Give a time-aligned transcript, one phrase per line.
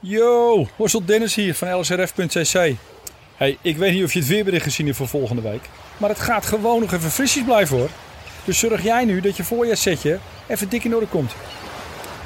[0.00, 2.74] Yo, Horsel Dennis hier van lsrf.cc.
[3.36, 5.68] Hey, ik weet niet of je het weerbericht gezien hebt voor volgende week.
[5.96, 7.88] Maar het gaat gewoon nog even frisjes blijven hoor.
[8.44, 11.32] Dus zorg jij nu dat je voorjaarssetje even dik in orde komt.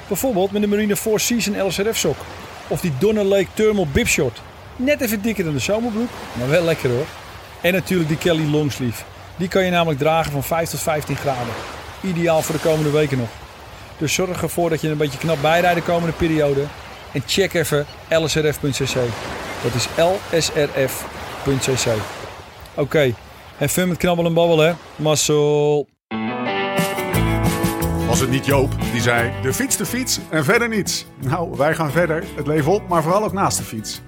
[0.09, 2.17] Bijvoorbeeld met de Marine 4 Season LSRF sok.
[2.69, 4.41] Of die Donner Lake Thermal Bib Short.
[4.77, 7.07] Net even dikker dan de zomerbroek, maar wel lekker hoor.
[7.61, 9.03] En natuurlijk die Kelly Longsleeve.
[9.37, 11.55] Die kan je namelijk dragen van 5 tot 15 graden.
[12.01, 13.31] Ideaal voor de komende weken nog.
[13.99, 16.65] Dus zorg ervoor dat je een beetje knap bijrijdt de komende periode.
[17.13, 18.95] En check even lsrf.cc.
[19.63, 19.89] Dat is
[20.41, 21.93] lsrf.cc.
[22.75, 23.15] Oké,
[23.59, 24.73] en fun met knabbel en babbel hè.
[24.97, 25.89] Marcel.
[28.07, 31.07] Was het niet Joop die zei: de fiets, de fiets en verder niets?
[31.19, 34.01] Nou, wij gaan verder, het leven op, maar vooral ook naast de fiets.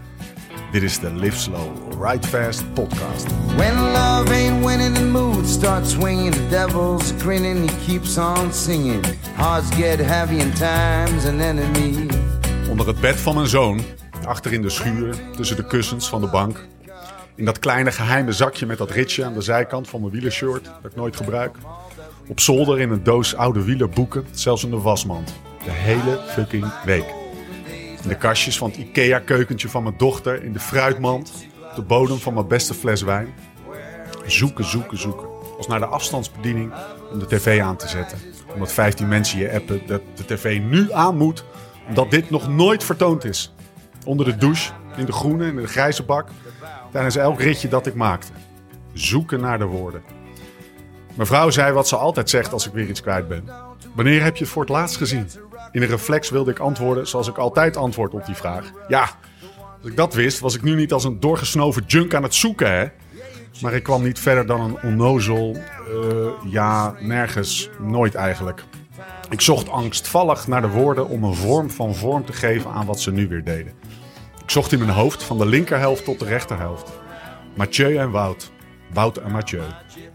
[0.72, 3.26] Dit is de Live Slow, Ride Fast podcast.
[3.56, 6.34] When love ain't winning, the mood starts swinging.
[6.34, 9.04] The devil's grinning, he keeps on singing.
[9.36, 12.13] Hearts get heavy and time's an enemy.
[12.74, 13.80] Onder het bed van mijn zoon,
[14.26, 16.66] achter in de schuur, tussen de kussens van de bank.
[17.34, 20.90] In dat kleine geheime zakje met dat ritje aan de zijkant van mijn wielershirt, dat
[20.90, 21.56] ik nooit gebruik.
[22.28, 25.34] Op zolder in een doos oude wielerboeken, zelfs in de wasmand.
[25.64, 27.04] De hele fucking week.
[28.02, 31.32] In de kastjes van het IKEA-keukentje van mijn dochter, in de fruitmand,
[31.70, 33.34] op de bodem van mijn beste fles wijn.
[34.26, 35.26] Zoeken, zoeken, zoeken.
[35.56, 36.72] Als naar de afstandsbediening
[37.12, 38.18] om de tv aan te zetten.
[38.54, 41.44] Omdat 15 mensen je appen dat de tv nu aan moet,
[41.88, 43.54] omdat dit nog nooit vertoond is.
[44.04, 46.28] Onder de douche, in de groene, in de grijze bak,
[46.92, 48.32] tijdens elk ritje dat ik maakte.
[48.92, 50.02] Zoeken naar de woorden.
[51.14, 53.48] Mijn vrouw zei wat ze altijd zegt als ik weer iets kwijt ben.
[53.94, 55.28] Wanneer heb je het voor het laatst gezien?
[55.72, 58.70] In een reflex wilde ik antwoorden zoals ik altijd antwoord op die vraag.
[58.88, 59.08] Ja,
[59.82, 62.72] als ik dat wist, was ik nu niet als een doorgesnoven junk aan het zoeken,
[62.72, 62.86] hè?
[63.62, 68.64] Maar ik kwam niet verder dan een onnozel, eh, ja, nergens, nooit eigenlijk.
[69.30, 73.00] Ik zocht angstvallig naar de woorden om een vorm van vorm te geven aan wat
[73.00, 73.72] ze nu weer deden.
[74.42, 76.92] Ik zocht in mijn hoofd van de linkerhelft tot de rechterhelft.
[77.54, 78.52] Mathieu en Wout.
[78.92, 79.62] Wout en Mathieu.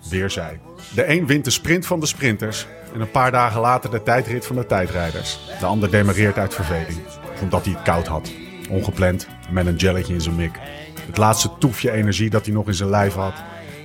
[0.09, 0.59] Weer zij.
[0.93, 4.45] De een wint de sprint van de sprinters en een paar dagen later de tijdrit
[4.45, 5.39] van de tijdrijders.
[5.59, 6.99] De ander demareert uit verveling,
[7.41, 8.31] omdat hij het koud had.
[8.69, 10.59] Ongepland, met een jelletje in zijn mik.
[11.05, 13.33] Het laatste toefje energie dat hij nog in zijn lijf had.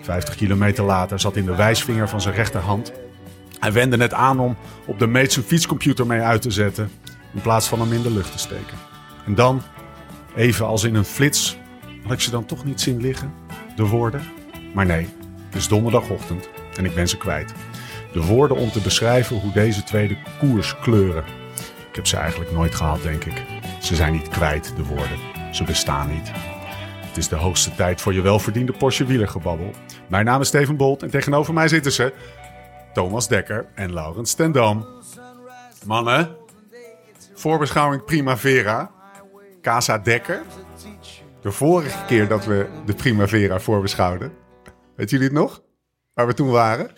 [0.02, 2.92] 50 kilometer later zat in de wijsvinger van zijn rechterhand.
[3.64, 6.90] Hij wende net aan om op de meet zijn fietscomputer mee uit te zetten,
[7.34, 8.76] in plaats van hem in de lucht te steken.
[9.26, 9.62] En dan,
[10.34, 11.58] even als in een flits,
[12.02, 13.32] had ik ze dan toch niet zien liggen,
[13.76, 14.22] de woorden.
[14.74, 15.08] Maar nee,
[15.46, 17.52] het is donderdagochtend en ik ben ze kwijt.
[18.12, 21.24] De woorden om te beschrijven hoe deze tweede koers kleuren.
[21.88, 23.42] Ik heb ze eigenlijk nooit gehad, denk ik.
[23.80, 25.18] Ze zijn niet kwijt, de woorden.
[25.52, 26.30] Ze bestaan niet.
[27.06, 29.70] Het is de hoogste tijd voor je welverdiende Porsche wielergebabbel.
[30.08, 32.12] Mijn naam is Steven Bolt en tegenover mij zitten ze...
[32.94, 34.86] Thomas Dekker en Laurens ten Dam.
[35.86, 36.36] Mannen,
[37.34, 38.90] voorbeschouwing Primavera.
[39.62, 40.42] Casa Dekker.
[41.40, 44.32] De vorige keer dat we de Primavera voorbeschouwden.
[44.96, 45.62] Weet jullie het nog?
[46.14, 46.90] Waar we toen waren?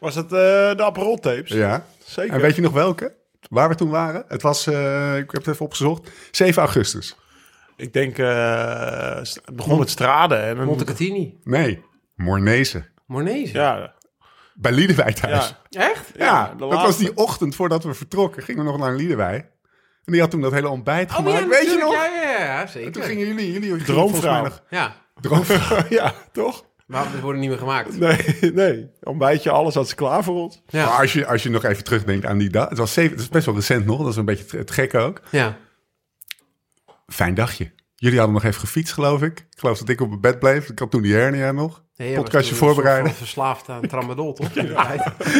[0.00, 0.30] Was het eh,
[0.76, 1.50] de Aperol tapes?
[1.50, 1.86] Ja.
[2.04, 2.34] Zeker.
[2.34, 3.14] En weet je nog welke?
[3.48, 4.24] Waar we toen waren?
[4.28, 7.16] Het was, eh, ik heb het even opgezocht, 7 augustus.
[7.76, 10.42] Ik denk, eh, het begon met Straden.
[10.42, 11.38] En een, Montecatini.
[11.44, 11.82] Nee,
[12.14, 12.86] Mornezen.
[13.06, 13.60] Mornezen.
[13.60, 13.94] Ja,
[14.58, 15.54] Bij Liedewij thuis.
[15.68, 15.90] ja.
[15.90, 16.10] Echt?
[16.16, 16.86] Ja, Ja, dat laatste.
[16.86, 18.42] was die ochtend voordat we vertrokken.
[18.42, 19.34] Gingen we nog naar Liedewij.
[20.04, 21.38] En die had toen dat hele ontbijt Oh, gemaakt.
[21.38, 21.92] ja, Weet je nog?
[21.92, 22.92] Ja, ja, ja, En zeker.
[22.92, 24.42] toen gingen jullie, jullie gingen Droomvrouw.
[24.42, 25.82] nog- Ja, Droomvrouw.
[25.98, 26.64] ja, toch?
[26.86, 27.98] maar we worden niet meer gemaakt.
[27.98, 28.90] Nee, nee.
[29.02, 30.62] Ontbijtje, alles had ze klaar voor ons.
[30.66, 30.84] Ja.
[30.86, 32.68] Maar als je, als je nog even terugdenkt aan die dag.
[32.68, 33.98] Het was zeven, het is best wel recent nog.
[33.98, 35.20] Dat is een beetje het, het gekke ook.
[35.30, 35.56] Ja.
[37.06, 37.72] Fijn dagje.
[37.94, 39.38] Jullie hadden nog even gefietst, geloof ik.
[39.38, 40.68] Ik geloof dat ik op mijn bed bleef.
[40.68, 41.84] Ik had toen die hernia nog.
[41.96, 43.06] Nee, was Podcastje voorbereiden.
[43.06, 44.48] van Verslaafd aan tramadol, toch?
[44.54, 44.94] Ja.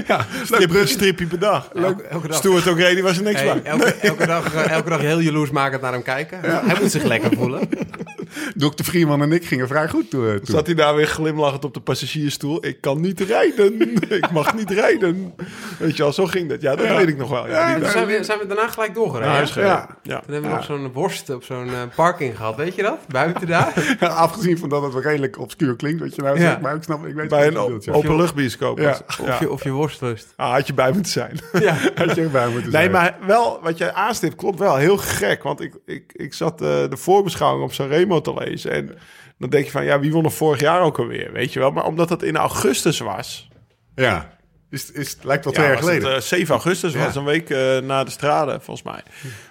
[0.07, 1.69] Ja, Strip, een stripje per dag.
[1.75, 2.37] Elke, elke dag.
[2.37, 3.73] Stuart ook reden was er niks Hey, bij.
[3.73, 6.41] elke, elke, dag, eh, elke dag heel jaloersmakend naar hem kijken.
[6.41, 7.69] Hij moet zich lekker voelen.
[8.55, 10.25] Dokter Vrieman en ik gingen vrij goed toen.
[10.37, 10.41] toen.
[10.47, 12.67] Zat hij daar weer glimlachend op de passagiersstoel.
[12.67, 13.81] Ik kan niet rijden.
[14.23, 15.35] ik mag niet rijden.
[15.79, 16.61] Weet je wel, zo ging dat.
[16.61, 17.49] Ja, dat weet ik nog wel.
[17.49, 19.33] Ja, Toen zijn we, zijn we daarna gelijk doorgereden.
[19.33, 19.53] naar.
[19.55, 19.97] Ja.
[20.03, 20.21] Ja.
[20.21, 22.57] Toen hebben we nog zo'n worst op zo'n eh, parking gehad.
[22.57, 22.99] Weet je dat?
[23.09, 23.73] Buiten daar.
[24.01, 26.43] Ja, afgezien van dat het wel redelijk obscuur klinkt, wat je nou Ja.
[26.49, 26.61] zegt.
[26.61, 27.93] Maar ik snap, ik weet Bij wat een ja.
[27.93, 28.79] openluchtbioscoop.
[28.79, 28.99] Ja.
[29.21, 30.33] Of, je, of je worstlust.
[30.37, 31.41] Ah, had je bij moeten zijn.
[31.61, 31.75] Ja.
[31.95, 32.91] Had je erbij moeten Nee, zijn.
[32.91, 34.77] maar wel, wat jij aanstipt klopt wel.
[34.77, 38.71] Heel gek, want ik, ik, ik zat eh, de voorbeschouwing op Sanremo te lezen.
[38.71, 38.99] En
[39.39, 41.71] dan denk je van, ja, wie won er vorig jaar ook alweer, weet je wel.
[41.71, 43.49] Maar omdat het in augustus was...
[43.95, 44.36] Ja,
[44.71, 46.17] is, is, het lijkt wel Ja, twee jaar was het, geleden.
[46.21, 47.05] eh, 7 augustus Ja.
[47.05, 49.03] was een week eh, na de strade, volgens mij.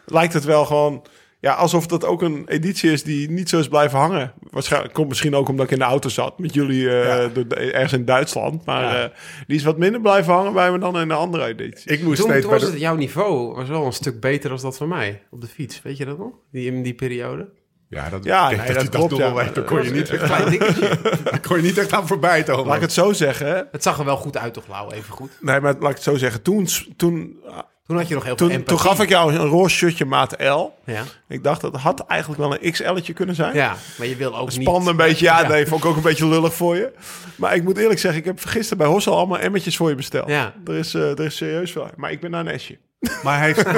[0.06, 1.06] Lijkt het wel gewoon...
[1.40, 4.34] ja, alsof dat ook een editie is die niet zo is blijven hangen.
[4.50, 7.28] Waarschijnlijk komt misschien ook omdat ik in de auto zat met jullie eh, Ja.
[7.28, 8.66] door ergens in Duitsland.
[8.66, 9.04] Maar Ja.
[9.04, 9.10] eh,
[9.48, 11.92] die is wat minder blijven hangen bij me dan in de andere editie.
[11.92, 12.70] Ik moest Toen, steeds toen was de...
[12.70, 15.82] het jouw niveau was wel een stuk beter dan dat van mij op de fiets.
[15.82, 16.32] Weet je dat nog?
[16.52, 17.50] Die, in die periode.
[17.96, 19.34] Ja, dat, Ja, nee, dat, dat dat klopt, ja.
[19.54, 20.98] daar kon je niet echt, Klein dingetje.
[21.24, 22.66] daar kon je niet echt aan voorbij, Thomas.
[22.66, 23.68] Laat ik het zo zeggen.
[23.72, 24.94] Het zag er wel goed uit toch, Lau?
[24.94, 25.32] Even goed.
[25.42, 26.42] Nee, maar laat ik het zo zeggen.
[26.42, 27.40] Toen, toen,
[27.88, 28.78] Toen had je nog heel veel toen, empathie.
[28.78, 30.72] toen gaf ik jou een roze shirtje maat L.
[30.86, 31.04] Ja.
[31.28, 33.54] Ik dacht dat had eigenlijk wel een XL'tje kunnen zijn.
[33.54, 34.62] ja, maar je wil ook niet...
[34.62, 35.48] Spande een beetje, ja, Ja.
[35.48, 36.92] nee, vond ik ook een beetje lullig voor je.
[37.36, 40.30] Maar ik moet eerlijk zeggen, ik heb gisteren bij Hossel allemaal emmertjes voor je besteld.
[40.30, 40.54] Ja.
[40.66, 41.88] Er is, eh, er is serieus veel.
[41.96, 42.78] Maar ik ben naar een Esje.
[43.24, 43.66] Maar hij heeft...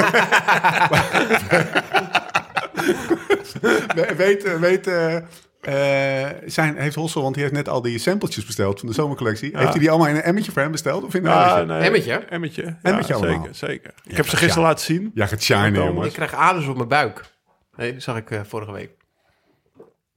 [4.18, 8.80] weet, weet eh, eh, zijn, heeft Hossel, want hij heeft net al die sampletjes besteld
[8.80, 9.58] van de zomercollectie.
[9.58, 11.04] Heeft hij die allemaal in een emmetje voor hem besteld?
[11.04, 11.74] Of in een Ja, emmetje?
[11.74, 12.14] nee, Emmetje?
[12.30, 12.64] Emmetje.
[12.64, 13.40] Ja, Emmetje allemaal.
[13.42, 13.94] zeker, zeker.
[14.04, 15.12] Ik heb ze gisteren laten zien.
[15.14, 15.72] Ja, gaat Thomas.
[15.74, 16.08] jongens.
[16.08, 17.22] Ik krijg aders op mijn buik.
[17.76, 18.90] Nee, dat zag ik eh, vorige week.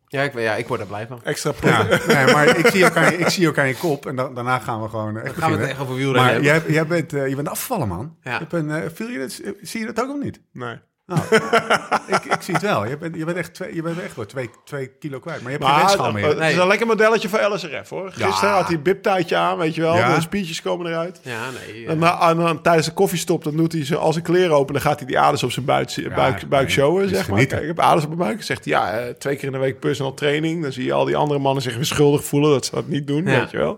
[0.07, 1.21] Ja ik, ja, ik word er blij van.
[1.25, 4.07] Extra Ja, nee, maar ik zie, ook aan je, ik zie ook aan je kop
[4.07, 5.69] en da- daarna gaan we gewoon echt Dan gaan we het beginnen.
[5.69, 8.17] echt over wielrennen Maar jij, jij bent, eh, je bent afgevallen, man.
[8.23, 8.33] Ja.
[8.33, 10.41] Je hebt een, eh, viel je dat, zie je dat ook of niet?
[10.53, 10.77] Nee.
[12.15, 12.87] ik, ik zie het wel.
[12.87, 15.43] Je bent, je bent echt, twee, je bent echt wel twee, twee kilo kwijt.
[15.43, 16.27] Maar je hebt Maar geen weegschaal meer.
[16.43, 18.11] het is een lekker modelletje voor LSRF hoor.
[18.13, 18.55] Gisteren Ja.
[18.57, 19.97] had hij een biptuitje aan, weet je wel.
[19.97, 20.15] Ja.
[20.15, 21.21] De spiertjes komen eruit.
[21.23, 21.87] Ja, nee.
[21.87, 25.07] En, tijdens de koffiestop, dan doet hij ze als een kleren open, dan gaat hij
[25.09, 27.25] die aders op zijn buik, buik, showen, zeg maar.
[27.25, 27.59] genieten.
[27.59, 28.43] Kijk, ik heb aders op mijn buik.
[28.43, 30.63] Zegt hij, ja, eh, twee keer in de week personal training.
[30.63, 33.07] Dan zie je al die andere mannen zich weer schuldig voelen dat ze dat niet
[33.07, 33.39] doen, Ja.
[33.39, 33.77] weet je wel.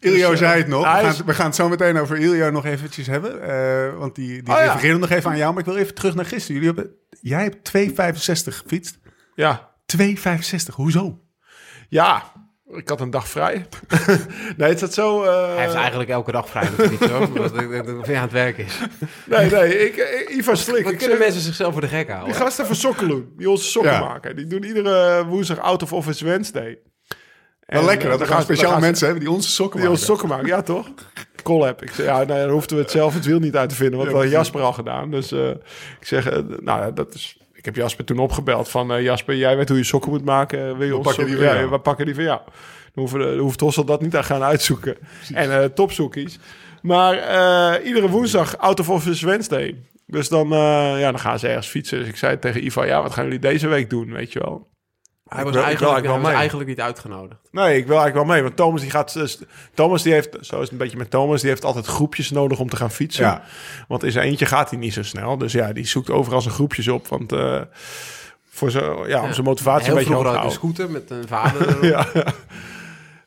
[0.00, 0.82] Iljo Dus, eh, zei het nog.
[0.82, 3.42] We gaan, is- we gaan het zo meteen over Iljo nog eventjes hebben.
[3.42, 4.96] eh, want die, die Oh, ja.
[4.96, 5.50] nog even aan jou.
[5.50, 6.60] Maar ik wil even terug naar gisteren.
[6.62, 8.98] Jullie hebben, jij hebt 2,65 gefietst.
[9.34, 10.74] Ja, 2,65.
[10.74, 11.18] Hoezo?
[11.88, 12.22] ja,
[12.72, 13.66] ik had een dag vrij.
[14.56, 15.22] nee, het zat zo...
[15.24, 17.26] eh, hij heeft eigenlijk elke dag vrij fiets, hoor.
[17.26, 17.54] Omdat
[17.86, 18.78] dat hij aan het werk is.
[19.26, 20.78] Nee, nee, ik, ik, Ivan Slik.
[20.78, 22.36] Ik kunnen zeg- mensen zichzelf voor de gek Die houden.
[22.36, 24.00] gasten van Sokkeloen, die onze sokken Ja.
[24.00, 24.36] maken.
[24.36, 26.78] Die doen iedere woensdag Out of Office Wednesday.
[27.68, 28.04] Wel En, lekker.
[28.04, 30.04] eh, Dat er gaan gaan mensen hebben die onze sokken Die maken.
[30.04, 30.88] sokken maken, ja toch?
[31.42, 31.82] Collab.
[31.82, 33.96] Ik zeg, ja, nee, dan hoefden we het zelf het wiel niet uit te vinden.
[33.98, 34.50] Want Ja, dat had precies.
[34.52, 35.10] Jasper al gedaan.
[35.10, 35.48] Dus eh,
[36.00, 37.38] ik zeg, eh, nou ja, dat is...
[37.52, 39.02] Ik heb Jasper toen opgebeld van...
[39.02, 40.58] Jasper, jij weet hoe je sokken moet maken.
[40.78, 42.40] Wil je We ons pakken die sokken- ja, we pakken die van jou.
[42.94, 44.96] Dan, dan hoeft Hossel dat niet aan gaan uitzoeken.
[45.34, 46.38] En topzoekies.
[46.82, 47.14] Maar
[47.82, 49.76] iedere woensdag Out of Office Wednesday.
[50.06, 50.48] Dus dan,
[50.98, 51.98] ja, dan gaan ze ergens fietsen.
[51.98, 54.68] Dus ik zei tegen Ivan, ja, wat gaan jullie deze week doen, weet je wel?
[55.28, 56.34] Hij was, wil- ik wil eigenlijk, hij was mee.
[56.36, 57.40] eigenlijk niet uitgenodigd.
[57.50, 58.42] Nee, ik wil eigenlijk wel mee.
[58.42, 59.12] Want Thomas die gaat.
[59.12, 59.38] dus-
[59.74, 60.28] Thomas die heeft.
[60.40, 61.40] Zo is het een beetje met Thomas.
[61.40, 63.24] Die heeft altijd groepjes nodig om te gaan fietsen.
[63.24, 63.42] Ja.
[63.88, 65.38] Want in zijn eentje gaat hij niet zo snel.
[65.38, 67.08] Dus ja, die zoekt overal zijn groepjes op.
[67.08, 67.60] Want eh,
[68.50, 70.52] voor zo, ja, om zijn motivatie een beetje hoog te houden.
[70.52, 71.84] scooter met een vader.
[71.86, 72.06] Ja.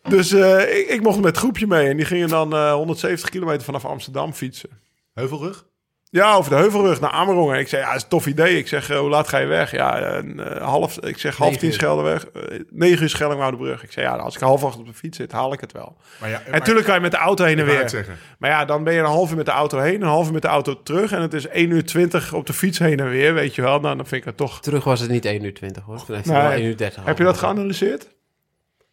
[0.10, 1.88] Dus eh, ik, ik mocht met het groepje mee.
[1.90, 4.70] En die gingen dan eh, 170 kilometer vanaf Amsterdam fietsen.
[5.14, 5.66] Heuvelrug?
[6.14, 7.60] Ja, over de Heuvelrug naar Amerongen.
[7.60, 8.58] Ik zei, ja, dat is een tof idee.
[8.58, 9.72] Ik zeg, eh, hoe laat ga je weg?
[9.72, 11.74] Ja, eh, half, ik zeg half tien uur.
[11.74, 12.26] Schelderweg.
[12.26, 13.84] eh, negen uur Schellingwoudebrug.
[13.84, 15.98] Ik zei, ja, als ik half acht op de fiets zit, haal ik het wel.
[16.20, 18.06] Maar ja, En natuurlijk kan je met de auto heen en weer.
[18.40, 20.34] Maar ja, dan ben je een half uur met de auto heen, een half uur
[20.34, 21.12] met de auto terug.
[21.12, 23.80] En het is 1 uur 20 op de fiets heen en weer, weet je wel.
[23.80, 24.62] Nou, dan vind ik het toch...
[24.62, 26.06] Terug was het niet 1 uur 20 hoor.
[26.06, 26.42] Toen Nee.
[26.42, 28.08] wel 1 uur 30 Heb je dat geanalyseerd?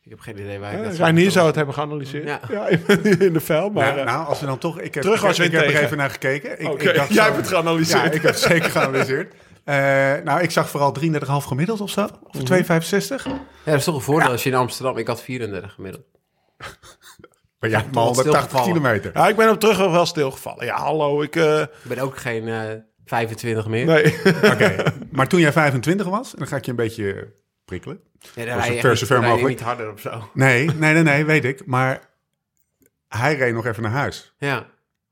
[0.09, 2.25] Ik heb geen idee waar ik Ja, dat Reinier zou het hebben geanalyseerd.
[2.25, 2.41] Ja.
[2.51, 2.67] Ja,
[3.19, 3.71] in de vuil.
[3.71, 4.81] Maar, Nou, eh, nou, als we dan toch...
[4.81, 6.61] Ik heb, Terug ik, weer ik heb er even naar gekeken.
[6.61, 8.01] Ik, Oké, ik dacht jij zo- hebt het geanalyseerd.
[8.03, 9.35] Ja, ik heb het zeker geanalyseerd.
[9.65, 9.75] Eh,
[10.25, 12.09] nou, ik zag vooral 33,5 gemiddeld of zo.
[12.23, 13.25] Of 2,65.
[13.25, 14.97] Ja, dat is toch een voordeel als je in Amsterdam...
[14.97, 16.05] Ik had 34 gemiddeld.
[17.59, 18.67] Maar maar wat 180 stilgevallen.
[18.73, 19.11] kilometer.
[19.15, 20.65] ja, ik ben op terug wel stilgevallen.
[20.65, 21.37] Ja, hallo, ik...
[21.37, 22.61] eh, Ik ben ook geen eh
[23.05, 23.85] 25 meer.
[23.87, 24.15] nee.
[24.53, 24.75] Oké,
[25.11, 27.33] maar toen jij 25 was, en dan ga ik je een beetje
[27.69, 28.01] prikkelen.
[28.35, 29.49] Nee, rij je mogelijk?
[29.49, 30.31] niet harder of zo.
[30.35, 31.67] Nee, nee, nee, nee, weet ik.
[31.67, 32.01] Maar
[33.09, 34.35] hij reed nog even naar huis.
[34.39, 34.67] Ja.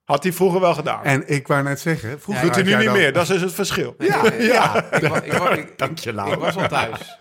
[0.04, 1.04] Had hij vroeger wel gedaan.
[1.04, 2.20] En ik wou net zeggen...
[2.20, 3.12] Vroeger Ja, Doet hij nu niet dan- meer.
[3.12, 3.94] Dat is dus het verschil.
[3.98, 4.90] Ja, ja.
[4.92, 6.32] Ik, ik, Dank je, Lau.
[6.32, 7.18] ik was al thuis.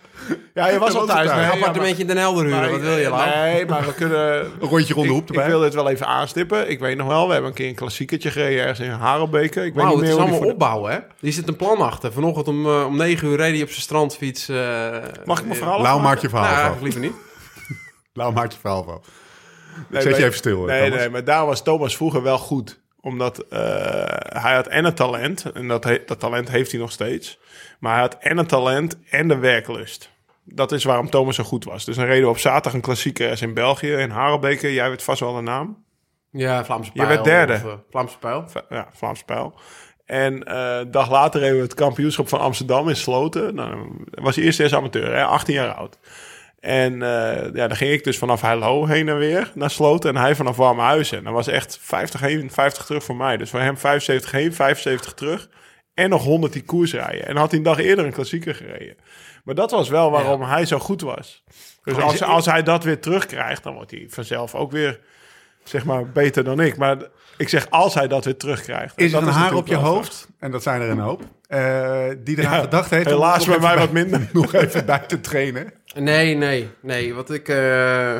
[0.54, 1.28] Ja, je was al thuis.
[1.30, 3.30] het maar- Appartementje in Den Helder huren, wat wil je, Lau?
[3.30, 4.38] Nee, maar we kunnen...
[4.60, 5.44] Een rondje rond de hoep Ik, erbij.
[5.44, 6.70] ik wil dit wel even aanstippen.
[6.70, 9.64] Ik weet nog wel, we hebben een keer een klassiekertje gereden ergens in Harelbeke.
[9.64, 10.96] Ik weet Wauw, niet het meer is die allemaal voor opbouwen, hè?
[11.26, 12.12] Er zit een plan achter.
[12.12, 14.48] Vanochtend om, eh, om 9 uur reed hij op zijn strandfiets.
[14.48, 14.56] eh,
[15.24, 16.02] Mag ik mijn eh, verhaal Lau, afmaken?
[16.02, 17.14] maak je verhaal Nou, liever niet.
[18.12, 19.02] Lau, maak je verhaal van.
[19.88, 20.98] Nee, Zet je even stil, Nee, Thomas.
[20.98, 22.80] nee, maar daar was Thomas vroeger wel goed.
[23.00, 23.58] Omdat eh,
[24.42, 25.44] hij had en het talent.
[25.54, 27.38] En dat, he- dat talent heeft hij nog steeds.
[27.78, 30.10] Maar hij had en het talent en de werklust.
[30.48, 31.84] Dat is waarom Thomas zo goed was.
[31.84, 33.92] Dus dan reden we op zaterdag een klassieker ergens in België.
[33.92, 34.72] In Harelbeke.
[34.72, 35.84] Jij weet vast wel de naam.
[36.30, 37.08] Ja, Vlaamse Je pijl.
[37.08, 37.52] werd derde.
[37.52, 38.44] of, eh, Vlaamse pijl.
[38.68, 39.54] Ja, Vlaams Pijl.
[40.04, 43.54] En eh, een dag later reden we het kampioenschap van Amsterdam in Sloten.
[43.54, 45.98] Nou, dan was hij eerst eens amateur, hè, 18 jaar oud.
[46.60, 50.14] En eh, ja, dan ging ik dus vanaf Heilo heen en weer naar Sloten.
[50.14, 51.18] En hij vanaf Warmhuizen.
[51.18, 53.36] En dat was echt 50 heen, 50 terug voor mij.
[53.36, 55.48] Dus voor hem 75 heen, 75 terug.
[55.94, 57.26] en nog 100 die koers rijden.
[57.26, 58.96] En had hij een dag eerder een klassieker gereden.
[59.46, 61.42] Maar dat was wel waarom hij zo goed was.
[61.84, 65.00] Dus als, als hij dat weer terugkrijgt, dan wordt hij vanzelf ook weer,
[65.64, 66.76] zeg maar, beter dan ik.
[66.76, 66.96] Maar
[67.36, 68.98] ik zeg, als hij dat weer terugkrijgt.
[68.98, 72.04] Is er dat een haar op je hoofd, en dat zijn er een hoop, eh,
[72.18, 73.06] die eraan Ja, gedacht heeft...
[73.06, 74.28] helaas bij mij wat minder.
[74.32, 75.72] Nog even bij te trainen.
[75.94, 77.14] Nee, nee, nee.
[77.14, 78.16] Want ik, eh,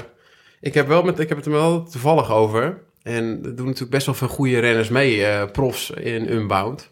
[0.61, 2.83] ik, heb wel met, ik heb het er wel toevallig over.
[3.03, 6.91] En er doen natuurlijk best wel veel goede renners mee, eh, profs in Unbound.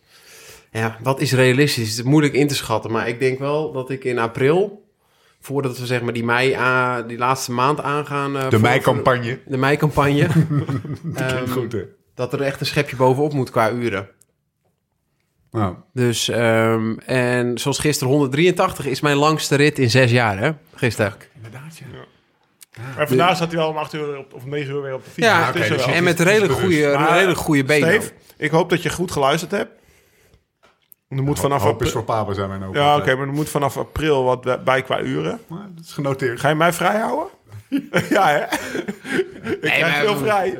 [0.81, 1.89] Ja, wat is realistisch?
[1.89, 2.91] Het is moeilijk in te schatten.
[2.91, 4.89] Maar ik denk wel dat ik in april,
[5.41, 6.57] voordat we zeg maar die, mei
[7.07, 8.37] die laatste maand aangaan...
[8.37, 9.39] eh, De meicampagne.
[9.47, 10.27] De meicampagne.
[10.33, 11.83] Klinkt Ehm, goed, hè?
[12.15, 14.09] dat er echt een schepje bovenop moet qua uren.
[15.51, 20.51] Nou, Dus, ehm, en zoals gisteren 183 is mijn langste rit in zes jaar, hè?
[20.75, 21.15] Gisteren.
[21.37, 21.85] inderdaad, ja.
[22.97, 25.11] Maar vandaag zat hij al om 8 uur op, of 9 uur weer op de
[25.11, 25.27] fiets.
[25.27, 26.83] Ja, Dus dus en met redelijk bewust.
[26.83, 27.89] goede, redelijk goede benen.
[28.03, 29.71] Steve, ik hoop dat je goed geluisterd hebt.
[31.09, 32.75] Er moet vanaf Hoop is voor papa zijn mijn ook.
[32.75, 35.41] Ja, oké, maar er moet vanaf april wat bij- qua uren.
[35.49, 36.41] Maar dat is genoteerd.
[36.41, 37.27] Ga je mij vrij houden?
[38.11, 38.41] ja, hè?
[39.51, 40.59] ik krijg maar- veel vrij.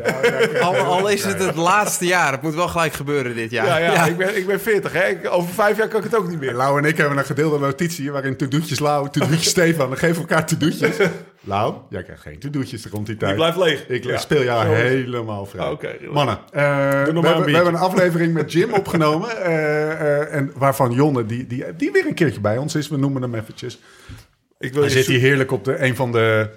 [0.61, 2.33] Al, al is het het laatste jaar.
[2.33, 3.67] Het moet wel gelijk gebeuren dit jaar.
[3.67, 5.05] Ja, ja, Ik, ben, ik ben 40, hè?
[5.09, 6.53] Ik- over vijf jaar kan ik het ook niet meer.
[6.55, 9.89] Lau en ik hebben een gedeelde notitie waarin to-doetjes Lau, to-doetjes Stefan.
[9.89, 10.97] Dan geven we elkaar to-doetjes.
[11.41, 13.37] Lau, jij krijgt geen to-doetjes, er komt die tijd.
[13.37, 13.89] Die blijft leeg.
[13.89, 14.19] Ik Ja.
[14.19, 15.65] speel jou helemaal vrij.
[15.65, 15.79] Ah.
[16.13, 17.55] Mannen, eh, we, hebben, we biertje.
[17.55, 19.43] hebben een aflevering met Jim opgenomen.
[19.43, 22.89] eh, eh, en waarvan Jonne, die, die, die weer een keertje bij ons is.
[22.89, 23.79] We noemen hem eventjes.
[24.59, 26.49] Ik wil Hij je zit hier heerlijk op de, een van de...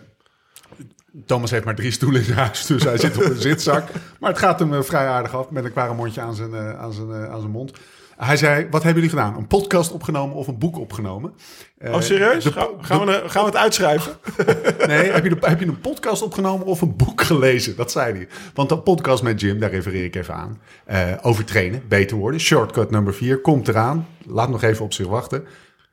[1.26, 3.88] Thomas heeft maar drie stoelen in zijn huis, dus hij zit op een zitzak.
[4.20, 6.94] Maar het gaat hem eh, vrij aardig af met een kwaremondje aan zijn, eh, aan,
[6.94, 7.72] zijn, eh, aan zijn mond.
[8.18, 9.38] Hij zei, wat hebben jullie gedaan?
[9.38, 11.34] Een podcast opgenomen of een boek opgenomen?
[11.78, 12.44] Eh, Oh, serieus?
[12.44, 14.14] de- Ga- gaan, we, gaan we het uitschrijven?
[14.88, 17.76] Nee, heb je, de- heb je een podcast opgenomen of een boek gelezen?
[17.76, 18.28] Dat zei hij.
[18.54, 20.62] Want een podcast met Jim, daar refereer ik even aan.
[20.86, 22.40] Eh, over trainen, beter worden.
[22.40, 24.08] Shortcut nummer 4 komt eraan.
[24.26, 25.44] Laat nog even op zich wachten.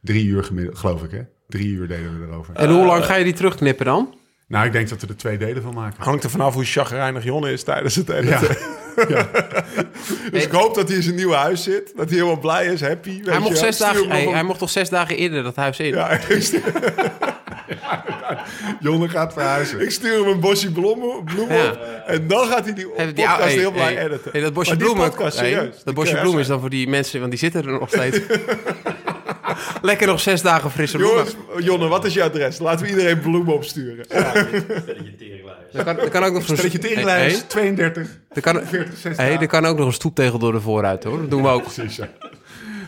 [0.00, 1.20] Drie uur gemiddeld, geloof ik hè?
[1.48, 2.54] Drie uur deden we erover.
[2.54, 4.14] En hoe lang ga je die terugknippen dan?
[4.46, 6.04] Nou, ik denk dat we er twee delen van maken.
[6.04, 8.56] Hangt er vanaf hoe chagrijnig Jonne is tijdens het editen.
[9.08, 9.28] Ja.
[10.32, 11.92] Dus ik hoop dat hij in zijn nieuwe huis zit.
[11.96, 13.16] Dat hij helemaal blij is, happy.
[13.16, 15.78] weet Hij je mocht, zes dagen, hey, hij mocht toch zes dagen eerder dat huis
[15.80, 15.86] in?
[15.94, 16.18] Ja,
[18.80, 19.80] Jonne gaat verhuizen.
[19.80, 21.70] ik stuur hem een bosje bloemen, bloemen Ja.
[21.70, 21.78] op.
[22.06, 24.30] En dan gaat hij die podcast hey, heel blij hey, editen.
[24.32, 25.82] hey, dat bosje bloemen, podcast, hey, serieus.
[25.84, 28.20] dat bosje bloemen is dan voor die mensen, want die zitten er nog steeds.
[29.82, 31.24] Lekker nog zes dagen frisse bloemen.
[31.24, 32.58] Jongens, Jonne, wat is je adres?
[32.58, 34.04] Laten we iedereen bloemen opsturen.
[35.72, 39.16] Er kan, er kan ook nog zo'n Stelletje teringlijst, hey, 32, er kan, 40, 60.
[39.16, 41.18] hey, er kan ook nog een stoeptegel door de vooruit hoor.
[41.20, 41.62] Dat doen we ook.
[41.62, 42.08] Precies, ja.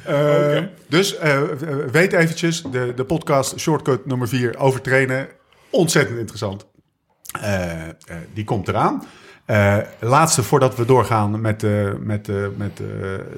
[0.05, 1.43] Eh, Dus eh,
[1.91, 5.29] weet eventjes, de, de podcast Shortcut nummer 4 over trainen.
[5.71, 6.67] Ontzettend interessant.
[7.41, 7.93] Eh, eh,
[8.35, 9.05] die komt eraan.
[9.47, 12.87] Eh, laatste voordat we doorgaan met, eh, met, eh, met eh,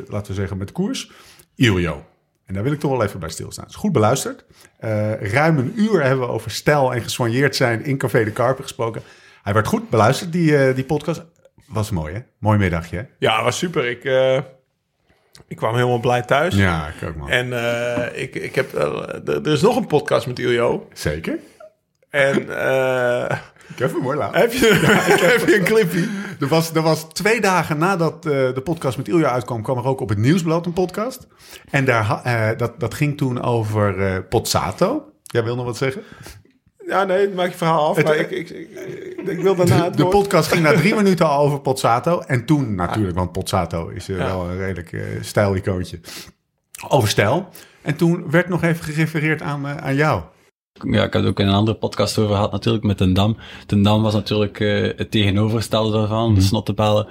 [0.09, 1.11] laten we zeggen, met de koers.
[1.55, 2.05] Iljo.
[2.49, 3.65] En daar wil ik toch wel even bij stilstaan.
[3.65, 4.45] Het is goed beluisterd.
[4.79, 8.63] Eh, ruim een uur hebben we over stijl en gesoigneerd zijn in Café de Karpen
[8.63, 9.03] gesproken.
[9.43, 11.25] Hij werd goed beluisterd, die, eh, die podcast.
[11.67, 12.21] Was mooi, hè?
[12.39, 13.03] Mooi middagje, hè?
[13.19, 13.87] Ja, was super.
[13.87, 14.41] Ik, eh,
[15.47, 16.55] ik kwam helemaal blij thuis.
[16.55, 17.31] Ja, ik ook, man.
[17.31, 17.53] En
[18.15, 18.75] ik, ik heb,
[19.27, 20.89] er is nog een podcast met Iljo.
[20.93, 21.39] Zeker.
[22.11, 22.47] En
[23.69, 23.79] eh, Ik
[24.33, 24.67] heb je,
[25.39, 26.09] heb je een clipje?
[26.41, 29.85] Er was, er was twee dagen nadat eh, de podcast met Ilja uitkwam, kwam er
[29.87, 31.27] ook op het Nieuwsblad een podcast.
[31.71, 35.13] En daar, eh, dat, dat ging toen over eh Pozzato.
[35.23, 36.03] Jij wil nog wat zeggen?
[36.87, 37.97] Ja, nee, maak je verhaal af.
[37.97, 38.51] Het- maar ik, ik,
[39.29, 40.15] ik, wil daarna het De woord.
[40.15, 42.21] podcast ging na drie minuten al over Pozzato.
[42.21, 46.01] En toen natuurlijk, want Pozzato is wel een redelijk eh stijlicoontje.
[46.89, 47.49] Over stijl.
[47.83, 50.23] En toen werd nog even gerefereerd aan, aan jou.
[50.83, 53.37] Ja, ik heb het ook in een andere podcast over gehad natuurlijk met Ten Dam.
[53.67, 57.07] Ten Dam was natuurlijk eh, het tegenovergestelde daarvan, de snottebellen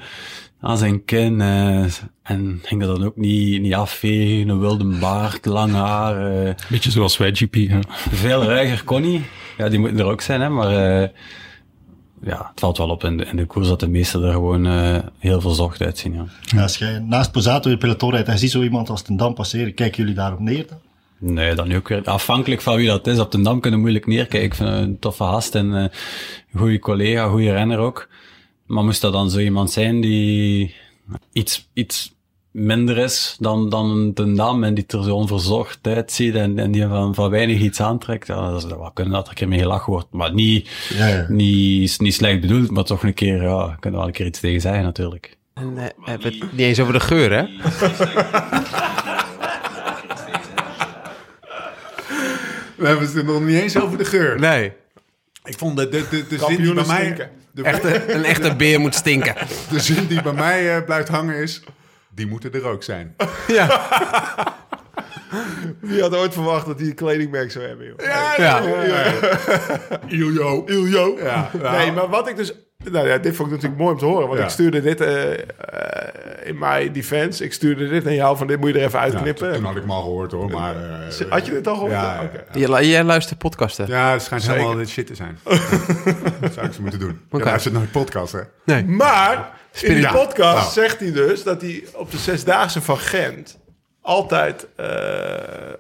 [0.62, 1.42] aan zijn kin.
[1.42, 1.84] eh,
[2.24, 6.46] en ging dat dan ook niet, niet afvegen, een wilde baard, lang haar.
[6.46, 7.54] eh, Beetje zoals wij, GP.
[7.56, 7.80] Hè?
[8.12, 9.22] veel ruiger kon niet.
[9.58, 11.10] Ja, die moeten er ook zijn, hè, maar eh,
[12.22, 14.66] ja, het valt wel op in de, in de koers dat de meesten er gewoon
[14.68, 16.14] eh, heel verzocht uitzien.
[16.14, 16.26] Ja.
[16.42, 19.18] Ja, als jij naast Posato je peloton rijdt en je ziet zo iemand als ten
[19.18, 20.78] Dam passeren, kijken jullie daarop neer dan?
[21.20, 22.04] Nee, dan nu ook weer.
[22.04, 23.20] Afhankelijk van wie dat is.
[23.20, 24.44] Op de Dam kunnen we moeilijk neerkijken.
[24.44, 28.08] Ik vind het een toffe gast en eh, een goede collega, een goede renner ook.
[28.66, 30.76] Maar moest dat dan zo iemand zijn die
[31.32, 32.16] iets, iets
[32.52, 36.88] minder is dan, dan Ten Dam en die er zo onverzorgd uitziet en, en die
[36.88, 39.60] van, van weinig iets aantrekt, ja, dat is wel kunnen dat er een keer mee
[39.60, 40.08] gelachen wordt.
[40.12, 41.26] Maar niet, Ja, ja.
[41.30, 44.40] niet, niet slecht bedoeld, maar toch een keer, ja, kunnen we wel een keer iets
[44.40, 45.38] tegen zeggen natuurlijk.
[45.54, 47.46] En eh, het niet eens over de geur, hè?
[52.78, 54.40] We hebben het nog niet eens over de geur.
[54.40, 54.74] Nee.
[55.44, 57.32] Ik vond de, de, de, de zin die bij mij...
[57.52, 59.36] De, Echte, een echte beer moet stinken.
[59.70, 61.62] de zin die bij mij eh, blijft hangen is...
[62.10, 63.16] die moeten er ook zijn.
[65.80, 67.96] Wie had ooit verwacht dat hij een kledingmerk zou hebben, joh.
[68.38, 68.62] Ja.
[70.08, 70.64] Iljo.
[70.66, 71.18] Iljo.
[71.24, 71.78] Ja, nou.
[71.78, 72.54] Nee, maar wat ik dus...
[72.92, 74.28] Nou ja, dit vond ik natuurlijk mooi om te horen.
[74.28, 74.46] Want Ja.
[74.46, 75.40] ik stuurde dit eh, eh,
[76.44, 77.44] in mijn defense.
[77.44, 79.54] Ik stuurde dit naar jou van dit moet je er even Ja, uitknippen.
[79.54, 80.76] toen had ik hem al gehoord hoor, maar...
[80.76, 81.92] eh, Had je dit al gehoord?
[81.92, 82.30] Ja, ja,
[82.68, 82.80] ja.
[82.80, 83.88] Je, jij luistert podcasten?
[83.88, 84.58] Ja, het schijnt Zeker.
[84.60, 85.40] helemaal dit shit te zijn.
[86.42, 87.20] dat zou ik ze moeten doen.
[87.32, 87.44] Oké.
[87.44, 88.40] Ja, luistert nooit podcast, hè?
[88.66, 88.86] Nee.
[88.86, 89.50] Maar
[89.82, 90.12] in die Ja.
[90.12, 90.72] podcast Nou.
[90.72, 93.58] zegt hij dus dat hij op de Zesdaagse van Gent
[94.08, 94.88] altijd eh,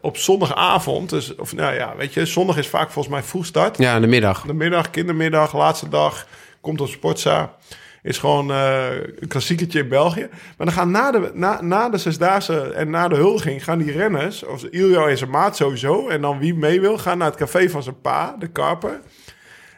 [0.01, 3.77] op zondagavond, dus, of nou ja, weet je, zondag is vaak volgens mij vroeg start.
[3.77, 4.41] Ja, in de middag.
[4.41, 6.27] De middag, kindermiddag, laatste dag,
[6.62, 7.55] komt op Sportza.
[8.03, 8.86] Is gewoon eh,
[9.19, 10.27] een klassieketje in België.
[10.57, 13.63] Maar dan gaan na de, na, na de Zesdaagse en na de huldiging...
[13.63, 16.07] gaan die renners, of Iljo en zijn maat sowieso...
[16.07, 19.00] en dan wie mee wil, gaan naar het café van zijn pa, de Karper.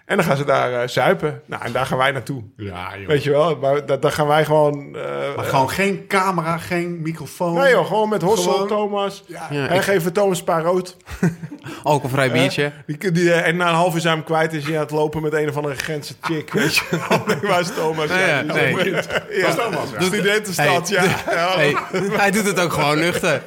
[0.09, 1.41] En dan gaan ze daar eh, zuipen.
[1.45, 2.43] Nou, en daar gaan wij naartoe.
[2.57, 3.07] Ja, joh.
[3.07, 4.95] Weet je wel, maar da- dan gaan wij gewoon...
[4.95, 7.53] eh, Maar gewoon geen camera, geen microfoon.
[7.53, 9.23] Nee joh, gewoon met Hossel, Gewoon- Thomas.
[9.27, 10.97] Ja, en ik- geven Thomas een paar rood.
[11.83, 12.71] Alcoholvrij biertje.
[12.85, 14.81] Die, die, eh, en na een half uur zijn we hem kwijt is hij aan
[14.81, 16.53] het lopen met een of andere Gentse chick.
[16.53, 17.21] Weet je wel.
[17.27, 18.07] Nee, waar is Thomas?
[18.15, 18.73] Nee, ja, nee.
[18.91, 19.53] is ja.
[19.53, 20.01] Thomas, ja.
[20.05, 21.03] Studentenstad, ja.
[21.29, 21.51] ja.
[21.55, 21.75] Hey,
[22.11, 23.41] hij doet het ook gewoon nuchter.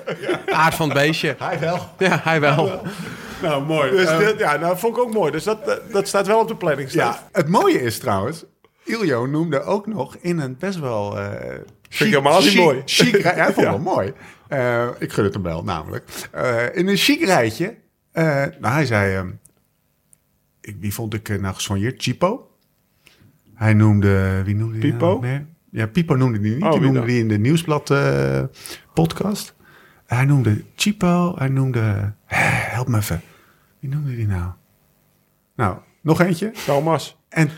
[0.47, 1.35] Aard van het beestje.
[1.39, 1.79] Hij wel.
[1.99, 2.83] Ja, hij wel.
[3.43, 3.91] Nou, mooi.
[3.91, 5.33] Dus Ehm, dit, ja, nou, dat vond ik ook mooi.
[5.33, 6.91] Dus dat, dat, dat staat wel op de planning.
[6.91, 8.45] Ja, het mooie is trouwens...
[8.85, 11.19] Iljo noemde ook nog in een best wel...
[11.21, 11.59] eh
[11.89, 12.83] chic- helemaal niet mooi.
[12.85, 13.71] Chic, ja, ik vond het Ja.
[13.71, 14.13] wel mooi.
[14.49, 16.05] Eh, ik gun het hem wel, namelijk.
[16.33, 17.75] Eh, in een chic rijtje...
[18.13, 18.25] eh,
[18.61, 19.15] nou, hij zei...
[19.17, 19.31] ehm,
[20.61, 22.03] ik, wie vond ik eh, nou gesoigneerd?
[22.03, 22.51] Chipo.
[23.55, 24.43] Hij noemde...
[24.45, 25.07] Wie noemde die Pipo?
[25.07, 25.47] nou meer?
[25.71, 26.63] Ja, Pipo noemde die niet.
[26.65, 28.43] Oh, die noemde die in de Nieuwsblad eh,
[28.95, 29.55] podcast.
[30.07, 31.35] Hij noemde Chipo.
[31.39, 32.13] Hij noemde...
[32.27, 33.21] help me even.
[33.83, 34.51] Wie noemde die nou?
[35.57, 36.51] Nou, nog eentje.
[36.67, 37.17] Thomas.
[37.29, 37.51] En,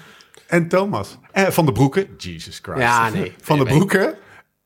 [0.47, 1.19] en Thomas.
[1.33, 2.07] En Van de Broeken.
[2.17, 2.79] Jesus Christ.
[2.81, 3.35] Ja, nee.
[3.41, 3.79] Van Nee, de nee.
[3.79, 4.15] Broeken.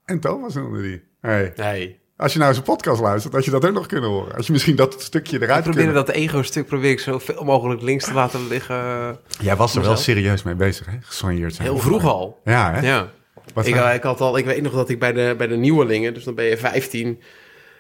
[0.05, 1.03] En Thomas noemde die.
[1.21, 2.01] Hey, Nee.
[2.17, 4.35] als je nou eens een podcast luistert, had je dat ook nog kunnen horen.
[4.37, 6.07] Als je misschien dat stukje Ik eruit probeer kunnen.
[6.07, 9.19] dat ego-stuk probeer ik zoveel mogelijk links te laten liggen.
[9.41, 10.97] Jij was er wel serieus mee bezig, hè?
[11.01, 11.69] Gesoigneerd zijn.
[11.69, 12.41] Heel vroeg al.
[12.45, 12.81] Ja, hè?
[12.81, 13.09] Ja.
[13.55, 15.47] Wat Ik, zijn- eh, ik, had al, ik weet nog dat ik bij de, bij
[15.47, 17.21] de nieuwelingen, dus dan ben je 15,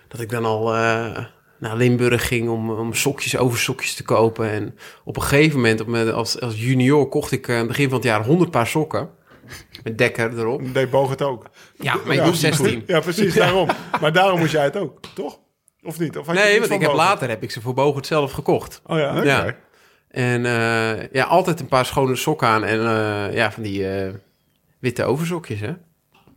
[0.08, 1.24] dat ik dan al eh,
[1.58, 4.50] naar Limburg ging om, om sokjes over sokjes te kopen.
[4.50, 7.68] En op een gegeven moment, op mijn, als, als junior, kocht ik eh, aan het
[7.68, 9.10] begin van het jaar 100 paar sokken.
[9.82, 10.74] Met dekker erop.
[10.74, 11.50] Deed Boog het ook.
[11.78, 12.82] Ja, maar ik was 16.
[12.86, 13.68] Ja, precies, daarom.
[14.00, 15.38] Maar daarom moest jij het ook, toch?
[15.82, 16.18] Of niet?
[16.18, 18.80] Of had Nee, want ik heb later heb ik ze voor Bogert zelf gekocht.
[18.86, 19.16] Oh ja.
[19.16, 19.22] Oké.
[19.22, 19.56] Ja.
[20.08, 23.86] En eh, ja, altijd een paar schone sokken aan en eh, ja, van die
[24.78, 25.72] witte oversokjes, hè.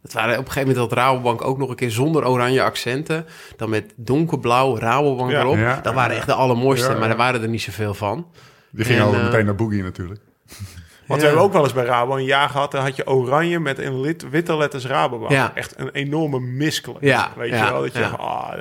[0.01, 3.25] Het waren op een gegeven moment had Rabobank ook nog een keer zonder oranje accenten.
[3.57, 5.39] Dan met donkerblauw Rabobank Ja.
[5.39, 5.57] erop.
[5.57, 5.79] Ja.
[5.83, 6.99] dat waren echt de allermooiste, Ja, ja.
[6.99, 8.27] maar er waren er niet zoveel van.
[8.71, 10.19] Die ging En, al eh, meteen naar Boogie natuurlijk.
[11.07, 12.71] Want we hebben ook wel eens bij Rabo een jaar gehad.
[12.71, 15.31] Dan had je oranje met in lit- witte letters Rabobank.
[15.31, 15.51] Ja.
[15.55, 16.97] Echt een enorme miskel.
[16.99, 17.81] Ja, Weet ja, je wel?
[17.81, 18.53] Dat je ah.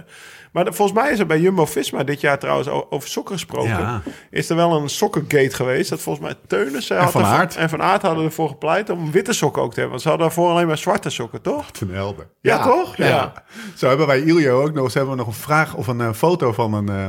[0.52, 3.68] Maar de- volgens mij is er bij Jumbo-Visma dit jaar trouwens over sokken gesproken.
[3.70, 4.02] Ja.
[4.30, 5.90] Is er wel een sokkengate geweest.
[5.90, 7.56] Dat volgens mij Teunissen En had Van ervoor- Aert.
[7.56, 9.90] en Van Aert hadden ervoor gepleit om witte sokken ook te hebben.
[9.90, 11.70] Want ze hadden daarvoor alleen maar zwarte sokken, toch?
[11.70, 12.26] Ten Helder.
[12.40, 12.96] Ja, toch?
[12.96, 13.32] Ja.
[13.76, 16.12] Zo hebben wij Iljo ook nog eens hebben we nog een vraag of een eh,
[16.12, 17.06] foto van een eh,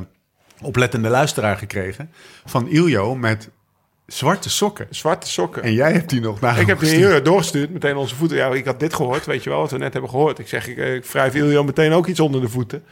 [0.61, 2.11] oplettende luisteraar gekregen.
[2.45, 3.49] Van Iljo met
[4.07, 4.87] zwarte sokken.
[4.89, 5.63] Zwarte sokken.
[5.63, 8.37] En jij hebt die nog naar Ik heb die hier doorgestuurd, meteen onze voeten.
[8.37, 10.39] Ja, ik had dit gehoord, weet je wel, wat we net hebben gehoord.
[10.39, 12.83] Ik zeg, ik, eh, ik wrijf Iljo meteen ook iets onder de voeten.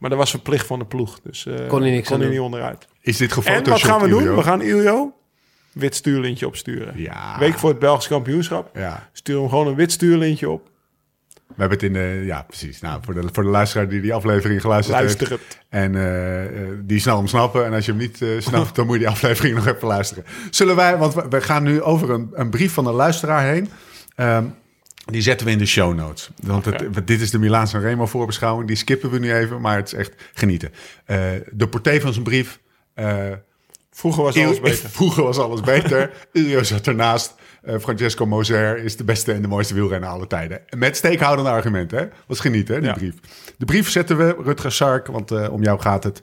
[0.00, 1.20] Maar dat was verplicht van de ploeg.
[1.20, 2.88] Dus eh, Kon hij niks kon hij niet onderuit.
[3.00, 4.36] Is dit En gefotoshopt, wat gaan we doen?
[4.36, 5.14] We gaan Iljo
[5.72, 6.92] wit stuurlintje opsturen.
[6.96, 7.38] Ja.
[7.38, 8.76] Week voor het Belgisch kampioenschap.
[8.76, 10.68] Ja, Stuur hem gewoon een wit stuurlintje op.
[11.26, 12.22] we hebben het in de...
[12.24, 12.80] Ja, precies.
[12.80, 15.58] Nou, voor de, voor de luisteraar die die aflevering geluisterd Luister heeft.
[15.68, 17.66] En eh, eh, die snel hem snappen.
[17.66, 20.24] En als je hem niet eh, snapt, dan moet je die aflevering nog even luisteren.
[20.50, 20.96] Zullen wij...
[20.96, 23.70] Want we, we gaan nu over een, een brief van een luisteraar heen.
[24.14, 24.44] Ehm,
[25.10, 26.30] die zetten we in de show notes.
[26.42, 28.66] Want het, dit is de Milaan San Remo voorbeschouwing.
[28.68, 30.70] Die skippen we nu even, maar het is echt genieten.
[31.04, 31.18] Eh,
[31.52, 32.58] de portée van zijn brief...
[32.94, 33.32] eh,
[33.92, 34.90] Vroeger was alles beter.
[34.98, 36.28] Vroeger was alles beter.
[36.32, 37.34] Iljo zat ernaast.
[37.62, 40.60] Eh, Francesco Moser is de beste en de mooiste wielrenner aller tijden.
[40.76, 41.98] Met steekhoudende argumenten.
[41.98, 42.06] Hè?
[42.26, 42.94] Was genieten, hè, die Ja.
[42.96, 43.14] brief.
[43.58, 46.22] De brief zetten we, Rutger Sark, want om jou gaat het.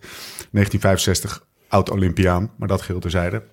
[0.51, 3.43] 1965, oud-Olympiaan, maar dat geheel terzijde.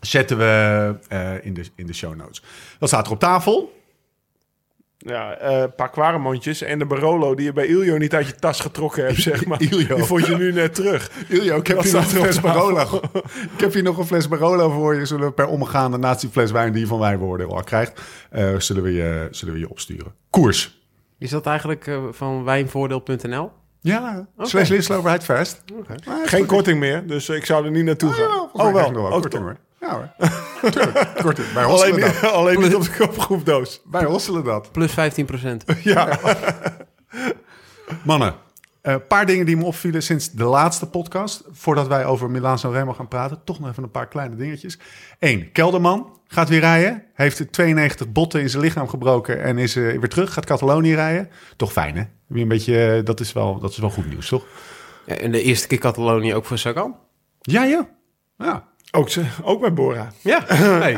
[0.00, 0.94] Zetten we
[1.42, 2.42] in, de, in de show notes.
[2.78, 3.82] Wat staat er op tafel?
[5.06, 8.34] Ja, eh, een paar kwaremondjes en de Barolo die je bij Iljo niet uit je
[8.34, 9.62] tas getrokken hebt, zeg maar.
[9.70, 9.94] Iljo.
[9.94, 11.10] Die vond je nu net terug.
[11.28, 12.40] Iljo, ik heb hier nog een fles?
[12.40, 13.00] Barolo.
[13.54, 15.04] ik heb hier nog een fles Barolo voor je.
[15.04, 18.82] Zullen we per omgaande die fles wijn die je van wijnwoorden al krijgt, eh, zullen,
[18.82, 20.14] we je, zullen we je opsturen.
[20.30, 20.82] Koers.
[21.18, 23.50] Is dat eigenlijk eh, van wijnvoordeel.nl?
[23.80, 25.62] Ja, slash Linsloverheid Fest.
[25.86, 28.74] Maar het Geen korting meer, dus ik zou er niet naartoe Oh, gaan.
[28.74, 29.56] ja, nog wel Oh, korting hoor.
[29.84, 30.30] Ja hoor.
[30.70, 31.52] Tuurlijk, korting.
[31.52, 32.32] Wij hosselen Alleen, dat.
[32.32, 33.80] alleen niet op de kopgroepdoos.
[33.90, 34.72] Wij hosselen dat.
[34.72, 35.64] Plus 15 procent.
[35.82, 36.18] Ja.
[38.04, 38.34] Mannen,
[38.82, 41.44] een paar dingen die me opvielen sinds de laatste podcast.
[41.50, 43.40] Voordat wij over Milaan Sanremo gaan praten.
[43.44, 44.78] Toch nog even een paar kleine dingetjes.
[45.18, 47.04] Eén, Kelderman gaat weer rijden.
[47.14, 50.32] Heeft de 92 botten in zijn lichaam gebroken en is eh, weer terug.
[50.32, 51.30] Gaat Catalonië rijden.
[51.56, 52.02] Toch fijn, hè?
[52.26, 54.46] Weer een beetje, eh, dat, is wel, dat is wel goed nieuws, toch?
[55.06, 56.96] Ja, en de eerste keer Catalonië ook voor Sagan.
[57.40, 57.88] Ja, ja.
[58.38, 58.72] Ja.
[58.96, 60.12] Ook, ze, ook bij Bora.
[60.20, 60.44] Ja.
[60.84, 60.94] Hey,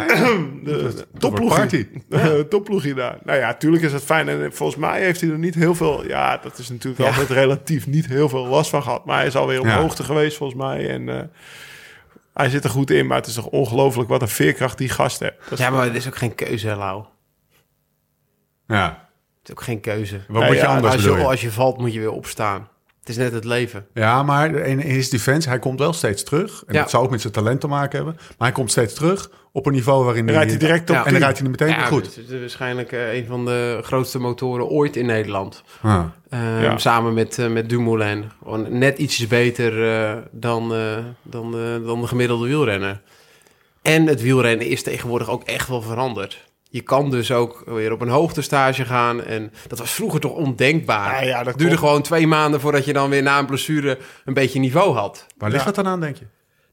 [0.65, 1.89] De topploegie.
[2.49, 3.19] topploegie daar.
[3.25, 4.29] Nou ja, tuurlijk is het fijn.
[4.29, 6.07] En volgens mij heeft hij er niet heel veel...
[6.07, 9.05] Ja, dat is natuurlijk altijd relatief niet heel veel last van gehad.
[9.05, 9.81] Maar hij is alweer op Ja.
[9.81, 10.89] hoogte geweest volgens mij.
[10.89, 11.23] En eh,
[12.35, 13.07] hij zit er goed in.
[13.07, 15.35] Maar het is toch ongelooflijk wat een veerkracht die gast heeft.
[15.49, 17.05] Dat is ja, maar het is ook geen keuze, Lau.
[18.67, 19.09] ja.
[19.39, 20.21] Het is ook geen keuze.
[20.29, 21.29] Wat Ja, moet je ja, anders Als bedoel je, je?
[21.29, 22.69] als je valt, moet je weer opstaan.
[23.07, 23.87] Het is net het leven.
[23.95, 26.63] Ja, maar in his defense, hij komt wel steeds terug.
[26.67, 26.81] En Ja.
[26.81, 28.15] dat zou ook met zijn talent te maken hebben.
[28.17, 31.05] Maar hij komt steeds terug op een niveau waarin rijdt hij direct op Ja.
[31.05, 32.15] En dan rijdt hij er meteen ja, goed.
[32.17, 35.63] Het is waarschijnlijk eh, een van de grootste motoren ooit in Nederland.
[35.83, 36.05] Ah.
[36.31, 36.79] Ehm, Ja.
[36.79, 38.25] Samen met, eh, met Dumoulin.
[38.43, 43.01] Gewoon net ietsjes beter eh, dan, eh, dan, eh, dan de gemiddelde wielrenner.
[43.83, 46.45] En het wielrennen is tegenwoordig ook echt wel veranderd.
[46.77, 49.23] Je kan dus ook weer op een hoogtestage gaan.
[49.25, 51.25] En dat was vroeger toch ondenkbaar.
[51.25, 53.99] Ja, ja, dat het duurde gewoon twee maanden voordat je dan weer na een blessure
[54.25, 55.27] een beetje niveau had.
[55.39, 55.71] Waar ligt Ja.
[55.71, 56.25] dat dan aan, denk je?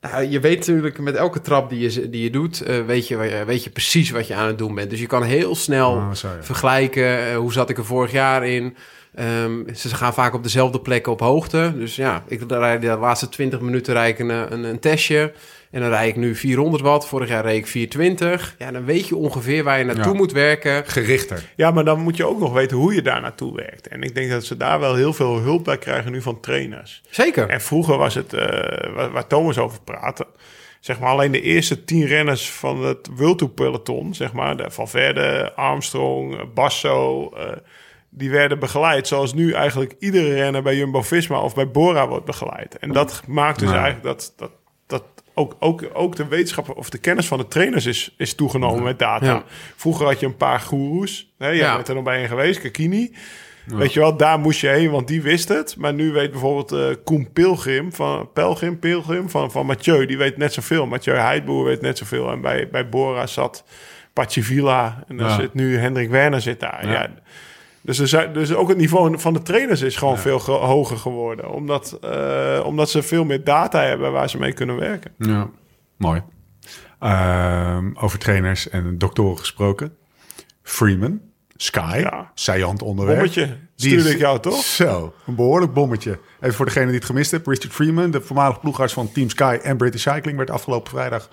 [0.01, 3.17] Nou, je weet natuurlijk met elke trap die je, die je doet, eh, weet, je,
[3.17, 4.89] eh, weet je precies wat je aan het doen bent.
[4.89, 6.09] Dus je kan heel snel Oh,
[6.41, 7.27] vergelijken.
[7.27, 8.75] eh, hoe zat ik er vorig jaar in?
[9.15, 11.73] Ehm, ze gaan vaak op dezelfde plekken op hoogte.
[11.75, 15.33] Dus ja, ik rijd de laatste 20 minuten rijd ik een, een, een testje.
[15.73, 17.07] En dan rijd ik nu 400 watt.
[17.07, 18.55] Vorig jaar reed ik 420.
[18.57, 20.17] Ja, dan weet je ongeveer waar je naartoe Ja.
[20.17, 20.85] moet werken.
[20.87, 21.43] Gerichter.
[21.55, 23.87] Ja, maar dan moet je ook nog weten hoe je daar naartoe werkt.
[23.87, 27.01] En ik denk dat ze daar wel heel veel hulp bij krijgen nu van trainers.
[27.09, 27.49] Zeker.
[27.49, 30.27] En vroeger was het, eh, waar, Thomas over praatte,
[30.79, 34.71] zeg maar alleen de eerste tien renners van het World Tour peloton, zeg maar, de
[34.71, 37.51] Valverde, Armstrong, eh, Basso, eh,
[38.09, 42.77] die werden begeleid zoals nu eigenlijk iedere renner bij Jumbo-Visma of bij Bora wordt begeleid.
[42.77, 43.75] En dat maakt dus Ja.
[43.75, 44.51] eigenlijk dat, dat
[45.33, 48.99] ook, ook, ook de wetenschap of de kennis van de trainers is, is toegenomen met
[48.99, 49.25] data.
[49.25, 49.43] Ja.
[49.75, 51.75] Vroeger had je een paar goeroes, hè, jij Ja.
[51.75, 53.15] bent er nog bij een geweest, Kakini.
[53.65, 55.75] Weet je wel, daar moest je heen, want die wist het.
[55.77, 60.37] Maar nu weet bijvoorbeeld eh Koen Pilgrim van Pelgrim, Pilgrim van, van Mathieu, die weet
[60.37, 60.85] net zoveel.
[60.85, 62.31] Mathieu Heidboer weet net zoveel.
[62.31, 63.63] En bij, bij Bora zat
[64.13, 66.87] Pacivilla en dan zit nu Hendrik Werner zit daar.
[66.89, 67.09] Ja.
[67.83, 71.49] Dus, er zijn, dus ook het niveau van de trainers is gewoon veel hoger geworden.
[71.51, 75.11] Omdat, eh, omdat ze veel meer data hebben waar ze mee kunnen werken.
[75.17, 75.49] Ja,
[75.97, 76.21] mooi.
[76.99, 79.95] Ehm, over trainers en doktoren gesproken.
[80.61, 81.19] Freeman,
[81.55, 82.31] Sky, Ja.
[82.83, 83.17] onderwerp.
[83.17, 84.63] Bommetje, stuurde is- ik jou toch?
[84.63, 86.19] Zo, een behoorlijk bommetje.
[86.41, 87.47] Even voor degene die het gemist heeft.
[87.47, 90.37] Richard Freeman, de voormalige ploegarts van Team Sky en British Cycling...
[90.37, 91.29] werd afgelopen vrijdag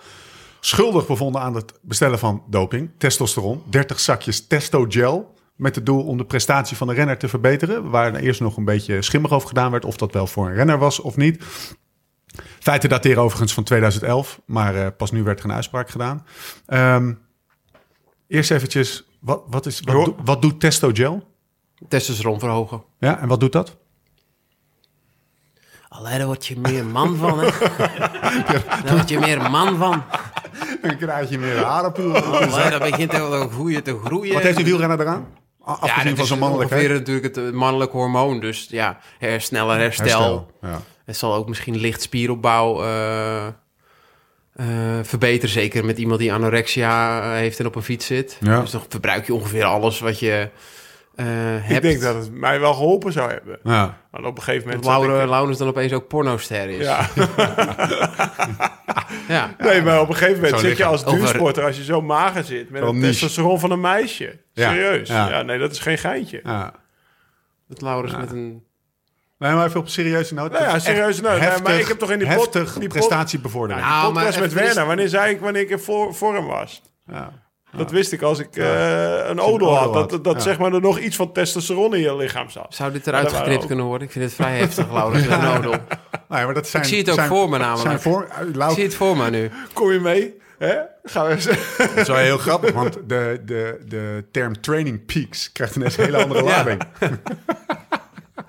[0.60, 2.90] schuldig bevonden aan het bestellen van doping.
[2.98, 5.34] Testosteron, 30 zakjes testo-gel...
[5.60, 7.90] met het doel om de prestatie van de renner te verbeteren...
[7.90, 9.84] waar er eerst nog een beetje schimmig over gedaan werd...
[9.84, 11.44] of dat wel voor een renner was of niet.
[12.58, 14.40] Feiten dateren overigens van 2011...
[14.44, 16.26] maar eh, pas nu werd er een uitspraak gedaan.
[16.66, 17.12] Ehm,
[18.26, 19.82] eerst eventjes, wat, wat, is,
[20.24, 21.28] wat, doet testo-gel?
[21.88, 22.82] Testosteron verhogen.
[22.98, 23.76] Ja, en wat doet dat?
[25.88, 27.46] Allee, daar word je meer man van, hè?
[28.84, 30.02] Daar word je meer man van.
[30.82, 32.16] Dan krijg je meer harenpoel.
[32.16, 34.34] Allee, dat begint te groeien te groeien.
[34.34, 35.26] Wat heeft die wielrenner eraan?
[35.64, 36.82] Afgezien dat van zijn mannelijkheid.
[36.82, 38.40] ongeveer natuurlijk het mannelijk hormoon.
[38.40, 40.06] Dus ja, her, sneller herstel.
[40.06, 40.82] Herstel, Ja.
[41.04, 43.54] Het zal ook misschien licht spieropbouw eh, eh,
[45.02, 45.50] verbeteren.
[45.50, 48.36] Zeker met iemand die anorexia eh, heeft en op een fiets zit.
[48.40, 48.60] Ja.
[48.60, 50.48] Dus dan verbruik je ongeveer alles wat je
[51.24, 51.70] hebt.
[51.70, 53.58] Ik denk dat het mij wel geholpen zou hebben.
[53.62, 53.98] Ja.
[54.10, 55.00] Want op een gegeven dat moment...
[55.00, 56.86] zat Laura, ik- Laurens dan opeens ook pornoster is.
[56.86, 57.08] ja.
[59.28, 59.54] ja.
[59.58, 62.44] Nee, maar op een gegeven moment Zo'n zit je als duursporter, als je zo mager
[62.44, 64.38] zit, met een testosteron van een meisje.
[64.52, 64.70] Ja.
[64.70, 65.08] Serieus.
[65.08, 65.28] Ja.
[65.28, 65.42] Ja.
[65.42, 66.40] nee, dat is geen geintje.
[66.44, 66.72] ja.
[67.68, 68.64] Dat Laurens met een...
[69.38, 70.50] Nee, maar even op serieuze noot.
[70.52, 71.40] Nou ja, Dat serieuze noot.
[71.40, 73.86] Nee, maar ik heb toch in die pot- heftig die pot- prestatiebevordering.
[73.86, 76.82] Nou, Podcast maar met Werner, wanneer zei ik wanneer ik in voor, vorm was?
[77.06, 77.32] Ja.
[77.76, 78.64] Dat wist ik als ik eh,
[79.16, 80.10] een een odel had.
[80.10, 80.40] Dat, dat Ja.
[80.40, 82.74] zeg maar er nog iets van testosteron in je lichaam zat.
[82.74, 84.06] Zou dit eruit geknipt ook- kunnen worden?
[84.06, 85.70] Ik vind het vrij heftig, Laurens, een odel.
[86.28, 87.86] Nee, maar dat zijn, Ik zie het ook zijn- voor me namelijk.
[87.86, 89.50] Zijn voor, uh, Ik zie het voor me nu.
[89.72, 90.38] Kom je mee?
[90.58, 90.74] Hè?
[91.04, 91.44] Gaan we eens...
[91.44, 96.04] Dat is wel heel grappig, want de, de, de term training peaks krijgt ineens een
[96.04, 96.64] hele andere Ja.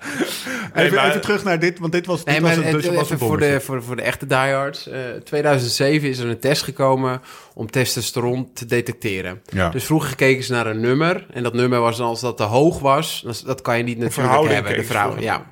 [0.74, 2.86] even, maar- even terug naar dit, want dit was, dit Nee, was, een, het- dus
[2.86, 4.88] was een even voor de, voor, voor de echte diehards.
[4.88, 7.20] Eh 2007 is er een test gekomen
[7.54, 9.42] om testosteron te detecteren.
[9.48, 9.68] Ja.
[9.68, 11.26] Dus vroeger keken ze naar een nummer.
[11.32, 13.22] En dat nummer was dan als dat te hoog was.
[13.24, 14.74] Dat, dat kan je niet natuurlijk hebben.
[14.76, 15.46] De vrouw, ja.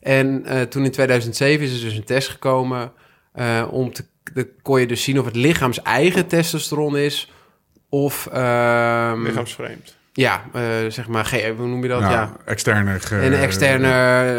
[0.00, 2.92] En eh, toen in 2007 is er dus een test gekomen.
[3.32, 7.30] eh, om te, de, kon je dus zien of het lichaams eigen testosteron is.
[7.88, 9.95] Of, ehm, Lichaamsvreemd.
[10.16, 12.00] Ja, eh, zeg maar, hoe noem je dat?
[12.00, 12.36] Ja, Ja.
[12.44, 13.00] externe.
[13.00, 13.88] ge- En een externe,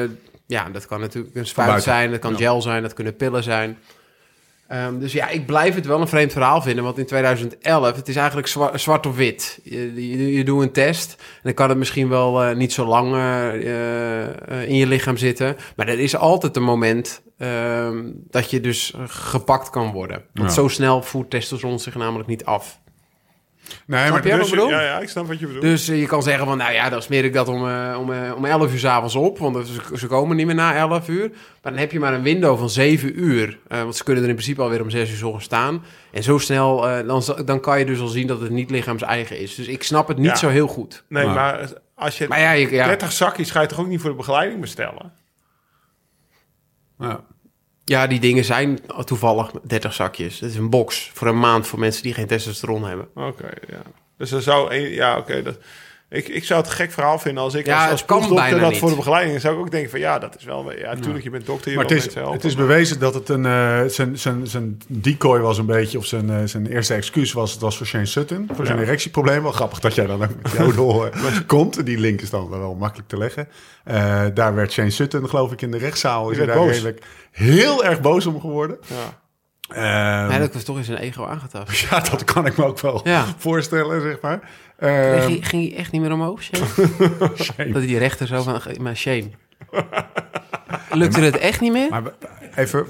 [0.03, 0.09] eh,
[0.45, 3.77] ja, dat kan natuurlijk een spuit zijn, dat kan gel zijn, dat kunnen pillen zijn.
[4.67, 8.07] Ehm, dus ja, ik blijf het wel een vreemd verhaal vinden, want in 2011, het
[8.07, 9.59] is eigenlijk zwa- zwart of wit.
[9.63, 12.85] Je, je, je doet een test en dan kan het misschien wel eh, niet zo
[12.85, 13.15] lang
[14.65, 15.55] in je lichaam zitten.
[15.75, 17.97] Maar er is altijd een moment ehm,
[18.29, 20.23] dat je dus gepakt kan worden.
[20.33, 20.55] Want Ja.
[20.55, 22.79] zo snel voert testosteron zich namelijk niet af.
[23.85, 24.69] Nee, Snap maar je wat Dus, ik bedoel?
[24.69, 25.63] ja, ja, ik snap wat je bedoelt.
[25.63, 28.11] Dus eh, je kan zeggen van, nou ja, dan smeer ik dat om, eh, om,
[28.13, 29.37] eh, om 11 uur s'avonds op.
[29.37, 31.29] Want ze, ze komen niet meer na 11 uur.
[31.29, 33.59] Maar dan heb je maar een window van 7 uur.
[33.67, 35.83] Eh, want ze kunnen er in principe alweer om 6 uur 's ochtends staan.
[36.11, 39.01] En zo snel, eh, dan, dan kan je dus al zien dat het niet lichaams
[39.01, 39.55] eigen is.
[39.55, 40.35] Dus ik snap het niet Ja.
[40.35, 41.03] zo heel goed.
[41.09, 42.85] nee, Maar- maar als je Maar ja, je, ja.
[42.85, 45.11] 30 zakjes ga je toch ook niet voor de begeleiding bestellen?
[46.99, 47.19] Ja.
[47.89, 50.39] Ja, die dingen zijn toevallig 30 zakjes.
[50.39, 53.07] Dat is een box voor een maand voor mensen die geen testosteron hebben.
[53.15, 53.81] Oké, ja.
[54.17, 55.41] Dus er zou een, ja, oké.
[55.41, 55.57] dat,
[56.09, 58.69] ik, ik zou het een gek verhaal vinden als ik Ja, als, als proefdokter dat
[58.69, 58.79] niet.
[58.79, 61.29] voor de begeleiding zou ik ook denken van ja, dat is wel, ja, natuurlijk, je
[61.29, 62.33] bent dokter, je Maar wil het is, helpen.
[62.33, 63.45] het is bewezen dat het een.
[63.45, 65.97] eh, zijn, zijn, zijn decoy was een beetje.
[65.97, 67.51] Of zijn, eh, zijn eerste excuus was.
[67.51, 68.49] Het was voor Shane Sutton.
[68.55, 69.43] Voor zijn erectieprobleem.
[69.43, 71.85] Wel grappig dat jij dan ook met jouw rol eh, komt.
[71.85, 73.47] Die link is dan wel makkelijk te leggen.
[73.83, 76.29] Eh, daar werd Shane Sutton, geloof ik, in de rechtszaal.
[76.29, 78.77] Is hij daar redelijk heel erg boos om geworden.
[78.87, 79.25] Ja.
[79.75, 81.79] Ja, dat was toch eens een ego aangetast.
[81.89, 83.25] ja, dat kan ik me ook wel Ja.
[83.37, 84.39] voorstellen, zeg maar.
[84.79, 86.65] Ehm, ging, ging hij echt niet meer omhoog, Shane?
[87.57, 88.61] Dat hij die rechter zo van...
[88.81, 89.29] Maar Shane...
[90.91, 91.89] Lukte het echt niet meer?
[91.89, 92.03] Maar
[92.55, 92.85] even,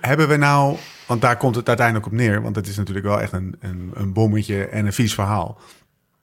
[0.00, 3.20] hebben we nou, want daar komt het uiteindelijk op neer, want het is natuurlijk wel
[3.20, 5.58] echt een, een, een bommetje en een vies verhaal.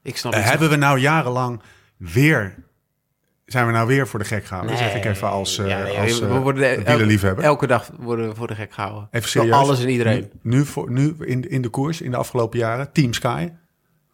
[0.03, 0.49] Ik snap Eh, het.
[0.49, 1.61] hebben we nou jarenlang
[1.97, 2.55] weer,
[3.51, 4.75] zijn we nou weer voor de gek gehouden?
[4.75, 4.83] Nee.
[4.83, 7.43] zeg ik even als, eh Ja, nee, als we eh, worden el- wielerliefhebber.
[7.43, 9.01] Elke dag worden we voor de gek gehouden.
[9.03, 9.55] Even Door serieus.
[9.55, 10.29] alles en iedereen.
[10.41, 13.49] Nu, nu, voor, nu in, in de koers, in de afgelopen jaren, Team Sky.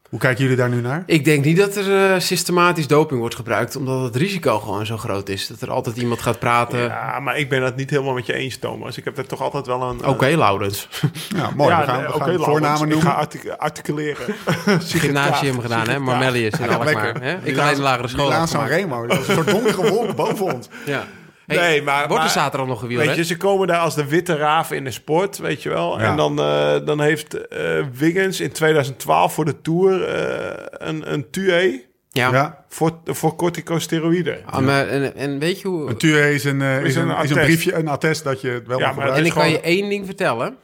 [0.10, 1.04] Hoe kijken jullie daar nu naar?
[1.06, 4.98] Ik denk niet dat er eh, systematisch doping wordt gebruikt, omdat het risico gewoon zo
[4.98, 5.48] groot is.
[5.48, 6.80] Dat er altijd iemand gaat praten.
[6.80, 8.98] Ja, maar ik ben het niet helemaal met je eens, Thomas.
[8.98, 10.06] Ik heb er toch altijd wel een...
[10.06, 10.88] Oké, Laurens.
[11.36, 11.70] Ja, mooi.
[11.70, 12.15] ja, we gaan, we oké,
[12.63, 14.36] gaan Ik ga artic- articuleren.
[14.80, 16.00] Gymnasium gedaan, hè?
[16.00, 16.93] Marmellius in Ja, Alkmaar.
[17.04, 17.22] lekker.
[17.24, 17.38] Hè?
[17.43, 18.30] Ik alleen de lagere school.
[18.30, 18.65] Die San.
[18.65, 20.67] Remo, dat is een soort donkere wolk boven ons.
[20.86, 21.04] Ja.
[21.47, 24.07] Hey, Nee, maar- Wordt er zaterdag nog gewield, Weet je, ze komen daar als de
[24.07, 25.99] witte raaf in de sport, weet je wel.
[25.99, 26.10] Ja.
[26.10, 31.29] En dan, eh, dan heeft eh, Wiggins in 2012 voor de Tour eh, een, een
[31.29, 32.31] TUE Ja.
[32.31, 32.65] Ja.
[32.69, 34.45] voor, voor corticosteroïden.
[34.45, 35.89] Ah, maar, en, en weet je hoe...
[35.89, 37.45] Een TUE is een, is, Is een, een is een attest.
[37.45, 39.10] briefje, een attest dat je het wel Ja, maar.
[39.13, 40.57] En ik kan je gewoon- één ding vertellen.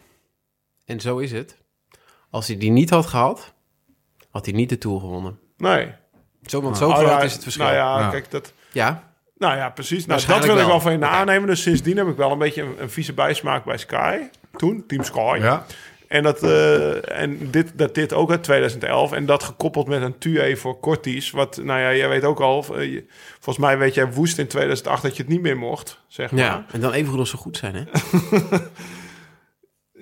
[0.85, 1.57] En zo is het.
[2.29, 3.53] Als hij die niet had gehad,
[4.31, 5.39] had hij niet de Tour gewonnen.
[5.57, 5.91] Nee.
[6.45, 7.63] Zo, want zo Oh, groot ja, is het verschil.
[7.65, 8.09] Nou ja, Ja.
[8.09, 8.53] kijk, dat...
[8.71, 9.12] ja.
[9.43, 10.05] Nou ja, precies.
[10.05, 11.47] Nou, dat wil ik wel van je aannemen.
[11.47, 14.17] Dus sindsdien heb ik wel een beetje een, een vieze bijsmaak bij Sky.
[14.55, 15.37] Toen, Team Sky.
[15.41, 15.65] Ja.
[16.07, 19.11] En, dat, eh, en dit, dat dit ook uit 2011.
[19.11, 21.31] En dat gekoppeld met een TUE voor Cortis.
[21.31, 22.65] Wat, nou ja, jij weet ook al.
[22.77, 23.03] eh, je-
[23.39, 25.99] volgens mij weet jij woest in 2008 dat je het niet meer mocht.
[26.07, 26.39] Zeg maar.
[26.43, 26.65] ja.
[26.71, 27.83] En dan even goed als ze goed zijn, hè?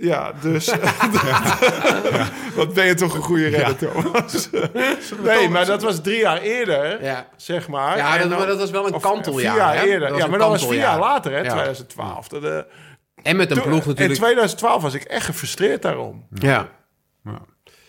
[0.02, 0.66] Ja, dus.
[2.56, 4.50] Wat ben je toch een goede redder, Thomas?
[5.24, 7.28] nee, maar dat was drie jaar eerder, Ja.
[7.36, 7.98] zeg maar.
[7.98, 9.54] Ja, dat, dan- maar dat was wel een of kanteljaar.
[9.54, 9.84] Vier jaar hè?
[9.86, 10.18] eerder.
[10.18, 11.50] Ja, maar dat was vier jaar later, hè, Ja.
[11.52, 12.28] 2012.
[12.28, 12.58] Dat, eh,
[13.24, 14.20] En met een ploeg In natuurlijk.
[14.20, 16.26] 2012 was ik echt gefrustreerd daarom.
[16.34, 16.68] Ja.
[17.24, 17.40] Ja.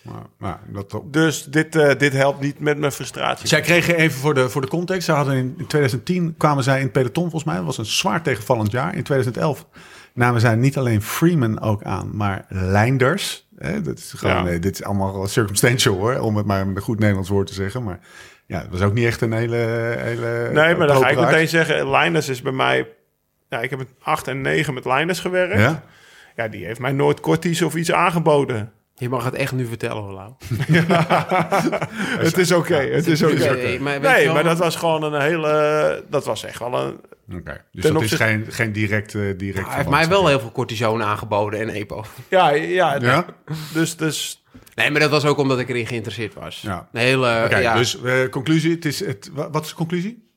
[0.02, 3.48] Maar, maar dat, Dus dit, eh, dit helpt niet met mijn frustratie.
[3.48, 5.04] Zij kregen even voor de, voor de context.
[5.04, 7.56] Ze hadden in, in 2010 kwamen zij in het peloton volgens mij.
[7.56, 8.94] Dat was een zwaar tegenvallend jaar.
[8.94, 9.66] In 2011
[10.14, 13.46] namen zij niet alleen Freeman ook aan, maar Leinders.
[13.58, 14.50] Hè, dat is gewoon, Ja.
[14.50, 17.54] eh, dit is allemaal circumstantial hoor, om het maar met een goed Nederlands woord te
[17.54, 17.82] zeggen.
[17.82, 17.98] Maar
[18.46, 19.56] ja, het was ook niet echt een hele.
[19.98, 22.88] hele nee, maar dan ga ik meteen zeggen, Linus is bij mij...
[23.48, 25.58] Ja, ik heb een 8 en 9 met Linus gewerkt.
[25.60, 25.82] Ja?
[26.36, 28.72] Ja, die heeft mij nooit korties of iets aangeboden.
[28.94, 30.32] Je mag het echt nu vertellen, Lau.
[32.26, 33.34] Het is oké, het is oké.
[33.34, 36.04] Nee, maar weet je Nee, wel- maar dat was gewoon een hele...
[36.10, 37.00] Dat was echt wel een...
[37.34, 37.64] Oké.
[37.72, 40.52] Dus Ten dat is geen, geen direct, eh, direct Hij heeft mij wel heel veel
[40.52, 42.04] cortison aangeboden en EPO.
[42.28, 43.26] Ja, ja, Ja?
[43.72, 43.96] dus...
[43.96, 44.36] dus
[44.74, 46.60] Nee, maar dat was ook omdat ik erin geïnteresseerd was.
[46.60, 46.88] Ja.
[46.92, 48.70] Een hele, Oké, ja, dus eh, conclusie.
[48.74, 50.30] Het is het, wa- wat is de conclusie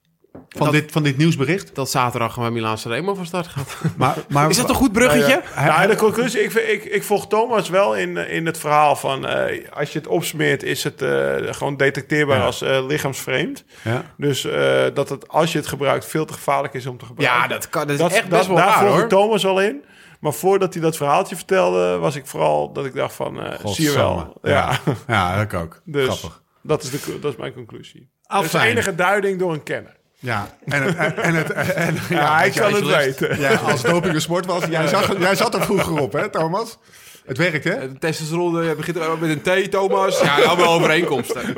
[0.50, 1.76] van, Dat- dit, van dit nieuwsbericht?
[1.76, 3.76] dat zaterdag gewoon Milaan Remo van start gaat.
[3.98, 5.42] Maar, maar, Is dat een goed bruggetje?
[5.56, 9.28] ja, de conclusie, ik, ik, ik volg Thomas wel in, eh, in het verhaal van...
[9.28, 12.46] eh, als je het opsmeert, is het eh, gewoon detecteerbaar Ja.
[12.46, 13.64] als eh, lichaamsvreemd.
[13.84, 14.04] Ja.
[14.18, 17.42] Dus eh, dat het, als je het gebruikt, veel te gevaarlijk is om te gebruiken.
[17.42, 19.04] Ja, dat, kan, dat is echt best wel Daar raar, volg hoor.
[19.04, 19.84] ik Thomas wel in.
[20.20, 23.42] Maar voordat hij dat verhaaltje vertelde, was ik vooral dat ik dacht van...
[23.44, 24.38] eh, zie je wel.
[24.42, 25.82] Ja, Ja, dat ook.
[25.86, 26.42] dus Grappig.
[26.62, 28.10] dat is, de, dat is mijn conclusie.
[28.24, 28.44] Afijn.
[28.44, 29.96] Dat is de enige duiding door een kenner.
[30.26, 30.96] Ja, en het...
[30.96, 33.40] En, en het en, Ja, hij kan het weten.
[33.40, 34.66] Ja, als doping een sport was.
[34.66, 36.78] Jij zat, jij zat er vroeger op, hè, Thomas?
[37.26, 37.92] Het werkt, hè?
[37.92, 40.22] De testosteron eh, begint met een T, Thomas.
[40.22, 41.56] Ja, allemaal overeenkomsten.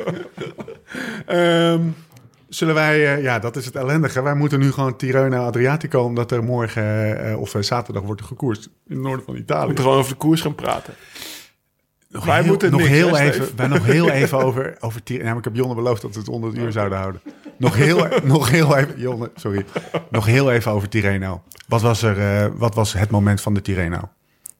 [1.26, 1.80] Ehm,
[2.48, 4.22] zullen wij, eh, ja, dat is het ellendige.
[4.22, 8.64] Wij moeten nu gewoon Tirreno Adriatico, omdat er morgen eh, of zaterdag wordt er gekoerst
[8.64, 9.66] in het noorden van We Italië.
[9.66, 10.94] moeten gewoon over de koers gaan praten.
[12.08, 15.02] nog wij heel, moeten nog niks, heel hè, even, wij nog heel even over, over
[15.02, 15.38] Tirreno.
[15.38, 17.20] Ik heb Jonne beloofd dat we het onder het uur zouden houden.
[17.58, 19.64] Nog heel, nog heel even, Jonne, sorry.
[20.10, 21.42] Nog heel even over Tirreno.
[21.68, 24.00] Wat was, er, eh, wat was het moment van de Tirreno?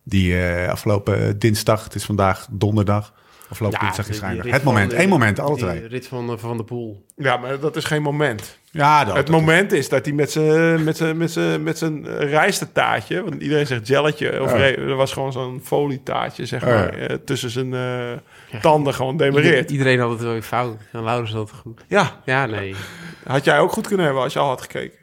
[0.03, 3.15] Die eh, afgelopen dinsdag, het is vandaag donderdag.
[3.49, 4.21] Afgelopen dinsdag is
[4.53, 5.87] Het moment, één moment, alle twee.
[5.87, 7.05] rit van, eh, van de Poel.
[7.17, 8.58] Ja, maar dat is geen moment.
[8.71, 11.79] Ja, dat, het dat- moment is dat hij met zijn met zijn met zijn met
[11.79, 14.57] zijn rijstetaartje, want iedereen zegt jelletje, of Ja.
[14.57, 16.67] re- er was gewoon zo'n folietaartje zeg Ja.
[16.67, 19.71] maar eh, tussen zijn eh, tanden gewoon demereerd.
[19.71, 20.77] Iedereen had het wel weer fout.
[20.93, 21.85] En Laurens had het goed.
[21.89, 22.75] Ja, Ja, nee.
[23.27, 24.99] had jij ook goed kunnen hebben als je al had gekeken.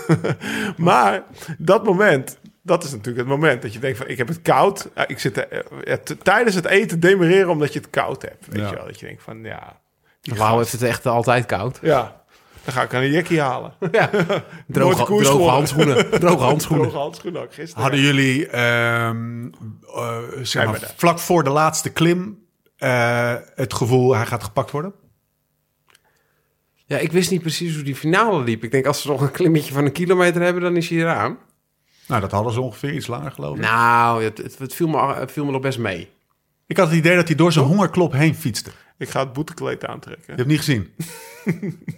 [0.76, 1.22] maar
[1.58, 4.88] dat moment, dat is natuurlijk het moment dat je denkt van ik heb het koud.
[5.06, 8.46] Ik zit er, eh, tijdens het eten demereren omdat je het koud hebt.
[8.46, 8.68] Weet Ja.
[8.68, 9.80] je wel, dat je denkt van ja,
[10.20, 11.78] die Lau gast- heeft het echt altijd koud.
[11.82, 12.22] ja,
[12.64, 13.72] dan ga ik aan een jekkie halen.
[13.92, 14.10] Ja.
[14.66, 16.10] Droge, droge handschoenen.
[16.20, 16.84] Droge handschoenen.
[16.88, 17.82] Droge handschoenen ook gisteren.
[17.82, 19.46] Hadden jullie ehm,
[19.94, 22.38] eh, zeg maar, vlak voor de laatste klim
[22.76, 24.92] eh, het gevoel hij gaat gepakt worden?
[26.86, 28.64] Ja, ik wist niet precies hoe die finale liep.
[28.64, 31.38] Ik denk, als ze nog een klimmetje van een kilometer hebben, dan is hij eraan.
[32.06, 33.62] Nou, dat hadden ze ongeveer iets langer geloof ik.
[33.62, 36.10] Nou, het, het, het viel, me, het viel me nog best mee.
[36.66, 38.70] Ik had het idee dat hij door zijn hongerklop heen fietste.
[39.00, 40.24] Ik ga het boetekleed aantrekken.
[40.26, 40.94] Je hebt niet gezien.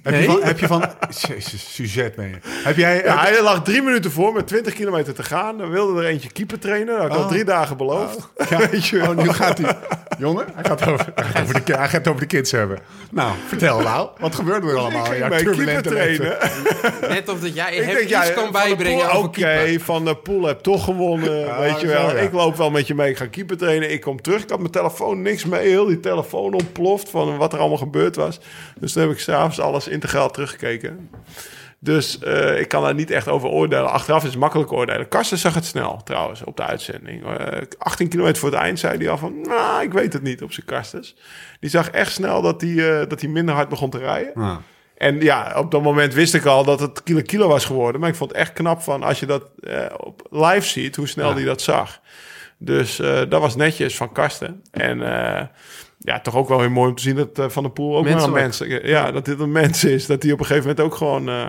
[0.02, 0.84] Heb, je van, heb je van...
[1.28, 2.36] Jezus, sujet ben je.
[2.42, 3.02] Heb jij...
[3.04, 5.58] Ja, hij lag drie minuten voor met 20 kilometer te gaan.
[5.58, 6.86] Dan wilde er eentje keeper trainen.
[6.86, 7.28] Dat had ik al Oh.
[7.28, 8.28] drie dagen beloofd.
[8.50, 9.10] Ja, Weet je wel.
[9.10, 9.76] oh, nu gaat hij...
[10.18, 12.78] Jongen, hij gaat, over, hij, gaat over de, hij gaat het over de kids hebben.
[13.10, 14.08] Nou, vertel nou.
[14.18, 15.04] Wat gebeurde er Ik allemaal?
[15.04, 16.36] ging Ja, keeper turbulente trainen.
[17.08, 19.78] Net of dat jij denk, iets ja, kan bijbrengen Oké.
[19.80, 21.58] Van de Poel heb toch gewonnen.
[21.60, 22.08] Weet je wel.
[22.08, 22.22] ja.
[22.22, 23.10] Ik loop wel met je mee.
[23.10, 23.90] Ik ga keeper trainen.
[23.90, 24.42] Ik kom terug.
[24.42, 25.68] Ik had mijn telefoon niks mee.
[25.68, 28.40] Heel die telefoon ontploft van wat er allemaal gebeurd was.
[28.80, 31.10] Dus toen heb ik s'avonds alles integraal teruggekeken.
[31.78, 33.90] Dus eh, ik kan daar niet echt over oordelen.
[33.90, 35.08] Achteraf is het makkelijk oordelen.
[35.08, 37.24] Karsten zag het snel trouwens op de uitzending.
[37.26, 39.40] Eh 18 kilometer voor het eind zei hij al van...
[39.40, 41.16] Nou, ik weet het niet op zijn Karstens.
[41.60, 44.60] Die zag echt snel dat hij, eh, dat hij minder hard begon te rijden.
[44.96, 48.00] En ja, op dat moment wist ik al dat het kilo kilo was geworden.
[48.00, 49.44] Maar ik vond het echt knap van als je dat
[49.96, 51.34] op live ziet, hoe snel Ja.
[51.34, 52.00] hij dat zag.
[52.58, 52.96] Dus
[53.28, 54.62] dat was netjes van Karsten.
[54.70, 55.00] En
[56.04, 58.04] ja, toch ook wel weer mooi om te zien dat eh, Van der Poel ook
[58.04, 58.72] maar een Menselijk.
[58.82, 58.90] mens...
[58.92, 60.06] Ja, dat dit een mens is.
[60.06, 61.28] Dat hij op een gegeven moment ook gewoon...
[61.28, 61.48] eh,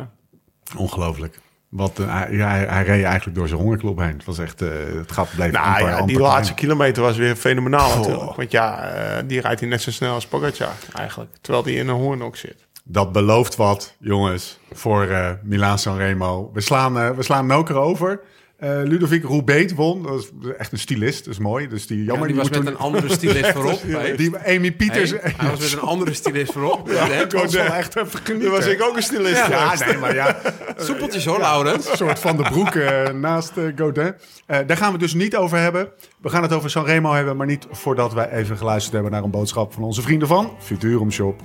[0.77, 1.39] Ongelooflijk.
[1.69, 4.13] Wat, eh, hij, ja, hij, hij reed eigenlijk door zijn hongerklop heen.
[4.13, 4.61] Het was echt...
[4.61, 6.55] eh, het gat bleef nou amper- ja, die laatste klein.
[6.55, 7.97] kilometer was weer fenomenaal Oh.
[7.97, 8.35] natuurlijk.
[8.35, 11.31] Want ja, eh, die rijdt hij net zo snel als Pogacar eigenlijk.
[11.41, 12.67] Terwijl die in een hoorn ook zit.
[12.83, 16.49] Dat belooft wat, jongens, voor eh Milaan Sanremo.
[16.53, 18.19] We slaan, eh, we slaan Noker over.
[18.63, 20.04] Eh Ludovic Roubaix won.
[20.04, 21.67] Dat is echt een stylist, dat is mooi.
[21.67, 23.82] Dus die, Ja, jammer, die was met toen- een andere stylist voorop.
[24.17, 25.10] Die Amy Pieters.
[25.12, 26.89] Hey, hij was met een andere stylist voorop.
[26.89, 28.52] Ja, ik was wel echt even genieten.
[28.52, 29.47] Was ik ook een stilist.
[29.47, 30.38] Ja, nee, maar ja.
[30.78, 31.89] Soepeltjes hoor, Laurens.
[31.91, 34.13] Een soort van de broek eh, naast eh, Godin.
[34.45, 35.89] Eh, daar gaan we het dus niet over hebben.
[36.21, 39.32] We gaan het over Sanremo hebben, maar niet voordat wij even geluisterd hebben naar een
[39.32, 41.41] boodschap van onze vrienden van Futurum Shop.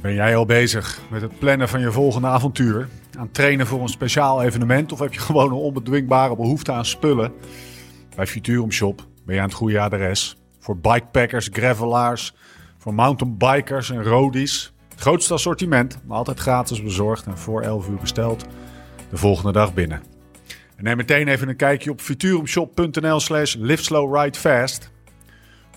[0.00, 2.88] Ben jij al bezig met het plannen van je volgende avontuur?
[3.18, 4.92] Aan trainen voor een speciaal evenement?
[4.92, 7.32] Of heb je gewoon een onbedwingbare behoefte aan spullen?
[8.16, 10.36] Bij Futurum Shop ben je aan het goede adres.
[10.60, 12.34] Voor bikepackers, gravelaars,
[12.78, 14.72] voor mountainbikers en roadies.
[14.88, 18.44] Het grootste assortiment, maar altijd gratis bezorgd en voor 11 uur besteld.
[19.10, 20.02] De volgende dag binnen.
[20.76, 23.56] En neem meteen even een kijkje op futurumshop.nl slash.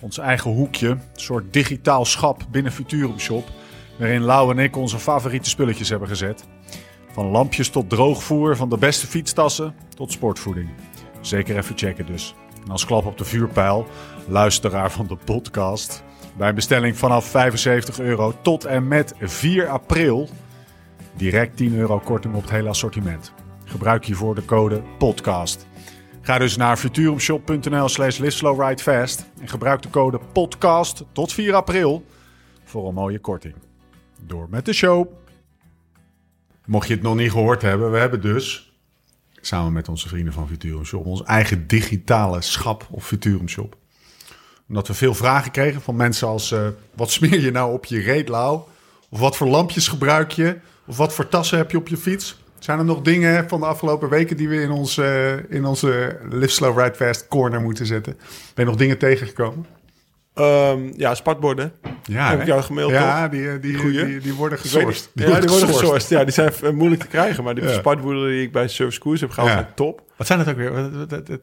[0.00, 3.50] Ons eigen hoekje, een soort digitaal schap binnen Futurum Shop.
[4.02, 6.44] Waarin Lau en ik onze favoriete spulletjes hebben gezet.
[7.12, 10.68] Van lampjes tot droogvoer, van de beste fietstassen tot sportvoeding.
[11.20, 12.34] Zeker even checken dus.
[12.64, 13.86] En als klap op de vuurpijl,
[14.28, 16.02] luisteraar van de podcast.
[16.36, 20.28] Bij een bestelling vanaf 75 euro tot en met 4 april.
[21.16, 23.32] Direct 10 euro korting op het hele assortiment.
[23.64, 25.66] Gebruik hiervoor de code PODCAST.
[26.20, 32.04] Ga dus naar futurumshop.nl slash en gebruik de code PODCAST tot 4 april
[32.64, 33.54] voor een mooie korting.
[34.26, 35.06] Door met de show.
[36.64, 38.72] Mocht je het nog niet gehoord hebben, we hebben dus
[39.40, 43.76] samen met onze vrienden van Futurum Shop ons eigen digitale schap op Futurum Shop.
[44.68, 48.00] Omdat we veel vragen kregen van mensen als eh, wat smeer je nou op je
[48.00, 48.60] reet, Lau?
[49.08, 50.58] Of wat voor lampjes gebruik je?
[50.86, 52.40] Of wat voor tassen heb je op je fiets?
[52.58, 56.18] Zijn er nog dingen van de afgelopen weken die we in, ons, eh, in onze
[56.30, 58.16] Live Slow Ride Fast corner moeten zetten?
[58.54, 59.66] Ben je nog dingen tegengekomen?
[60.34, 61.72] Ehm, ja, spatborden.
[62.04, 64.04] Ja, Heb ik jou gemaild, Ja, die, eh, die, Goeie.
[64.06, 65.10] die, die worden gesourced.
[65.14, 65.26] niet.
[65.28, 65.78] ja, die worden gesourced.
[65.78, 66.08] gesourced.
[66.08, 67.44] Ja, die zijn moeilijk te krijgen.
[67.44, 67.72] Maar die Ja.
[67.72, 69.56] spatborden die ik bij Service Koers heb gehaald Ja.
[69.58, 70.02] zijn top.
[70.16, 70.72] Wat zijn het ook weer?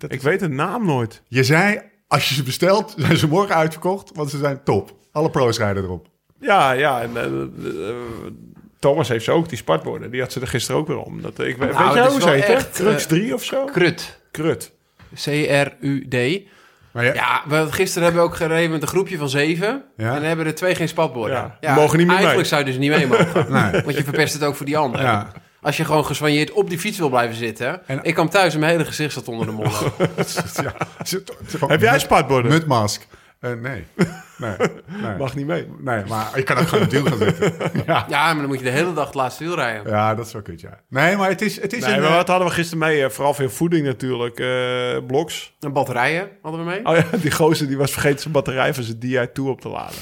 [0.07, 1.21] Ik weet de naam nooit.
[1.27, 4.95] Je zei, als je ze bestelt, zijn ze morgen uitverkocht, want ze zijn top.
[5.11, 6.07] Alle pro's rijden erop.
[6.39, 7.01] Ja, ja.
[7.01, 7.25] En, eh,
[7.89, 7.95] eh,
[8.79, 10.11] Thomas heeft ze ook, die spartborden.
[10.11, 11.21] Die had ze er gisteren ook weer om.
[11.21, 13.65] Dat, ik, weet Nou, weet jij hoe ze heet, Crux eh, 3 of zo?
[13.65, 14.19] Krut.
[14.31, 14.71] Krut.
[15.15, 16.41] C-R-U-D.
[16.91, 19.83] Maar ja, Ja, we, gisteren hebben we ook gereden met een groepje van zeven.
[19.97, 20.15] Ja.
[20.15, 21.35] En hebben er twee geen spatborden.
[21.35, 22.45] Ja, die mogen niet meer Eigenlijk mee.
[22.45, 23.51] zou je dus niet mee mogen.
[23.71, 23.81] nee.
[23.83, 25.05] Want je verpest het ook voor die anderen.
[25.05, 25.27] Ja.
[25.61, 27.87] Als je gewoon geswanjeerd op die fiets wil blijven zitten.
[27.87, 29.91] En- Ik kwam thuis en mijn hele gezicht zat onder de modder.
[30.63, 30.73] ja.
[31.67, 32.51] Heb jij spartborden?
[32.51, 33.07] Mutmask?
[33.39, 33.85] Eh, nee.
[34.39, 34.51] Nee.
[35.01, 35.17] nee.
[35.17, 35.67] Mag niet mee.
[35.79, 37.53] Nee, maar je kan ook gewoon het wiel gaan zitten.
[37.85, 38.05] Ja.
[38.09, 39.91] ja, maar dan moet je de hele dag het laatste wiel rijden.
[39.91, 40.79] ja, dat is wel kut, ja.
[40.89, 41.99] Nee, maar het is, het is Nee, een...
[42.01, 43.03] maar eh, wat hadden we gisteren mee?
[43.03, 44.39] eh, Vooral veel voeding natuurlijk.
[44.39, 45.53] eh bloks.
[45.59, 46.85] En batterijen hadden we mee.
[46.85, 48.97] Oh ja, die gozer die was vergeten zijn batterij van zijn
[49.29, 49.95] Di2 op te laden.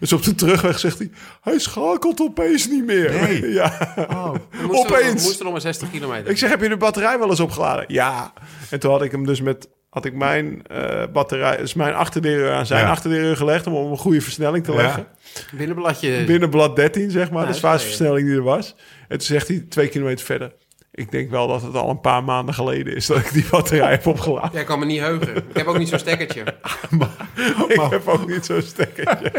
[0.00, 1.10] Dus op de terugweg zegt hij...
[1.40, 3.10] Hij schakelt opeens niet meer.
[3.12, 3.50] Nee.
[3.52, 4.32] Ja, oh.
[4.32, 5.24] We moesten, we opeens.
[5.24, 6.30] moesten nog maar 60 kilometer.
[6.30, 7.84] Ik zeg, heb je de batterij wel eens opgeladen?
[7.88, 8.32] Ja.
[8.70, 9.68] En toen had ik hem dus met...
[9.92, 12.90] Had ik mijn eh, batterij, dus mijn achterdeur aan zijn Ja.
[12.90, 13.66] achterdeur gelegd...
[13.66, 14.76] om een goede versnelling te Ja.
[14.82, 15.06] leggen.
[15.52, 16.24] Binnenbladje.
[16.24, 17.32] Binnen blad 13, zeg maar.
[17.32, 18.74] Ja, de dat is zwaarste versnelling die er was.
[19.08, 20.52] En toen zegt hij twee kilometer verder...
[20.94, 23.06] Ik denk wel dat het al een paar maanden geleden is...
[23.06, 24.50] dat ik die batterij heb opgeladen.
[24.52, 25.36] Ja, ik kan me niet heugen.
[25.36, 26.40] Ik heb ook niet zo'n stekkertje.
[27.68, 29.30] Ik heb ook niet zo'n stekkertje.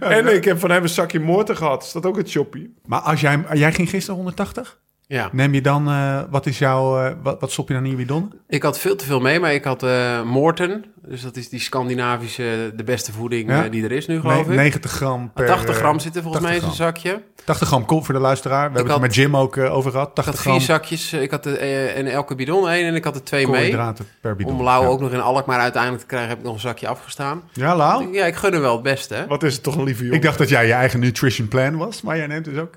[0.00, 1.82] en ik heb van hem een zakje motor gehad.
[1.82, 2.74] Is dat ook het shoppie?
[2.86, 4.80] Maar als jij, jij ging gisteren 180?
[5.12, 5.28] Ja.
[5.32, 7.96] Neem je dan, eh, wat is jouw, eh, wat, wat stop je dan in je
[7.96, 8.32] bidon?
[8.48, 10.84] Ik had veel te veel mee, maar ik had eh Morten.
[11.06, 13.64] Dus dat is die Scandinavische, de beste voeding Ja.
[13.64, 14.60] eh, die er is nu, geloof Nee, ik.
[14.60, 15.46] 90 gram per...
[15.46, 17.22] 80 gram zit er volgens mij in 80 zo'n zakje.
[17.44, 18.68] 80 gram kom voor de luisteraar.
[18.70, 20.08] We hebben had- het met Jim ook over gehad.
[20.08, 21.12] Ik 80 had gram vier zakjes.
[21.12, 23.54] Ik had in elke bidon één en ik had er twee mee.
[23.60, 24.52] koolhydraten per bidon.
[24.58, 24.88] Om Lau ja.
[24.88, 27.42] ook nog in Alkmaar uiteindelijk te krijgen, heb ik nog een zakje afgestaan.
[27.52, 28.12] Ja, Lau?
[28.12, 29.24] Ja, ik gun er wel het beste?
[29.28, 30.16] Wat is het toch een lieve jongen.
[30.16, 32.74] Ik dacht dat jij je eigen nutrition plan was, maar jij neemt dus ook...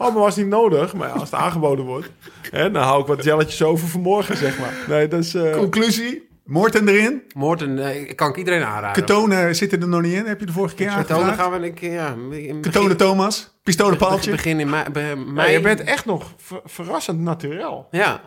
[0.00, 0.94] eh, Oh, maar was niet nodig.
[0.94, 2.10] Maar ja, als het aangeboden wordt...
[2.50, 4.74] Hè, dan hou ik wat jelletjes over voor morgen, zeg maar.
[4.88, 5.34] Nee, dat is...
[5.34, 7.22] eh, Conclusie, Moorten erin.
[7.34, 8.92] Morten, eh, kan ik iedereen aanraden.
[8.92, 11.38] Ketonen zitten er nog niet in, heb je de vorige keer aangevraagd?
[11.40, 12.14] gaan we een keer, ja...
[12.28, 14.30] begin- Thomas, pistolenpaaltje.
[14.30, 14.84] Begin in mei.
[14.92, 15.52] ja, mei.
[15.52, 17.88] je bent echt nog ver- verrassend naturel.
[17.90, 18.20] Ja.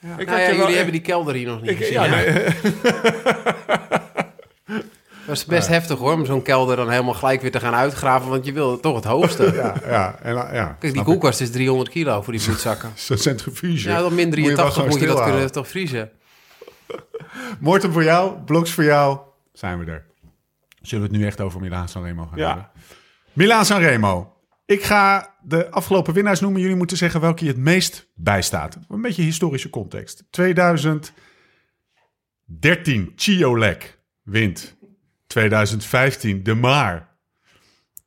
[0.00, 1.92] Ik Nou had ja, je jullie wel hebben die kelder hier nog niet Ik, gezien,
[1.92, 2.26] ja, nee,
[5.26, 8.28] Dat is best heftig hoor, om zo'n kelder dan helemaal gelijk weer te gaan uitgraven,
[8.30, 9.52] want je wil toch het hoogste.
[9.54, 10.76] Ja, ja, en, ja.
[10.80, 12.90] Kijk, die koelkast is 300 kilo voor die bloedzakken.
[12.94, 13.88] Zo'n centrifuge.
[13.88, 16.10] Ja, dan min Moet je 83 moet je dat kunnen toch vriezen.
[17.60, 19.18] Morten voor jou, bloks voor jou.
[19.52, 20.04] Zijn we er.
[20.82, 22.46] Zullen we het nu echt over Milaan Sanremo gaan Ja.
[22.48, 22.70] hebben?
[23.32, 24.36] Milaan Sanremo.
[24.66, 26.60] Ik ga de afgelopen winnaars noemen.
[26.60, 28.78] Jullie moeten zeggen welke je het meest bijstaat.
[28.88, 30.24] Een beetje historische context.
[30.30, 31.12] 2013,
[33.16, 34.75] Chiolek wint.
[35.36, 37.08] 2015, De Maar.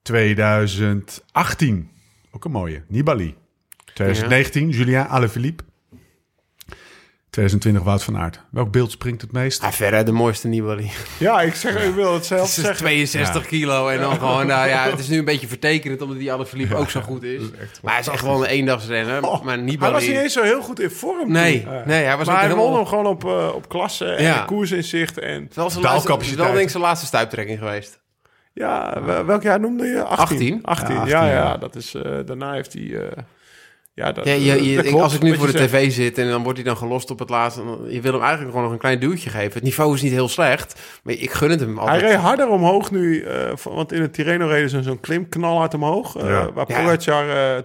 [0.02, 1.90] 2018,
[2.32, 3.36] ook een mooie, Nibali.
[3.94, 5.64] 2019, Julien Alaphilippe.
[7.40, 8.42] 2020, Wout van Aert.
[8.52, 9.64] Welk beeld springt het meest?
[9.64, 10.92] Ah, verre de mooiste Nibali.
[11.20, 12.76] ja, ik, zeg, ik wil het zelf Het is zeggen.
[12.78, 16.34] 62 kilo en dan gewoon, nou ja, het is nu een beetje vertekenend omdat die
[16.34, 17.42] Alaphilippe ook zo goed is.
[17.84, 19.24] Maar hij is echt gewoon een eendagsrenner.
[19.28, 19.94] Oh, maar Hij Nibali...
[19.94, 21.32] was niet eens zo heel goed in vorm.
[21.32, 21.72] Nee, toen.
[21.86, 22.70] nee, hij was maar ook hij helemaal...
[22.70, 24.44] won hem gewoon op, eh, op klasse en Ja.
[24.46, 25.18] koersinzicht.
[25.20, 25.76] En Het is
[26.36, 28.00] wel denk ik zijn laatste stuiptrekking geweest.
[28.54, 30.04] ja, wel- welk jaar noemde je?
[30.04, 30.60] 18.
[30.64, 30.64] 18.
[30.64, 31.58] 18, Ja, ja, 18, ja, ja.
[31.58, 32.84] Dat is, eh, daarna heeft hij...
[32.96, 33.12] eh,
[34.00, 35.70] ja, dat, Ja, je, je- dat ik- klopt, als ik nu voor de zegt.
[35.72, 37.62] tv zit en dan wordt hij dan gelost op het laatste...
[37.88, 39.54] Je wil hem eigenlijk gewoon nog een klein duwtje geven.
[39.54, 42.02] Het niveau is niet heel slecht, maar ik gun het hem Hij altijd.
[42.02, 46.16] reed harder omhoog nu, eh, want in het Tirreno reden ze zo'n klim knalhard omhoog.
[46.18, 46.52] eh, Ja.
[46.54, 46.66] Waar.
[46.66, 47.62] Pogacar uh,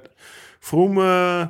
[0.61, 1.43] Vroom, eh,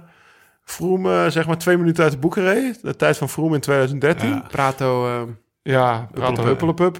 [0.64, 2.82] Vroom eh, zeg maar twee minuten uit de boeken reed.
[2.82, 4.28] De tijd van Vroom in 2013.
[4.28, 4.35] Ja.
[4.35, 5.07] Ja, Prato...
[5.07, 5.22] eh,
[5.62, 6.97] ja Prato Huppelepup.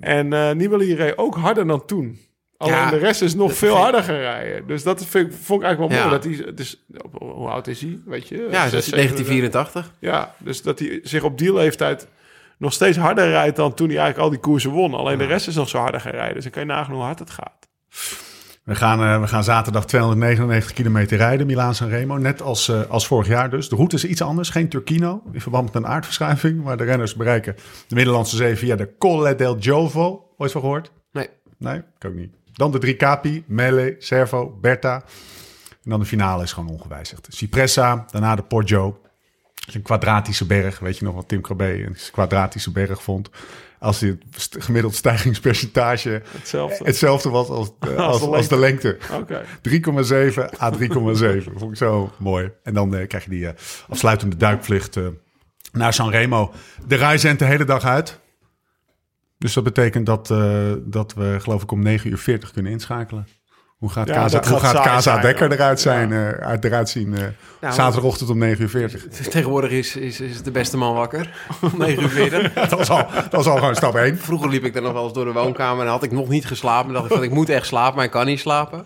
[0.00, 2.18] En eh Nibali reed ook harder dan toen.
[2.64, 2.90] Alleen Ja.
[2.90, 4.66] de rest is nog veel harder gaan rijden.
[4.66, 6.08] Dus dat vind ik, vond ik eigenlijk wel Ja.
[6.08, 6.20] mooi.
[6.38, 6.84] Dat hij, dus,
[7.18, 7.98] hoe oud is hij?
[8.06, 8.36] Weet je?
[8.50, 9.90] ja, dat Zes, is zeven, 1984.
[9.98, 12.06] Ja, dus dat hij zich op die leeftijd
[12.58, 14.94] nog steeds harder rijdt dan toen hij eigenlijk al die koersen won.
[14.94, 16.34] Alleen de rest is nog zo harder gaan rijden.
[16.34, 17.68] Dus dan kan je nagaan hoe hard het gaat.
[18.64, 22.16] We gaan, eh, we gaan zaterdag 299 kilometer rijden, Milaan Sanremo.
[22.16, 23.68] Net als, eh, als vorig jaar dus.
[23.68, 26.62] De route is iets anders, geen Turkino in verband met een aardverschuiving.
[26.62, 27.56] Maar de renners bereiken
[27.88, 30.28] de Middellandse Zee via de Colle del Giovo.
[30.36, 30.90] Ooit van gehoord?
[31.12, 31.28] Nee.
[31.58, 32.34] Nee, ik ook niet.
[32.54, 34.94] Dan de drie capi, Mele, Servo, Berta.
[35.84, 37.26] En dan de finale is gewoon ongewijzigd.
[37.30, 38.98] Cipressa, daarna de Poggio.
[39.72, 40.78] Een kwadratische berg.
[40.78, 43.30] Weet je nog wat Tim Krabbe een kwadratische berg vond?
[43.78, 46.84] Als het gemiddeld stijgingspercentage Hetzelfde.
[46.84, 48.98] hetzelfde was als, eh, als, de als de lengte.
[49.12, 49.44] Oké.
[49.62, 51.52] 3,7 à 3,7.
[51.56, 52.50] Vond ik zo mooi.
[52.62, 53.54] En dan eh, krijg je die eh,
[53.88, 55.06] afsluitende duikvlucht eh,
[55.72, 56.52] naar Sanremo.
[56.86, 58.20] De rij zendt de hele dag uit.
[59.44, 63.26] Dus dat betekent dat, eh, dat we geloof ik om 9 uur 40 kunnen inschakelen.
[63.76, 65.54] Hoe gaat, Ja, Casa, dat hoe gaat Casa zijn, Dekker ja.
[65.54, 67.14] eruit, zijn, eh, uit- eruit zien?
[67.14, 67.22] eh,
[67.60, 69.06] Nou, zaterdagochtend om 9 uur 40.
[69.30, 71.30] Tegenwoordig is, is, is de beste man wakker.
[71.60, 72.52] Om 9 uur 40.
[72.68, 74.18] dat, was al, dat was al gewoon stap 1.
[74.18, 76.46] Vroeger liep ik dan nog wel eens door de woonkamer en had ik nog niet
[76.46, 76.92] geslapen.
[76.92, 78.84] Dan dacht ik van, ik moet echt slapen, maar ik kan niet slapen.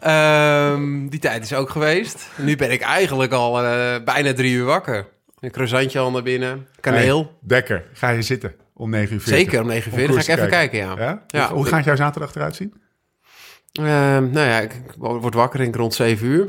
[0.00, 2.28] Ehm, die tijd is ook geweest.
[2.36, 5.06] Nu ben ik eigenlijk al eh, bijna drie uur wakker.
[5.40, 6.66] Een croissantje al naar binnen.
[6.80, 7.18] Kaneel.
[7.18, 9.38] Hey, Dekker, ga je zitten om 9 uur 40?
[9.38, 10.94] Zeker, om 9 uur 40 ga ik even kijken, ja.
[10.98, 11.22] Ja?
[11.26, 11.46] Ja.
[11.48, 12.74] Hoe, hoe gaat jouw zaterdag eruit zien?
[13.72, 16.46] Ehm, nou ja, ik, word wakker denk ik rond 7 uur.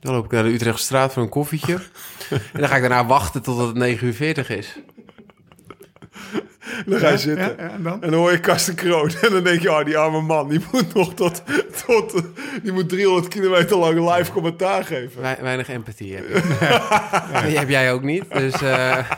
[0.00, 1.74] Dan loop ik naar de Utrechtse straat voor een koffietje.
[2.52, 4.78] en dan ga ik daarna wachten totdat het 9 uur 40 is.
[6.86, 7.54] Dan ga je zitten.
[7.56, 8.02] Ja, ja, en dan?
[8.02, 9.10] En dan hoor je Karsten Kroon.
[9.22, 11.42] En dan denk je, oh, die arme man, die moet nog tot,
[11.86, 12.22] tot
[12.62, 15.20] die moet 300 kilometer lang live commentaar geven.
[15.20, 16.44] Wei- weinig empathie heb ik.
[17.46, 18.24] Die heb jij ook niet.
[18.30, 19.10] Dus eh,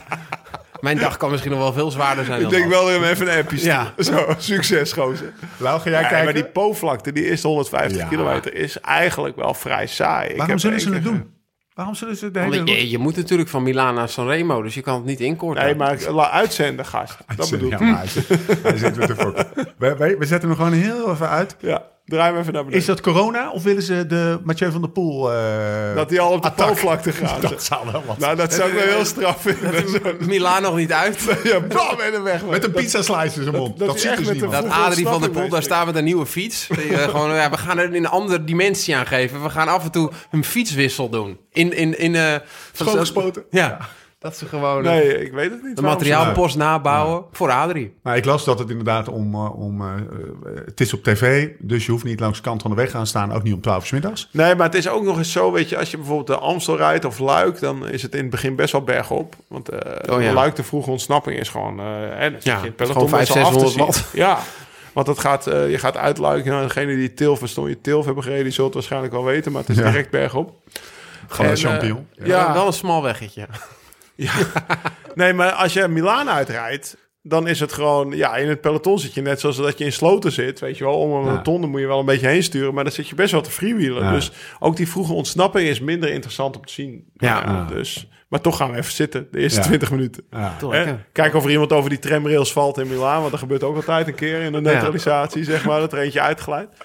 [0.84, 2.72] mijn dag kan misschien nog wel veel zwaarder zijn Ik dan denk dat.
[2.72, 3.92] wel dat we hem even een appje Ja.
[3.98, 5.32] Zo, succes, gozer.
[5.56, 6.24] Lau, ga jij Ja, kijken?
[6.24, 8.08] maar die Po-vlakte, die eerste 150 Ja.
[8.08, 10.28] kilometer, is eigenlijk wel vrij saai.
[10.28, 11.32] Ik Waarom zullen ze het doen?
[11.74, 12.64] Waarom zullen ze hele...
[12.66, 15.64] je, je moet natuurlijk van Milaan naar Sanremo, dus je kan het niet inkorten.
[15.64, 17.16] Nee, maar la- uitzenden, gast.
[17.36, 17.78] Dat bedoel ik.
[17.78, 18.28] Ja, maar hij zit,
[18.62, 19.46] hij zit met de fokken.
[19.78, 21.56] We, we, we zetten hem gewoon heel even uit.
[21.60, 22.80] Ja, draai hem even naar beneden.
[22.80, 25.32] Is dat corona of willen ze de Mathieu van der Poel...
[25.32, 26.52] eh, dat hij al op de?
[26.52, 27.42] Po-vlakte gaat?
[27.42, 30.16] Dat zou wel wat nou, dat zou ik wel heel straf vinden.
[30.26, 31.24] Milaan nog niet uit.
[31.44, 32.44] ja, bam, en weg.
[32.44, 33.78] Met een pizza slice in zijn mond.
[33.78, 34.54] dat Dat, ziet dus met niemand.
[34.54, 36.66] een Dat Adrie van der Poel daar staat met een nieuwe fiets.
[36.66, 39.42] Die, eh, gewoon, ja, we gaan er in een andere dimensie aan geven.
[39.42, 41.38] We gaan af en toe een fietswissel doen.
[41.52, 42.34] In, in, in, eh,
[42.72, 43.44] Schoongespoten.
[43.50, 43.78] Ja,
[44.24, 45.76] dat ze gewoon Nee, ik weet het niet.
[45.76, 47.94] de materiaalpost nabouwen voor Adrie.
[48.02, 49.34] Maar ik las dat het inderdaad om...
[49.34, 52.62] eh, om eh, eh, het is op tv, dus je hoeft niet langs de kant
[52.62, 53.32] van de weg gaan staan.
[53.32, 54.28] Ook niet om 12 uur 's middags.
[54.30, 56.76] Nee, maar het is ook nog eens zo, weet je, als je bijvoorbeeld de Amstel
[56.76, 59.34] rijdt of Luik, dan is het in het begin best wel bergop.
[59.48, 60.32] Want eh Oh ja.
[60.32, 63.26] Luik, de vroege ontsnapping, is gewoon, eh hè, dan zit Ja, je peloton gewoon met
[63.26, 64.20] z'n 500, af te 600 zien.
[64.20, 64.38] Ja,
[64.92, 66.50] want het gaat, eh, je gaat uitluiken.
[66.50, 69.52] Nou, degene die Tilf, verstond je Tilf hebben gereden, die zult het waarschijnlijk wel weten,
[69.52, 69.90] maar het is Ja.
[69.90, 70.52] direct bergop.
[71.28, 72.06] Gewoon een En, champignon.
[72.24, 72.52] Ja.
[72.52, 73.46] Wel een smal weggetje.
[75.14, 78.10] Nee, maar als je Milaan uitrijdt, dan is het gewoon...
[78.16, 80.60] Ja, in het peloton zit je net zoals dat je in sloten zit.
[80.60, 81.30] Weet je wel, om een Ja.
[81.36, 82.74] rotonde moet je wel een beetje heen sturen.
[82.74, 84.02] Maar dan zit je best wel te freewheelen.
[84.04, 84.10] Ja.
[84.10, 87.04] Dus ook die vroege ontsnapping is minder interessant om te zien.
[87.14, 87.42] Ja.
[87.46, 89.66] Ja, dus, maar toch gaan we even zitten, de eerste Ja.
[89.66, 90.24] 20 minuten.
[90.30, 90.56] Ja.
[91.12, 93.18] Kijken of er iemand over die tramrails valt in Milaan.
[93.18, 95.80] Want dat gebeurt ook altijd een keer in de neutralisatie, zeg maar.
[95.80, 96.76] Dat er eentje uitglijdt.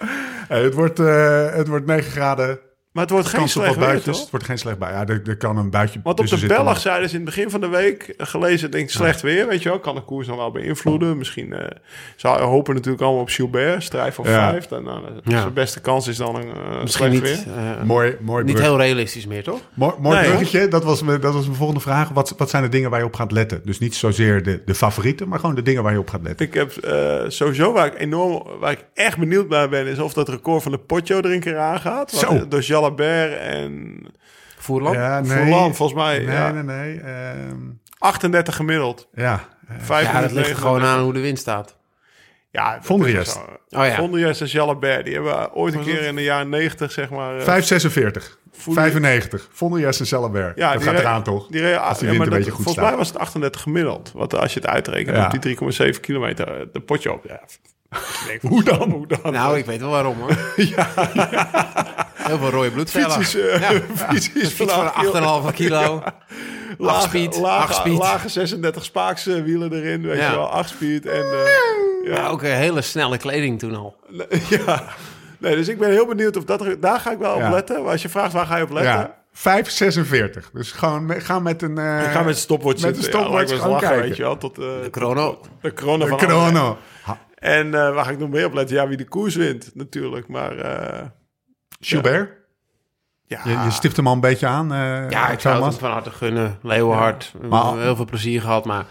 [0.47, 2.59] Hey, het, wordt, eh, het wordt 9 graden.
[3.00, 4.20] Maar het wordt geen slecht weer, toch?
[4.20, 4.91] Het wordt geen slecht bij.
[4.91, 7.50] Ja, er, er kan een buitje Want op de Belg zeiden ze in het begin
[7.50, 9.80] van de week eh, gelezen, denk ik, slecht weer, weet je wel.
[9.80, 11.18] Kan de koers nog wel beïnvloeden.
[11.18, 11.68] Misschien eh
[12.16, 14.50] ze hopen natuurlijk allemaal op Gilbert, strijd voor Ja.
[14.50, 14.66] vijf.
[14.68, 15.41] Dan, nou, Ja.
[15.41, 17.86] Zijn beste kans is dan een uh, Misschien slecht niet, weer.
[17.86, 18.66] Mooi, mooi niet brug.
[18.66, 19.60] heel realistisch meer, toch?
[19.74, 20.68] Mooi, mooi Nee, bruggetje.
[20.68, 22.10] Dat was, mijn, dat was mijn volgende vraag.
[22.10, 23.62] Wat, wat zijn de dingen waar je op gaat letten?
[23.66, 26.45] Dus niet zozeer de, de favorieten, maar gewoon de dingen waar je op gaat letten.
[26.45, 30.14] Ik heb eh, sowieso waar ik enorm, waar ik echt benieuwd naar ben, is of
[30.14, 32.12] dat record van de Potjo er een keer aangaat.
[32.12, 32.47] Zo.
[32.47, 32.64] Door
[32.97, 34.05] Jalabert en
[34.57, 34.95] Voerland?
[34.95, 35.23] Ja,
[35.73, 36.17] volgens mij.
[36.19, 36.51] Nee, ja.
[36.51, 36.99] nee, nee.
[36.99, 37.57] ehm,
[37.97, 39.07] 38 gemiddeld.
[39.13, 39.43] ja.
[39.77, 40.89] Vijf Ja, dat ligt gewoon 39.
[40.97, 41.77] aan hoe de wind staat.
[42.51, 43.37] Ja, Vondriest.
[43.69, 43.95] Oh ja.
[43.95, 47.29] Vondriest en Jalabert, die hebben ooit een keer in de jaren 90, zeg maar...
[47.37, 48.37] eh, 546.
[48.51, 49.47] Voelde- 95.
[49.51, 50.55] Vonden Jess en Cellenberg.
[50.55, 51.47] Ja, dat die gaat re- eraan toch?
[51.47, 52.89] Die re- Als die ja, wind maar een dat- beetje goed Volgens staat.
[52.89, 54.11] mij was het 38 gemiddeld.
[54.13, 55.25] Want als je het uitrekent Ja.
[55.25, 55.39] op die
[55.93, 57.23] 3,7 kilometer, eh, de potje op.
[57.27, 57.39] Ja.
[57.89, 58.89] Ik denk, hoe dan?
[58.91, 59.33] Hoe dan?
[59.33, 60.29] Nou, ik weet wel waarom hoor.
[62.15, 63.11] Heel veel rode bloedcellen.
[63.11, 63.81] Fiets is, eh, Ja.
[64.09, 64.91] fiets is fiets van
[65.49, 66.03] 8,5 kilo.
[66.77, 67.37] lage, 8 speed.
[67.37, 67.97] lage, 8 speed.
[67.97, 70.29] lage 36 spaaks eh, wielen erin, weet Ja.
[70.29, 70.49] je wel.
[70.49, 71.21] 8 speed en...
[71.21, 72.27] eh, Ja, ja.
[72.27, 73.95] ook een hele snelle kleding toen al.
[74.49, 74.83] ja.
[75.37, 76.61] Nee, dus ik ben heel benieuwd of dat...
[76.61, 77.49] er- Daar ga ik wel op Ja.
[77.49, 77.81] letten.
[77.83, 78.91] Maar als je vraagt waar ga je op letten...
[78.93, 79.17] Ja.
[79.33, 80.49] 546.
[80.53, 81.77] Dus gewoon me- ga met een...
[81.77, 84.07] eh, Ik ga met een stopwatch met een stopwatch ja, wel eens lachen, kijken.
[84.07, 84.37] weet je wel.
[84.37, 85.39] Tot, eh, De chrono.
[85.61, 86.77] de een van chrono.
[87.39, 88.75] En eh, waar ga ik nog meer op letten?
[88.75, 90.27] Ja, wie de koers wint natuurlijk.
[90.27, 91.05] Maar eh,
[91.79, 92.31] Gilbert?
[93.25, 95.91] ja, Je, je stipt hem al een beetje aan, eh Ja, ik zou het van
[95.91, 96.59] harte gunnen.
[96.61, 97.33] Leeuwenhard.
[97.49, 98.65] Maar- hebben heel veel plezier gehad.
[98.65, 98.85] Maar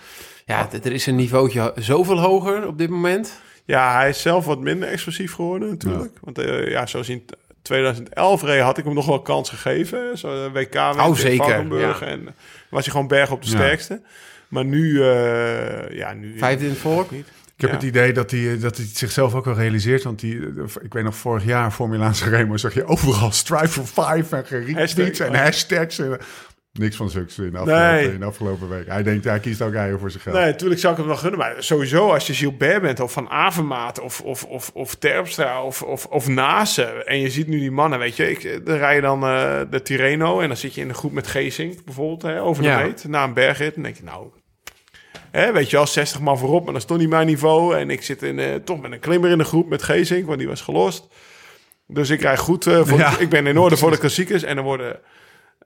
[0.44, 3.40] ja, er is een niveautje zoveel hoger op dit moment.
[3.64, 6.12] ja, hij is zelf wat minder explosief geworden natuurlijk.
[6.20, 7.24] Want eh, ja, zoals in
[7.62, 10.18] 2011 reed had ik hem nog wel kans gegeven.
[10.18, 12.01] Zo een WK Oh, in zeker, Valkenburg.
[12.01, 12.07] ja.
[12.07, 12.34] En
[12.70, 13.57] was hij gewoon berg op de Ja.
[13.57, 14.01] sterkste.
[14.49, 16.38] Maar nu, eh, ja, nu...
[16.38, 17.11] Vijfde in het volk.
[17.11, 17.28] niet.
[17.59, 17.77] Ik heb Ja.
[17.77, 20.03] het idee dat hij, dat hij het zichzelf ook wel realiseert.
[20.03, 23.87] Want die, eh, ik weet nog, vorig jaar Formule Remo zag je overal Strive for
[23.87, 25.19] Five en Hashtags.
[25.21, 25.99] en hashtags.
[25.99, 26.19] En,
[26.73, 28.13] niks van zulks in de afgelopen, Nee.
[28.13, 28.87] in de afgelopen week.
[28.87, 30.37] Hij denkt, hij kiest ook eigen voor zijn geld.
[30.37, 31.39] Nee, natuurlijk zou ik hem wel gunnen.
[31.39, 35.83] Maar sowieso als je Gilbert bent of Van Avermaat of, of, of, of Terpstra of,
[35.83, 36.83] of, of Nase.
[36.85, 38.31] En je ziet nu die mannen, weet je.
[38.31, 41.13] Ik, dan rij je dan eh, de Tirreno en dan zit je in de groep
[41.13, 42.79] met Geesink bijvoorbeeld hè, over de Ja.
[42.83, 43.05] meet.
[43.09, 43.75] Na een bergrit.
[43.75, 44.27] Dan denk je nou...
[45.31, 47.76] Hè, weet je wel, 60 man voorop, maar dat is toch niet mijn niveau.
[47.79, 50.39] En ik zit in, eh, toch met een klimmer in de groep met Geesink, want
[50.39, 51.09] die was gelost.
[51.87, 52.66] Dus ik krijg goed.
[52.66, 53.18] eh, voor Ja.
[53.18, 54.43] ik ben in orde voor de klassiekers.
[54.43, 55.01] En dan worden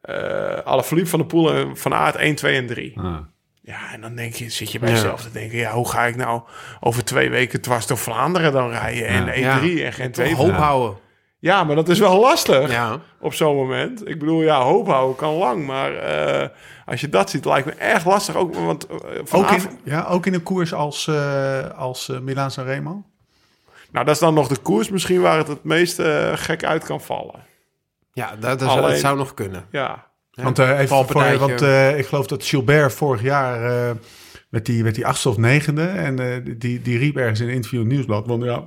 [0.03, 2.93] eh alle Philippe van de Poel en Van Aert 1, 2 en 3.
[3.01, 3.17] Ah.
[3.65, 4.95] Ja, en dan denk je, zit je bij Ja.
[4.95, 5.59] jezelf te denken...
[5.59, 6.43] ja, hoe ga ik nou
[6.81, 9.07] over twee weken dwars door Vlaanderen dan rijden...
[9.07, 10.35] en de E3 en geen twee...
[10.35, 10.99] Hoop houden.
[11.43, 12.99] Ja, maar dat is wel lastig Ja.
[13.21, 14.09] op zo'n moment.
[14.09, 15.67] Ik bedoel, ja, hoop houden kan lang.
[15.67, 16.49] Maar eh,
[16.87, 18.35] als je dat ziet, lijkt me echt lastig.
[18.37, 18.97] Ook, want uh,
[19.33, 23.03] Ook, in, ja, ook in een koers als, eh als eh, Milaan San Remo?
[23.91, 26.85] Nou, dat is dan nog de koers misschien waar het het meest eh, gek uit
[26.85, 27.41] kan vallen.
[28.13, 29.65] Ja, dat, dat, zou, Alleen- dat zou nog kunnen.
[29.71, 30.43] Ja, Ja.
[30.43, 33.61] Want, eh, even voor, want eh, ik geloof dat Gilbert vorig jaar
[34.53, 35.83] met die, met die achtste of negende.
[35.87, 38.27] En eh, die, die riep ergens in een interview in het Nieuwsblad.
[38.27, 38.65] Want ja,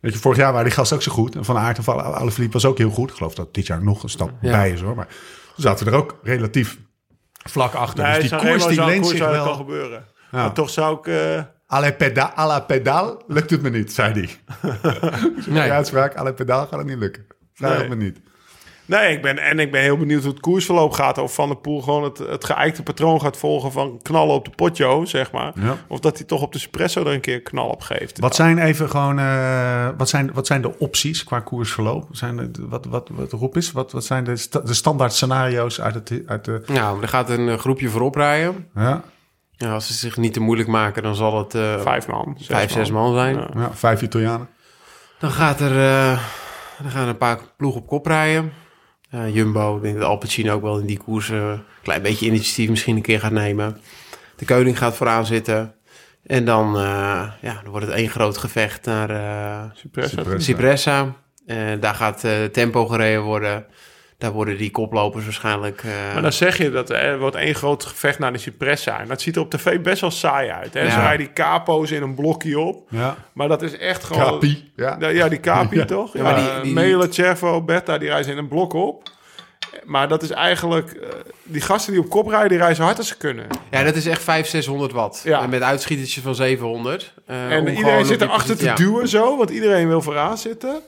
[0.00, 1.34] weet je, vorig jaar waren die gasten ook zo goed.
[1.36, 3.10] En Van Aert of Alaphilippe was ook heel goed.
[3.10, 4.50] Ik geloof dat dit jaar nog een stap Ja.
[4.50, 4.94] bij is hoor.
[4.94, 5.08] Maar
[5.56, 6.78] zaten we er ook relatief
[7.32, 8.04] vlak achter.
[8.04, 9.44] nee, dus die koers die leent zich wel.
[9.44, 10.04] kan gebeuren.
[10.30, 10.38] Ja.
[10.38, 11.44] Maar toch zou ik...
[11.72, 14.28] À la peda- à la pedaal lukt het me niet, zei hij.
[15.46, 15.62] Nee.
[15.62, 17.26] Die uitspraak, à la pedaal gaat het niet lukken.
[17.54, 17.78] Vraag Nee.
[17.80, 18.20] het me niet.
[18.86, 21.18] Nee, ik ben, en ik ben heel benieuwd hoe het koersverloop gaat.
[21.18, 24.50] Of Van der Poel gewoon het, het geëikte patroon gaat volgen van knallen op de
[24.50, 25.52] potjo, zeg maar.
[25.60, 25.76] Ja.
[25.88, 28.18] Of dat hij toch op de espresso er een keer knal op geeft.
[28.18, 32.08] Wat zijn even gewoon, eh, wat, zijn, wat zijn de opties qua koersverloop?
[32.10, 33.72] Zijn de, wat, wat, wat de roep is?
[33.72, 36.62] Wat, wat zijn de, sta- de standaard scenario's uit, het, uit de...
[36.66, 38.68] Nou, er gaat een eh, groepje voorop rijden.
[38.74, 39.02] Ja,
[39.56, 42.34] Ja, als ze zich niet te moeilijk maken, dan zal het eh, Vijf man.
[42.38, 43.34] zes vijf, zes man zijn.
[43.34, 43.48] Ja.
[43.54, 44.48] ja, vijf Italianen.
[45.18, 46.18] Dan gaat er uh,
[46.82, 48.52] dan gaan een paar ploegen op kop rijden.
[49.16, 52.26] Uh, Jumbo, ik denk dat Alpecin ook wel in die koers uh, een klein beetje
[52.26, 53.80] initiatief misschien een keer gaat nemen.
[54.36, 55.74] De Keuning gaat vooraan zitten.
[56.26, 56.82] En dan, uh,
[57.40, 60.38] ja, dan wordt het één groot gevecht naar uh, Cipressa.
[60.38, 61.14] Cipressa.
[61.46, 63.66] En daar gaat uh, tempo gereden worden.
[64.18, 65.82] Daar worden die koplopers waarschijnlijk...
[65.82, 66.12] Uh...
[66.12, 69.00] Maar dan zeg je dat er wordt één groot gevecht naar de Cipressa.
[69.00, 70.74] En dat ziet er op tv best wel saai uit.
[70.74, 70.80] Hè?
[70.80, 70.90] Ja.
[70.90, 72.86] Ze rijden die capo's in een blokje op.
[72.90, 73.16] Ja.
[73.32, 74.24] Maar dat is echt gewoon...
[74.24, 74.72] Capi.
[74.76, 75.84] Ja, ja die capi ja.
[75.84, 76.12] toch?
[76.12, 76.72] Ja, maar die, die, die...
[76.72, 79.14] Mele, Cervo, Berta, die rijden in een blok op.
[79.84, 80.94] Maar dat is eigenlijk...
[80.94, 81.08] Uh,
[81.42, 83.46] die gasten die op kop rijden, die rijden zo hard als ze kunnen.
[83.70, 85.20] Ja, dat is echt 500, 600 watt.
[85.24, 85.42] Ja.
[85.42, 87.12] En met uitschietertjes van 700.
[87.30, 88.74] Uh, en iedereen zit erachter te ja.
[88.74, 90.80] duwen zo, want iedereen wil vooraan zitten.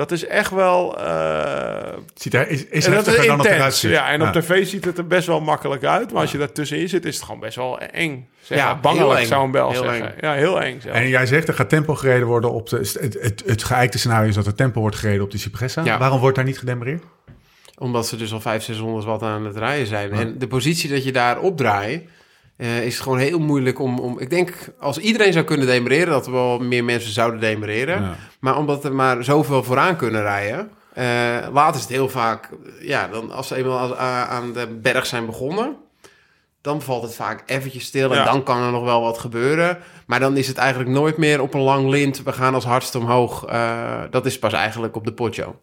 [0.00, 0.98] Dat is echt wel...
[0.98, 3.90] Uh, ziet er, is, is dat is dan het eruit ziet.
[3.90, 4.26] Ja, en ja.
[4.26, 6.12] op tv ziet het er best wel makkelijk uit.
[6.12, 8.28] Maar als je daartussenin zit, is het gewoon best wel eng.
[8.40, 8.80] Zeg ja, maar.
[8.80, 10.04] bangelijk zou een bel heel zeggen.
[10.04, 10.18] Eng.
[10.20, 10.96] Ja, heel eng zelf.
[10.96, 12.76] En jij zegt, er gaat tempo gereden worden op de...
[12.76, 15.84] Het, het, het geëikte scenario is dat er tempo wordt gereden op de Cipressa.
[15.84, 15.98] Ja.
[15.98, 17.02] Waarom wordt daar niet gedemereerd?
[17.78, 20.12] Omdat ze dus al 500, 600 watt aan het rijden zijn.
[20.12, 22.08] En de positie dat je daar opdraait...
[22.60, 24.18] Uh, is het gewoon heel moeilijk om, om...
[24.18, 26.08] Ik denk, als iedereen zou kunnen demereren...
[26.08, 28.02] dat er wel meer mensen zouden demereren.
[28.02, 28.16] Ja.
[28.40, 30.70] Maar omdat er maar zoveel vooraan kunnen rijden...
[30.98, 31.04] Uh,
[31.52, 32.48] later is het heel vaak...
[32.80, 35.76] Ja, dan als ze eenmaal aan de berg zijn begonnen...
[36.60, 38.10] dan valt het vaak eventjes stil...
[38.10, 38.24] en ja.
[38.24, 39.78] dan kan er nog wel wat gebeuren.
[40.06, 42.22] Maar dan is het eigenlijk nooit meer op een lang lint...
[42.22, 43.50] we gaan als hardst omhoog.
[43.50, 45.60] Uh, dat is pas eigenlijk op de potjo.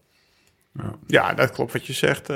[0.74, 0.94] Ja.
[1.08, 2.30] ja, dat klopt wat je zegt...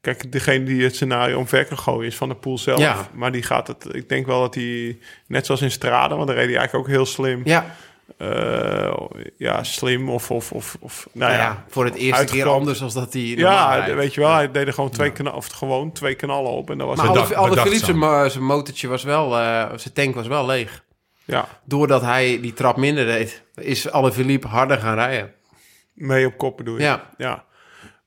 [0.00, 2.78] Kijk, degene die het scenario omver kan gooien is van de pool zelf.
[2.78, 3.08] Ja.
[3.12, 3.94] Maar die gaat het.
[3.94, 6.94] Ik denk wel dat hij, net zoals in Strade, want daar reed hij eigenlijk ook
[6.94, 7.40] heel slim.
[7.44, 7.76] Ja.
[8.18, 8.92] Uh,
[9.36, 12.94] ja, slim of, of, of, of nou, ja, ja, voor het eerste keer anders als
[12.94, 13.22] dat hij.
[13.22, 15.14] Ja, weet je wel, hij deed er gewoon twee, ja.
[15.14, 16.96] knal, of gewoon twee kanalen op en dat was.
[16.96, 17.84] Maar alle, alle Philips
[18.32, 20.84] zijn motortje was wel, uh, zijn tank was wel leeg.
[21.24, 21.48] Ja.
[21.64, 25.32] Doordat hij die trap minder deed, is alle Philippe harder gaan rijden.
[25.92, 26.82] Mee op kop bedoel je?
[26.82, 27.10] Ja.
[27.16, 27.44] ja.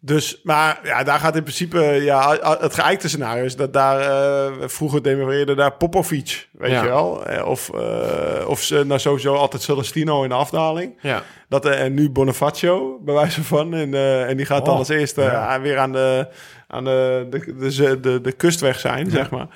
[0.06, 4.68] Dus, maar ja, daar gaat in principe, ja, het geëikte scenario is dat daar uh,
[4.68, 6.82] vroeger demereerde daar Popovic, weet ja.
[6.82, 7.24] je wel.
[7.46, 10.98] Of, uh, of ze nou sowieso altijd Celestino in de afdaling.
[11.02, 11.24] Ja.
[11.50, 13.74] Dat, uh, en nu Bonifacio, bij wijze van.
[13.74, 13.94] En,
[14.28, 15.62] en die gaat oh, dan als eerste ja.
[15.62, 16.28] weer aan, de,
[16.68, 19.48] aan de, de, de, de, de kustweg zijn, zeg maar.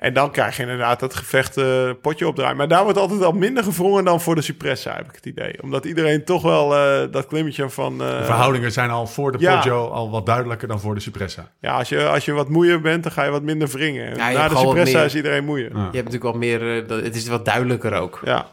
[0.00, 2.56] En dan krijg je inderdaad dat gevecht uh, potje opdraaien.
[2.56, 5.62] Maar daar wordt altijd al minder gevrongen dan voor de Cipressa, heb ik het idee.
[5.62, 7.92] Omdat iedereen toch wel uh, dat klimmetje van...
[7.92, 9.54] Uh, de verhoudingen zijn al voor de ja.
[9.54, 11.50] Poggio al wat duidelijker dan voor de Cipressa.
[11.60, 14.16] Ja, als je, als je wat moeier bent, dan ga je wat minder wringen.
[14.16, 15.70] Ja, Na de Cipressa meer, is iedereen moeier.
[15.70, 15.76] Ja.
[15.76, 16.60] Je hebt natuurlijk wat meer...
[16.88, 18.20] het is wat duidelijker ook.
[18.24, 18.46] Ja.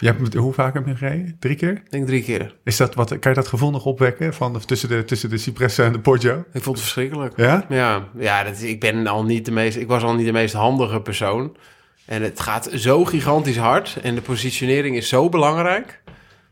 [0.00, 1.36] Je hebt, hoe vaak heb je gereden?
[1.38, 1.70] Drie keer?
[1.70, 2.54] Ik denk drie keer.
[2.64, 5.84] Is dat wat, kan je dat gevoel nog opwekken van tussen de, tussen de Cipressa
[5.84, 6.44] en de Poggio?
[6.52, 7.36] Ik vond het verschrikkelijk.
[7.36, 7.64] Ja?
[7.68, 10.54] Ja, ja dat, ik ben al niet de meest, ik was al niet de meest
[10.54, 11.56] handige persoon.
[12.04, 16.00] En het gaat zo gigantisch hard en de positionering is zo belangrijk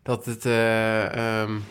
[0.03, 1.65] dat het, uh, um,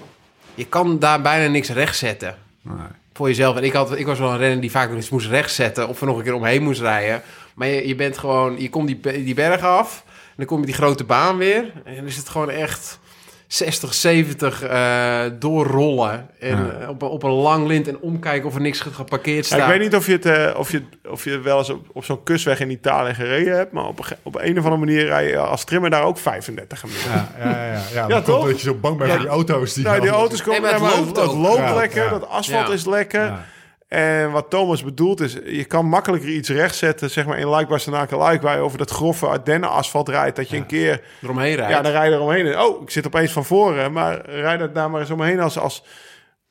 [0.56, 2.36] je kan daar bijna niks rechtzetten.
[2.62, 2.76] Nee.
[3.14, 3.56] Voor jezelf.
[3.56, 6.02] En ik, had, ik was wel een renner die vaak nog iets moest rechtzetten of
[6.02, 7.22] er nog een keer omheen moest rijden.
[7.56, 10.05] Maar je, je bent gewoon, je komt die, die bergen af.
[10.38, 11.72] En dan kom je die grote baan weer.
[11.84, 13.00] En dan is het gewoon echt...
[13.48, 16.30] 60, 70 eh, doorrollen.
[16.40, 19.56] En eh, op, een- op een lang lint en omkijken of er niks geparkeerd Ja,
[19.56, 19.60] staat.
[19.60, 22.06] ik weet niet of je, het, eh, of je, of je wel eens op, op
[22.06, 25.28] zo'n kustweg in Italië gereden hebt, maar op een, op een of andere manier rij
[25.28, 27.14] je als trimmer daar ook 35 gemiddeld.
[27.14, 27.72] Ja, ja, ja.
[27.74, 27.82] ja.
[27.94, 28.36] Ja, dan toch?
[28.38, 29.74] komt dat je zo bang bent voor die auto's.
[29.74, 32.10] Die Nou, die auto's komen, Nee, maar het loopt het loopt Ja, lekker, ja.
[32.10, 32.74] dat asfalt Ja.
[32.74, 33.34] is lekker.
[33.96, 37.70] En wat Thomas bedoelt is, je kan makkelijker iets rechtzetten, zeg maar in Luik,
[38.42, 41.72] waar je over dat grove Ardennen asfalt rijdt, dat je een keer, eromheen rijdt.
[41.72, 42.60] ja, dan rij je eromheen.
[42.60, 45.84] Oh, ik zit opeens van voren, maar rijd dat daar maar eens omheen als, als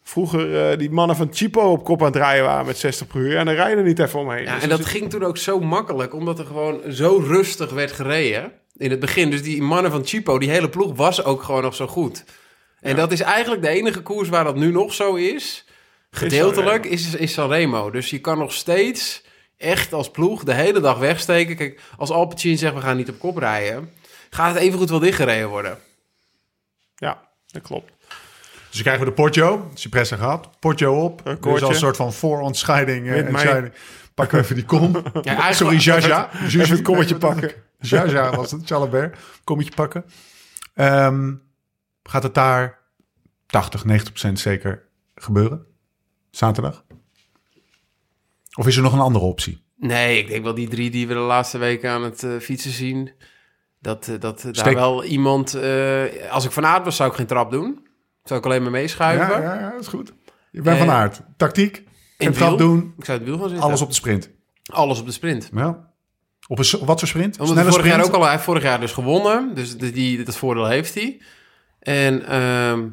[0.03, 3.21] vroeger eh, die mannen van Chipo op kop aan het rijden waren met 60 per
[3.21, 3.37] uur.
[3.37, 4.45] En dan rij je er niet even omheen.
[4.45, 7.93] Ja, Dus en dat ging toen ook zo makkelijk, omdat er gewoon zo rustig werd
[7.93, 9.31] gereden in het begin.
[9.31, 12.25] Dus die mannen van Chipo, die hele ploeg was ook gewoon nog zo goed.
[12.81, 15.65] En dat is eigenlijk de enige koers waar dat nu nog zo is.
[16.17, 17.91] Gedeeltelijk is, is Sanremo.
[17.91, 19.25] Dus je kan nog steeds
[19.57, 21.57] echt als ploeg de hele dag wegsteken.
[21.57, 23.91] Kijk, als Alpecin zegt we gaan niet op kop rijden,
[24.31, 25.79] gaat het evengoed wel dichtgereden worden.
[26.97, 27.93] Ja, dat klopt.
[28.09, 29.71] Dus dan krijgen we de Porto.
[29.75, 30.61] Cipressa gehad.
[30.61, 31.25] Porto op.
[31.25, 31.65] Dus koortje.
[31.65, 33.07] als een soort van voorontscheiding.
[33.07, 33.71] eh.
[34.15, 35.03] Pakken we even die kom.
[35.51, 36.31] Sorry, Jaja.
[36.45, 37.53] Even het kommetje pakken.
[37.79, 38.69] Jaja was het.
[38.69, 39.19] Jalabert.
[39.45, 40.05] Kommetje pakken.
[40.75, 41.33] Ehm,
[42.03, 42.79] gaat het daar
[43.47, 44.83] 80, 90 procent zeker
[45.15, 45.67] gebeuren?
[46.35, 46.85] Zaterdag?
[48.55, 49.65] Of is er nog een andere optie?
[49.77, 52.71] Nee, ik denk wel die drie die we de laatste weken aan het eh, fietsen
[52.71, 53.13] zien.
[53.81, 55.55] Dat, eh, dat eh, daar wel iemand...
[56.31, 57.87] als ik van aard was, zou ik geen trap doen.
[58.25, 59.29] Zou ik alleen maar meeschuiven.
[59.29, 60.13] Ja, ja, ja, dat is goed.
[60.51, 61.23] Je bent van aard.
[61.37, 61.77] Tactiek.
[61.77, 61.85] in
[62.19, 62.57] Geen trap wiel.
[62.57, 62.95] doen.
[62.99, 63.67] Ik zou het wiel gaan zitten.
[63.67, 64.31] Alles op de sprint.
[64.65, 65.51] Alles op de sprint.
[65.55, 65.93] Ja.
[66.47, 67.41] Op een, wat voor sprint?
[67.41, 67.95] Omdat vorig sprint?
[67.95, 68.23] jaar ook al...
[68.23, 69.55] Hij heeft vorig jaar dus gewonnen.
[69.55, 71.21] Dus die, die, dat voordeel heeft hij.
[71.79, 72.89] En ehm,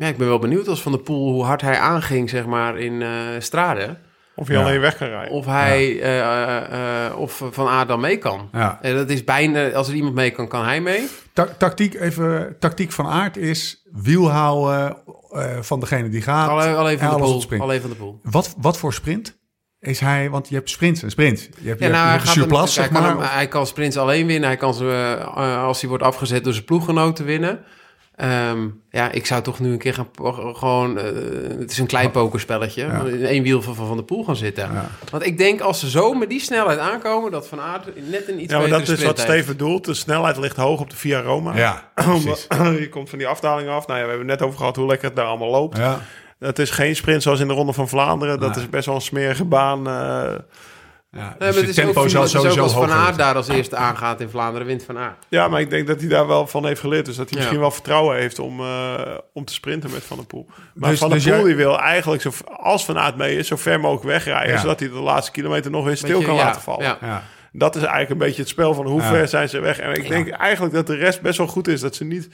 [0.00, 1.32] ja, ik ben wel benieuwd als Van der Poel...
[1.32, 3.96] hoe hard hij aanging, zeg maar, in eh Strade.
[4.34, 4.60] Of Ja.
[4.60, 5.32] alleen weg kan rijden.
[5.32, 6.00] Of hij...
[6.00, 8.48] eh, eh, of Van dan mee kan.
[8.52, 8.78] Ja.
[8.82, 9.68] En dat is bijna...
[9.70, 11.08] Als er iemand mee kan, kan hij mee.
[11.32, 14.96] Ta- tactiek, even, tactiek van aard is wiel houden
[15.30, 16.48] eh, van degene die gaat.
[16.48, 17.60] Alleen, alleen en van de Poel.
[17.60, 18.20] Alleen van de Poel.
[18.22, 19.38] Wat, wat voor sprint
[19.80, 20.30] is hij?
[20.30, 21.48] Want je hebt sprints en sprints.
[21.60, 23.10] Je hebt, je Ja, nou, je hij, gaat de hem- hij, zeg kan maar.
[23.10, 24.48] hem- hij kan sprints alleen winnen.
[24.48, 25.16] Hij kan ze,
[25.58, 27.60] als hij wordt afgezet door zijn ploeggenoten winnen.
[28.20, 30.08] Ehm, ja, ik zou toch nu een keer gaan...
[30.56, 31.04] Gewoon, eh,
[31.58, 32.82] het is een klein pokerspelletje.
[32.86, 33.00] Ja.
[33.04, 34.72] In één wiel van, van de Poel gaan zitten.
[34.72, 34.88] Ja.
[35.10, 37.30] Want ik denk als ze zo met die snelheid aankomen...
[37.30, 39.20] dat Van Aert net een iets Ja, maar dat is wat heeft.
[39.30, 39.84] Steven doelt.
[39.84, 41.56] De snelheid ligt hoog op de Via Roma.
[41.56, 42.46] Ja, precies.
[42.78, 43.86] je komt van die afdaling af.
[43.86, 45.76] Nou ja, we hebben het net over gehad hoe lekker het daar allemaal loopt.
[45.76, 46.00] Ja.
[46.38, 48.40] Het is geen sprint zoals in de Ronde van Vlaanderen.
[48.40, 48.64] Dat Nee.
[48.64, 49.86] is best wel een smerige baan.
[49.88, 50.32] eh.
[51.12, 54.28] Ja, Nee, dus het tempo zal sowieso als Van Aert daar als eerste aangaat in
[54.28, 54.66] Vlaanderen...
[54.66, 55.26] wint Van Aert.
[55.28, 57.04] ja, maar ik denk dat hij daar wel van heeft geleerd.
[57.06, 57.38] Dus dat hij Ja.
[57.38, 59.00] misschien wel vertrouwen heeft om, eh,
[59.32, 60.46] om te sprinten met Van der Poel.
[60.74, 63.36] Maar Dus- Van der dus Poel jij- die wil eigenlijk, zo, als Van Aert mee
[63.36, 64.52] is, zo ver mogelijk wegrijden.
[64.54, 64.60] Ja.
[64.60, 66.84] Zodat hij de laatste kilometer nog weer stil Beetje, kan ja, laten vallen.
[66.84, 66.98] ja.
[67.00, 67.22] Ja.
[67.52, 69.08] Dat is eigenlijk een beetje het spel van hoe Ja.
[69.08, 69.78] ver zijn ze weg.
[69.78, 71.80] En ik denk eigenlijk dat de rest best wel goed is.
[71.80, 72.28] Dat ze niet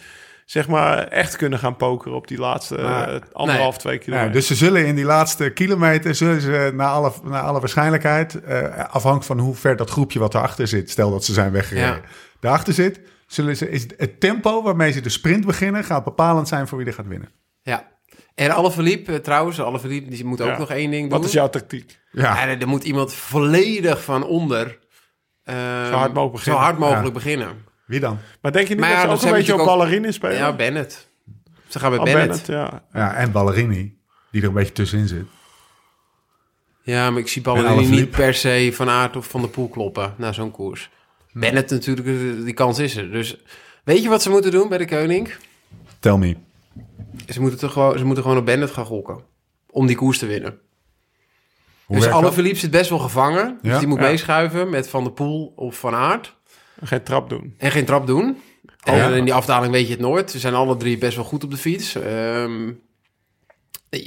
[0.46, 3.78] zeg maar echt kunnen gaan pokeren op die laatste eh, anderhalf, Nee.
[3.78, 4.32] twee Ja, kilometer.
[4.32, 8.78] dus ze zullen in die laatste kilometer, zullen ze naar alle, naar alle waarschijnlijkheid, eh,
[8.78, 12.00] afhankelijk van hoe ver dat groepje wat erachter zit, stel dat ze zijn weggereden, Ja.
[12.40, 16.68] daarachter zit, zullen ze, is het tempo waarmee ze de sprint beginnen, gaat bepalend zijn
[16.68, 17.28] voor wie er gaat winnen.
[17.62, 17.88] Ja.
[18.34, 20.58] En alle verliep trouwens, alle verliep, die moet ook Ja.
[20.58, 21.18] nog één ding doen.
[21.18, 21.98] Wat is jouw tactiek?
[22.10, 24.78] Ja, Ja, er, er moet iemand volledig van onder.
[25.44, 26.62] Zo hard mogelijk Zo beginnen.
[26.62, 27.12] hard mogelijk Ja.
[27.12, 27.64] beginnen.
[27.86, 28.18] Wie dan?
[28.40, 30.36] Maar denk je niet Maar ja, dat ze dat ook een beetje op ballerine spelen?
[30.36, 31.08] Ja, Bennett.
[31.68, 32.46] Ze gaan met Oh, Bennett.
[32.46, 33.00] Bennett, ja.
[33.00, 33.98] Ja, en Ballerini,
[34.30, 35.26] die er een beetje tussenin zit.
[36.82, 37.90] Ja, maar ik zie Alaphilippe.
[37.94, 40.90] niet per se van aard of van de poel kloppen na zo'n koers.
[41.32, 42.06] Bennett natuurlijk,
[42.44, 43.10] die kans is er.
[43.10, 43.36] Dus
[43.84, 45.34] weet je wat ze moeten doen bij de Koning?
[45.98, 46.36] Tell me.
[47.28, 49.20] Ze moeten, toch gewoon, ze moeten gewoon op Bennett gaan gokken.
[49.70, 50.58] Om die koers te winnen.
[51.84, 52.34] Hoe dus alle dat?
[52.34, 53.58] verliep zit best wel gevangen.
[53.62, 53.78] Dus Ja.
[53.78, 54.04] die moet Ja.
[54.04, 56.35] meeschuiven met Van der Poel of Van Aert.
[56.82, 57.54] Geen trap doen.
[57.58, 58.24] En geen trap doen.
[58.82, 59.08] En Oh, ja.
[59.08, 60.30] in die afdaling weet je het nooit.
[60.30, 61.94] Ze zijn alle drie best wel goed op de fiets.
[61.94, 62.72] Ehm,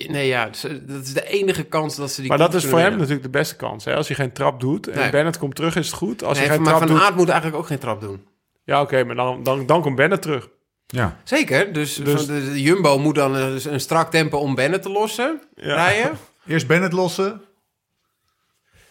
[0.08, 0.46] nee, ja,
[0.86, 3.30] dat is de enige kans dat ze die Maar dat is voor hem natuurlijk de
[3.30, 3.86] beste kans.
[3.86, 3.96] Hè?
[3.96, 5.10] Als hij geen trap doet en Nee.
[5.10, 6.24] Bennett komt terug, is het goed.
[6.24, 7.06] Als Nee, hij geen maar trap Van doet...
[7.06, 8.24] Aert moet eigenlijk ook geen trap doen.
[8.64, 10.50] Ja, oké, maar dan, dan, dan komt Bennett terug.
[10.88, 11.18] Ja.
[11.24, 14.90] Zeker, dus, Dus- de, de Jumbo moet dan een, een strak tempo om Bennett te
[14.90, 15.74] lossen, Ja.
[15.76, 16.12] rijden.
[16.48, 17.42] Eerst Bennett lossen.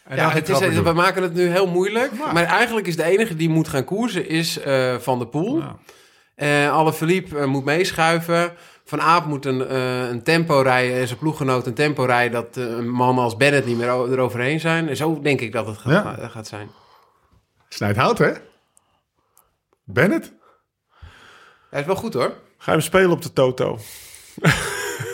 [0.09, 2.13] En Ja, het is, we maken het nu heel moeilijk.
[2.33, 5.59] Maar eigenlijk is de enige die moet gaan koersen is eh, Van der Poel.
[5.59, 5.77] Ja.
[6.35, 8.53] Eh alle Philippe moet meeschuiven.
[8.85, 12.33] Van Aap moet een, eh, een tempo rijden en zijn ploeggenoot een tempo rijden...
[12.33, 14.89] dat eh, een man als Bennett niet meer eroverheen zijn.
[14.89, 16.71] En zo denk ik dat het gaat, gaat zijn.
[17.69, 18.33] Snijdt hout, hè?
[19.85, 20.33] Bennett?
[21.71, 22.33] Hij is wel goed hoor.
[22.59, 23.79] Ga je hem spelen op de Toto?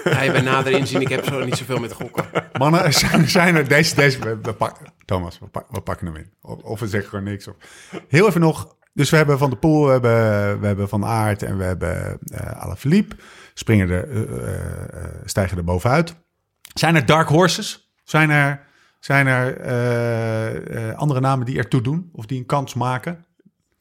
[0.04, 2.24] Je bent nader inzien, ik heb zo niet zoveel met gokken.
[2.58, 3.94] Mannen, zijn, zijn er deze...
[3.94, 6.30] deze we, we pakken, Thomas, we, pak- we pakken hem in.
[6.42, 7.48] Of, of we zeggen gewoon niks.
[7.48, 7.54] Of.
[8.08, 11.42] Heel even nog, Dus we hebben Van der Poel, we hebben, we hebben Van Aert
[11.42, 13.16] en we hebben eh Alaphilippe.
[13.54, 16.14] Springen eh, eh, stijgen er bovenuit.
[16.74, 17.92] Zijn er dark horses?
[18.04, 18.66] Zijn er,
[19.00, 22.10] zijn er andere namen die ertoe doen?
[22.12, 23.24] Of die een kans maken?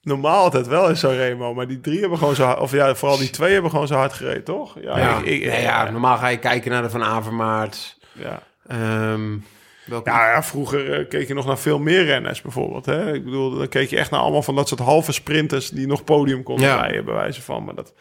[0.03, 2.59] Normaal altijd wel in Sanremo, maar die drie hebben gewoon zo hard...
[2.59, 4.75] Of ja, vooral die twee hebben gewoon zo hard gereden, toch?
[4.81, 7.97] Ja, Ja, ik- ja, normaal ga je kijken naar de Van Avermaat.
[8.11, 8.41] ja.
[8.67, 9.37] Ehm
[9.85, 10.09] welke...
[10.09, 12.85] Ja, ja, vroeger eh, keek je nog naar veel meer renners bijvoorbeeld.
[12.85, 13.13] Hè?
[13.13, 15.69] Ik bedoel, dan keek je echt naar allemaal van dat soort halve sprinters...
[15.69, 16.75] die nog podium konden Ja.
[16.81, 17.63] rijden, bij wijze van.
[17.63, 17.93] Maar dat,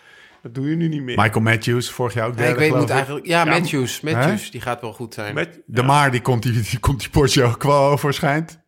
[0.43, 1.17] dat doe je nu niet meer.
[1.17, 3.27] Michael Matthews, vorig jaar ook derde, ik weet niet eigenlijk...
[3.27, 4.01] Ja, Ja, Matthews.
[4.01, 5.35] Matthews, die gaat wel goed zijn.
[5.35, 8.61] Met, De Maar, die komt die, die, komt die Porsche ook wel over, schijnt.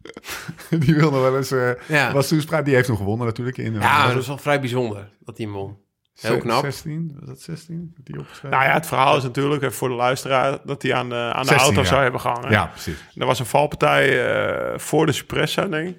[0.84, 1.50] die wil nog wel eens...
[1.50, 2.12] eh Ja.
[2.12, 3.56] Was toespraak, die heeft hem gewonnen natuurlijk.
[3.58, 5.78] In, Ja, dat is wel vrij bijzonder dat hij hem won.
[6.20, 6.60] Heel knap.
[6.62, 7.94] 16, was dat 16?
[8.04, 8.50] Die opgeschreven?
[8.50, 10.58] nou ja, het verhaal is natuurlijk even voor de luisteraar...
[10.64, 11.86] dat hij aan de, aan de 16, auto ja.
[11.86, 12.50] zou hebben gehangen.
[12.50, 12.96] Ja, precies.
[13.14, 14.26] Er was een valpartij
[14.72, 15.96] eh, voor de Cipressa, denk ik.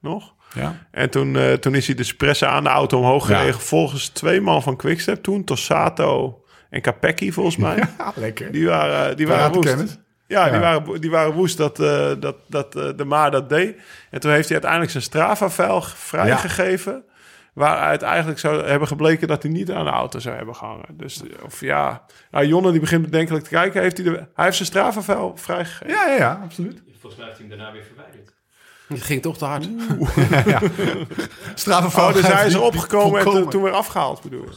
[0.00, 0.34] Nog?
[0.54, 0.86] Ja.
[0.90, 3.36] En toen, eh, toen is hij de Cipressa aan de auto omhoog Ja.
[3.38, 3.60] gereden.
[3.60, 5.44] Volgens twee man van Quickstep toen.
[5.44, 7.76] Tossato en Capecchi volgens mij.
[7.98, 8.52] Ja, lekker.
[8.52, 10.00] Die waren, die waren woest.
[10.30, 10.60] Ja, Die, Ja.
[10.60, 13.76] waren, die waren woest dat, eh, dat, dat eh, de Maar dat deed.
[14.10, 17.04] En toen heeft hij uiteindelijk zijn Strava-vuil vrijgegeven.
[17.52, 20.86] Waaruit eigenlijk zou hebben gebleken dat hij niet aan de auto zou hebben gehangen.
[20.90, 23.82] Dus, eh, of ja, nou, Jonne die begint bedenkelijk te kijken.
[23.82, 25.88] Heeft hij, de, hij heeft zijn Strava-vuil vrijgegeven.
[25.94, 26.82] Ja, ja, ja, absoluut.
[27.00, 28.32] Volgens mij heeft hij hem daarna weer verwijderd.
[28.88, 29.68] Het ging toch te hard.
[31.54, 32.06] Stravenval.
[32.08, 34.48] Oh, dus hij is opgekomen en toen, weer afgehaald, bedoel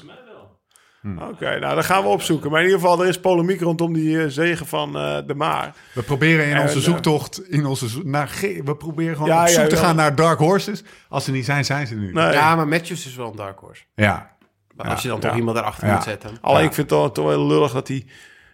[1.04, 1.22] je?
[1.32, 2.52] Oké, nou dan gaan we opzoeken.
[2.52, 5.74] Maar in ieder geval, er is polemiek rondom die eh, zegen van eh, de Maar.
[5.94, 9.42] We proberen in En, onze eh, zoektocht, in onze zo- naar, we proberen gewoon Ja,
[9.42, 9.82] op zoek ja, te ja.
[9.82, 10.84] gaan naar dark horses.
[11.10, 12.12] Als ze niet zijn, zijn ze nu.
[12.12, 12.32] Nee.
[12.32, 13.84] Ja, maar Matthews is wel een dark horse.
[13.96, 14.32] Ja.
[14.76, 15.94] Maar als je dan toch iemand erachter Ja.
[15.94, 16.38] moet zetten.
[16.42, 16.68] Alleen Ja.
[16.68, 18.06] ik vind het toch, toch wel lullig dat hij...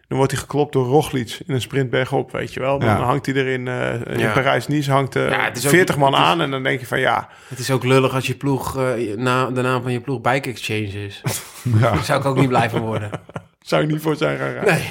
[0.09, 2.79] Dan wordt hij geklopt door Roglic in een sprintberg op, weet je wel.
[2.79, 2.95] Dan Ja.
[3.03, 4.31] hangt hij er in, eh, in Ja.
[4.33, 6.41] Parijs-Nice hangt eh, Ja, is ook- 40 man is- aan.
[6.41, 9.45] En dan denk je van ja, Het is ook lullig als je ploeg, eh, na,
[9.45, 11.21] de naam van je ploeg Bike Exchange is.
[11.79, 11.79] Ja.
[11.79, 13.09] Daar zou ik ook niet blij van worden.
[13.61, 14.73] zou ik niet voor zijn gaan rijden.
[14.73, 14.89] Nee.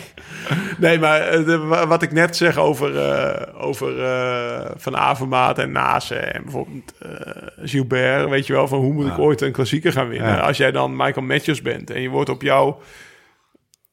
[0.79, 5.59] Nee, maar eh, de- wa- wat ik net zeg over, eh, over eh, Van Avermaat
[5.59, 7.09] en Nase en bijvoorbeeld eh,
[7.62, 10.29] Gilbert, weet je wel, van hoe moet ik ooit een klassieker gaan winnen?
[10.33, 10.39] Ja.
[10.41, 12.81] Als jij dan Michael Matthews bent en je wordt op jouw,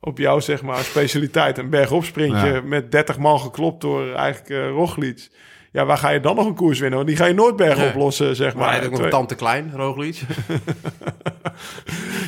[0.05, 2.61] op jouw zeg maar, specialiteit een bergopsprintje Ja.
[2.61, 5.29] met 30 man geklopt door eigenlijk eh Roglic.
[5.71, 6.97] Ja, waar ga je dan nog een koers winnen?
[6.97, 7.87] Want die ga je nooit berg Nee.
[7.89, 8.65] oplossen, zeg Maar maar.
[8.65, 10.21] hij heeft ook nog Twee- tante klein, Roglic.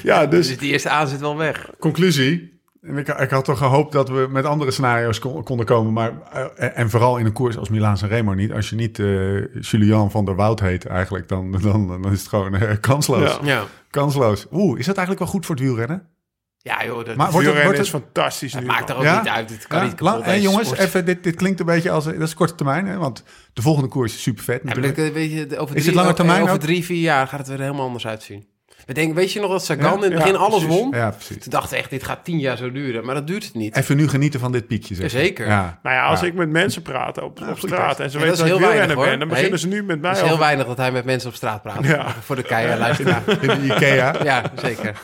[0.03, 1.69] ja, dus Dus die eerste aanzet wel weg.
[1.79, 2.55] Conclusie.
[2.81, 5.93] En Ik, ik had toch gehoopt dat we met andere scenario's kon- konden komen.
[5.93, 6.11] Maar,
[6.55, 8.51] eh, en vooral in een koers als Milaan San Remo niet.
[8.51, 12.27] Als je niet eh, Julian van der Woud heet eigenlijk, dan, dan, dan is het
[12.27, 13.39] gewoon eh, kansloos.
[13.41, 13.47] Ja.
[13.47, 13.63] Ja.
[13.89, 14.45] Kansloos.
[14.51, 16.07] Oeh, is dat eigenlijk wel goed voor het wielrennen?
[16.67, 18.67] Ja joh, dat, Maar wordt het, wordt is fantastisch het nu.
[18.67, 19.19] maakt er ook Ja?
[19.19, 19.49] niet uit.
[19.49, 20.79] Het kan Ja, niet kapot, lang- jongens, sport.
[20.81, 22.05] even, dit, dit klinkt een beetje als...
[22.05, 22.97] Dat is korte termijn, hè?
[22.97, 25.13] Want de volgende koers is super vet Ja, maar natuurlijk.
[25.13, 27.49] dat, weet je, over Is drie, het lange termijn Over drie, vier jaar gaat het
[27.49, 28.47] er helemaal anders uitzien.
[28.85, 29.95] We denken, weet je nog dat Sagan Ja?
[29.95, 30.79] in het Ja, begin alles precies.
[30.81, 30.91] won?
[30.91, 31.37] Ja, precies.
[31.43, 33.05] Toen dachten we echt, dit gaat tien jaar zo duren.
[33.05, 33.75] Maar dat duurt het niet.
[33.75, 35.09] Even nu genieten van dit piekje, zeg.
[35.09, 35.47] Zeker.
[35.47, 35.79] Ja.
[35.83, 36.25] Nou ja, als Ja.
[36.27, 38.67] ik met mensen praat op, op straat en ze Ja, weten dat is ik heel
[38.69, 40.45] wielrenner weinig, ben, dan beginnen ze nu met mij Het is heel over...
[40.45, 41.85] weinig dat hij met mensen op straat praat.
[41.85, 42.15] Ja.
[42.21, 43.23] Voor de keiharde luisteraar.
[43.41, 44.15] In de Ikea.
[44.23, 44.99] Ja, zeker.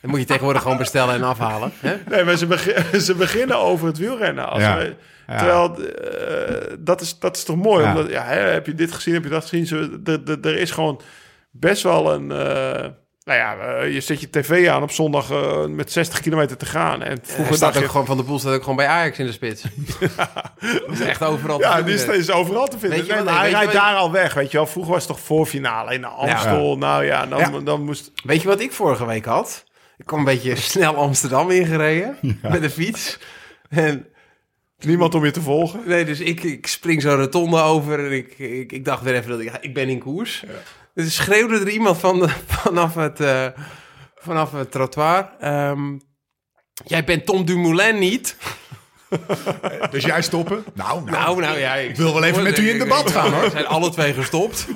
[0.00, 1.72] Dan moet je tegenwoordig gewoon bestellen en afhalen.
[1.80, 1.96] Hè?
[2.08, 2.74] Nee, maar ze,
[3.06, 4.48] ze beginnen over het wielrennen.
[4.48, 4.76] Als Ja.
[4.76, 4.94] we-
[5.26, 5.36] Ja.
[5.38, 7.84] Terwijl, eh, dat, is, dat is toch mooi?
[7.84, 7.88] Ja.
[7.90, 9.66] Omdat, ja, hè, heb je dit gezien, heb je dat gezien?
[9.66, 10.00] Ze,
[10.42, 11.00] er is gewoon
[11.50, 12.30] best wel een...
[12.30, 12.88] eh,
[13.24, 16.66] nou ja, eh, je zet je tv aan op zondag eh, met 60 kilometer te
[16.66, 17.02] gaan.
[17.02, 17.88] En vroeger staat ook je...
[17.88, 19.62] gewoon, van de Poel staat ook gewoon bij Ajax in de spits.
[20.86, 22.98] Dat is echt overal te Ja, die is overal te vinden.
[22.98, 24.66] Weet je Nee, wat- maar hij rijdt daar al weg, weet je wel.
[24.66, 26.78] Vroeger was het toch voorfinale in de Amstel.
[26.78, 27.60] Nou ja, dan, Ja.
[27.64, 28.12] dan moest...
[28.24, 29.64] Weet je wat ik vorige week had?
[30.00, 33.18] Ik kwam een beetje snel Amsterdam ingereden met een fiets.
[33.68, 34.06] En
[34.78, 35.80] Niemand om je te volgen.
[35.86, 39.30] nee, dus ik, ik spring zo'n rotonde over en ik, ik, ik dacht weer even
[39.30, 40.44] dat ik, ik ben in koers.
[40.94, 42.28] Dus schreeuwde er iemand van de,
[42.62, 43.46] vanaf, het, eh,
[44.16, 45.30] vanaf het trottoir.
[45.40, 45.98] ehm,
[46.84, 48.36] Jij bent Tom Dumoulin niet?
[49.90, 50.64] Dus jij stoppen?
[50.74, 51.10] Nou, nou.
[51.10, 51.74] Nou, nou ja.
[51.74, 53.42] Ik wil wel even met u in debat gaan, hoor.
[53.42, 54.66] We zijn alle twee gestopt.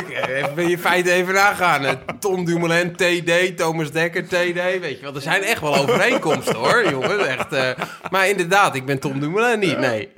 [0.00, 1.84] ik eh, even ben je feiten even nagaan.
[1.84, 4.80] Eh, Tom Dumoulin, TD, Thomas Dekker, TD.
[4.80, 7.28] Weet je wel, er zijn echt wel overeenkomsten hoor, jongen.
[7.28, 7.70] Echt, eh,
[8.10, 10.08] maar inderdaad, ik ben Tom Dumoulin niet, nee.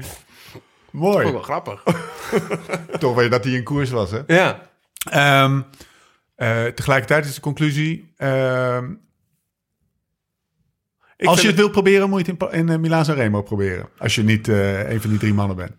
[0.91, 1.27] Mooi.
[1.27, 1.83] Ook wel grappig.
[2.99, 4.21] Toch weer dat hij in koers was, hè?
[4.27, 4.61] Ja.
[5.11, 5.61] Ehm,
[6.37, 8.13] eh, tegelijkertijd is de conclusie...
[8.17, 8.85] ehm,
[11.17, 13.89] Ik als je het wilt proberen, moet je het in, in eh, Milaan Remo proberen.
[13.99, 15.73] Als je niet eh, een van die drie mannen bent.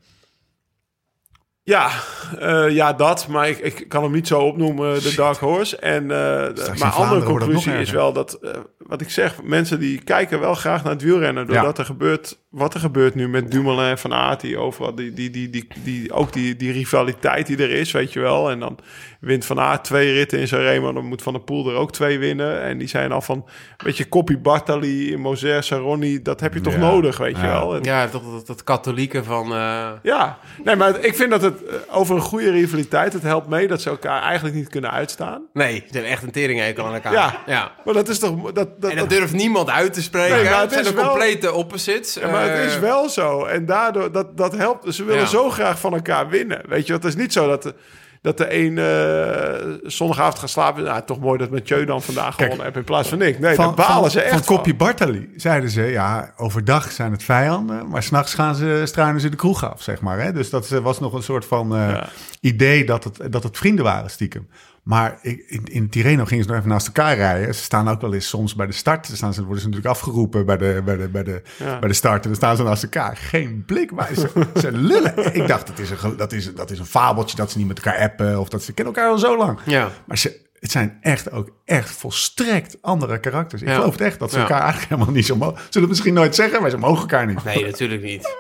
[1.64, 1.92] Ja,
[2.40, 3.28] eh, ja, dat.
[3.28, 5.78] Maar ik, ik kan hem niet zo opnoemen, de Dark Horse.
[5.78, 8.40] En, in maar andere conclusie is wel dat...
[8.88, 11.48] wat ik zeg, mensen die kijken wel graag naar het wielrennen.
[11.48, 15.14] Doordat er gebeurt, wat er gebeurt nu met Dumoulin en Van Aert, die overal, die,
[15.14, 18.50] die, die, die, die, ook die, die rivaliteit die er is, weet je wel.
[18.50, 18.78] En dan
[19.20, 21.92] wint Van Aert twee ritten in zijn Remo, dan moet Van der Poel er ook
[21.92, 22.62] twee winnen.
[22.62, 23.46] En die zijn al van,
[23.78, 26.80] weet je, Bartali, Moser, Saroni, dat heb je toch Ja.
[26.80, 27.52] nodig, weet je Ja.
[27.60, 27.76] wel.
[27.76, 29.46] En- Ja, dat, dat, dat katholieke van...
[29.54, 33.48] eh, ja, nee, maar ik vind dat het eh, over een goede rivaliteit, het helpt
[33.48, 35.42] mee dat ze elkaar eigenlijk niet kunnen uitstaan.
[35.54, 37.12] nee, ze hebben echt een teringhekel aan elkaar.
[37.14, 37.42] Ja.
[37.48, 37.72] ja.
[37.86, 40.36] Maar dat is toch, dat, dat, En dat durft niemand uit te spreken.
[40.36, 42.14] Nee, maar het het zijn is de wel- complete opposites.
[42.14, 43.46] Ja, maar het Eh, is wel zo.
[43.46, 44.96] En daardoor, dat, dat helpt.
[44.96, 45.28] Ze willen Ja.
[45.28, 46.62] zo graag van elkaar winnen.
[46.68, 47.74] Weet je, het is niet zo dat de,
[48.22, 50.84] dat de een eh, zondagavond gaat slapen.
[50.84, 53.40] Nou, toch mooi dat Mathieu dan vandaag gewonnen heeft in plaats van ik.
[53.40, 54.56] Nee, daar balen ze echt van van.
[54.56, 59.30] Kopje Bartali zeiden ze, ja, overdag zijn het vijanden, maar s'nachts gaan ze, struinen ze
[59.30, 60.20] de kroeg af, zeg maar.
[60.20, 60.32] Hè?
[60.34, 62.08] Dus dat eh, was nog een soort van eh, Ja.
[62.42, 64.48] idee dat het, dat het vrienden waren, stiekem.
[64.88, 67.56] Maar ik- in, in Tirreno gingen ze nog even naast elkaar rijden.
[67.56, 69.08] Ze staan ook wel eens soms bij de start.
[69.08, 71.80] Dan staan ze, worden ze natuurlijk afgeroepen bij de, bij de, bij de, Ja.
[71.80, 72.22] bij de start.
[72.22, 73.18] En dan staan ze naast elkaar.
[73.18, 74.30] Geen blik, maar ze,
[74.62, 75.36] ze lullen.
[75.36, 77.78] Ik dacht, dat is, een, dat, is, dat is een fabeltje dat ze niet met
[77.78, 78.40] elkaar appen.
[78.40, 79.60] Of dat ze kennen elkaar al zo lang.
[79.66, 79.90] Ja.
[80.06, 83.62] Maar ze, het zijn echt ook echt volstrekt andere karakters.
[83.62, 83.76] Ik Ja.
[83.76, 85.56] geloof het echt dat ze elkaar eigenlijk helemaal niet zo mogen.
[85.58, 87.44] Zullen het misschien nooit zeggen, maar ze mogen elkaar niet.
[87.44, 88.36] Nee, natuurlijk niet.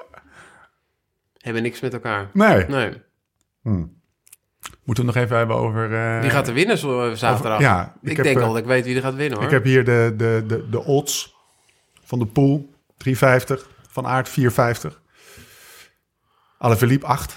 [1.38, 2.30] Hebben niks met elkaar.
[2.34, 2.66] Nee.
[2.68, 2.94] Nee.
[4.88, 5.94] Moeten we nog even hebben over...
[5.94, 7.52] eh, Wie gaat er winnen zo, zaterdag?
[7.58, 9.38] Over- ja, ik, ik heb, denk eh, al dat ik weet wie er gaat winnen,
[9.38, 9.46] hoor.
[9.48, 11.36] Ik heb hier de, de, de, de odds
[12.04, 12.74] van de pool.
[12.98, 13.70] 350.
[13.90, 15.02] Van Aert 450.
[16.58, 17.32] Alaphilippe 8.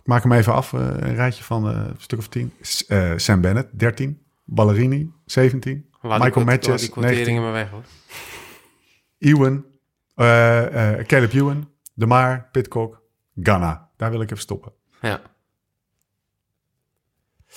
[0.00, 0.72] Ik maak hem even af.
[0.72, 2.52] eh, een rijtje van eh, een stuk of 10.
[2.60, 4.22] S- eh, Sam Bennett 13.
[4.44, 5.88] Ballerini 17.
[6.00, 7.42] Laat die Michael Matches die quoteringen 19.
[7.42, 7.82] maar weg, hoor.
[9.18, 9.64] Ewan.
[10.14, 11.70] eh, eh, Caleb Ewan.
[11.94, 12.48] De Maar.
[12.52, 13.02] Pitcock.
[13.42, 13.88] Ghana.
[13.96, 14.72] Daar wil ik even stoppen.
[15.00, 15.20] Ja.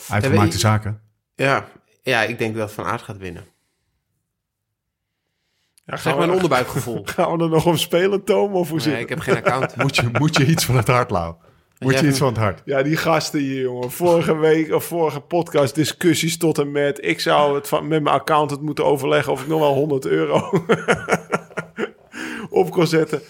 [0.09, 1.01] Uitgemaakte zaken.
[1.35, 1.67] Ja.
[2.01, 3.45] ja, ik denk dat Van Aert gaat winnen.
[5.85, 7.01] Ja, Zeg maar een onderbuikgevoel.
[7.15, 8.53] gaan we er nog om spelen, Toom?
[8.53, 8.99] Of hoe Nee, het?
[9.01, 9.75] ik heb geen account.
[9.83, 11.35] Moet je, moet je iets van het hart, Lau?
[11.79, 12.61] Moet je iets van het hart?
[12.65, 13.91] Ja, die gasten hier, jongen.
[13.91, 17.05] Vorige week of vorige podcast discussies tot en met.
[17.05, 20.49] Ik zou het van, met mijn accountant moeten overleggen of ik nog wel 100 euro
[22.49, 23.21] op kon zetten.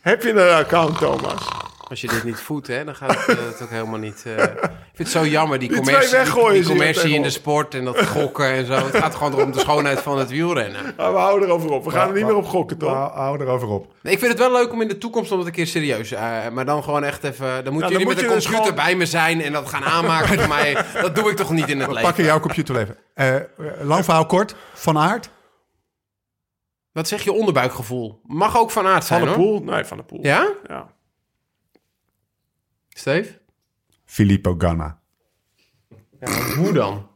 [0.00, 1.48] Heb je een account, Thomas?
[1.90, 4.22] Als je dit niet voedt, hè, dan gaat het, eh, het ook helemaal niet...
[4.26, 4.48] eh, Ik
[4.94, 6.18] vind het zo jammer, die Die commercie,
[6.52, 8.72] die, commercie in de sport en dat gokken en zo.
[8.72, 10.94] Het gaat gewoon om de schoonheid van het wielrennen.
[10.96, 11.84] Maar we houden erover op.
[11.84, 12.92] We gaan er niet meer op gokken, toch?
[12.92, 13.92] Hou, hou erover op.
[14.02, 16.12] Nee, ik vind het wel leuk om in de toekomst om het een keer serieus...
[16.12, 17.46] eh, maar dan gewoon echt even...
[17.64, 19.52] Dan moeten dan jullie moet met je een dus computer gewoon- bij me zijn en
[19.52, 20.84] dat gaan aanmaken voor mij.
[21.02, 22.06] Dat doe ik toch niet in het We leven.
[22.08, 22.96] pakken jouw computerleven.
[23.14, 23.34] Eh
[23.80, 24.54] lang verhaal kort.
[24.74, 25.30] Van Aert.
[26.92, 28.20] Wat zeg je onderbuikgevoel?
[28.24, 29.36] Mag ook van aard Van zijn, de hoor.
[29.36, 29.62] Poel?
[29.62, 30.18] Nee, Van de Poel.
[30.22, 30.48] Ja?
[30.68, 30.86] Ja.
[32.98, 33.38] Steve?
[34.04, 34.98] Filippo Ganna.
[36.56, 37.08] Hoe dan?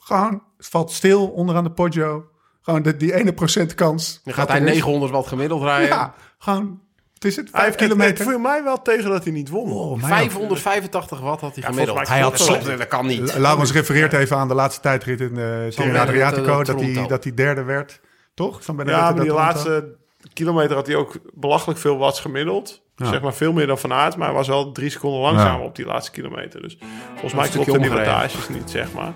[0.00, 2.30] Gewoon, het valt stil onderaan de Poggio.
[2.60, 4.20] Gewoon de, die ene procent kans.
[4.24, 4.72] Dan gaat hij er is.
[4.72, 5.88] 900 watt gemiddeld rijden.
[5.88, 6.80] Ja, gewoon,
[7.14, 8.18] het is het, Hij vijf heeft het, kilometer.
[8.18, 9.70] het viel mij wel tegen dat hij niet won.
[9.72, 10.30] Oh, mij ook.
[10.30, 12.08] 585 watt had hij gemiddeld.
[12.08, 12.46] Hij had dat.
[12.46, 13.36] Klopt, dat kan niet.
[13.36, 16.62] Laurens refereert even aan de laatste tijdrit in de Bennett, Adriatico.
[16.62, 18.00] Dat hij, dat hij derde werd.
[18.34, 18.64] Toch?
[18.64, 19.96] Van Ja, maar die dat laatste
[20.32, 22.82] kilometer had hij ook belachelijk veel watts gemiddeld.
[22.96, 23.06] Ja.
[23.06, 25.66] Zeg maar veel meer dan Van Aert, maar hij was wel drie seconden langzamer Ja.
[25.66, 26.62] op die laatste kilometer.
[26.62, 26.78] Dus
[27.12, 29.12] volgens mij klopten die wattages niet, zeg maar.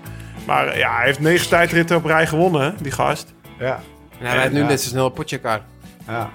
[0.47, 3.33] Maar eh, ja, hij heeft negen tijdritten op rij gewonnen, die gast.
[3.59, 3.79] Ja,
[4.19, 4.67] En hij rijdt nu Ja.
[4.67, 6.29] net zo snel op ja,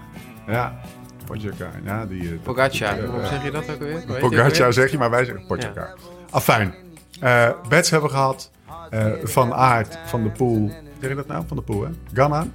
[0.47, 0.81] ja.
[1.27, 2.23] Pogacar, ja, die...
[2.29, 3.79] eh, Pogacar, hoe zeg je dat ook?
[3.79, 5.95] Weet ook Pogacar zeg je, maar wij zeggen Pogacar.
[6.31, 6.75] Afijn.
[7.21, 8.51] Eh bets hebben we gehad.
[8.91, 10.71] Eh, van Aert, Van de Poel.
[11.01, 11.45] Zeg je dat nou?
[11.47, 11.91] Van de Poel, hè?
[12.15, 12.47] Ganna.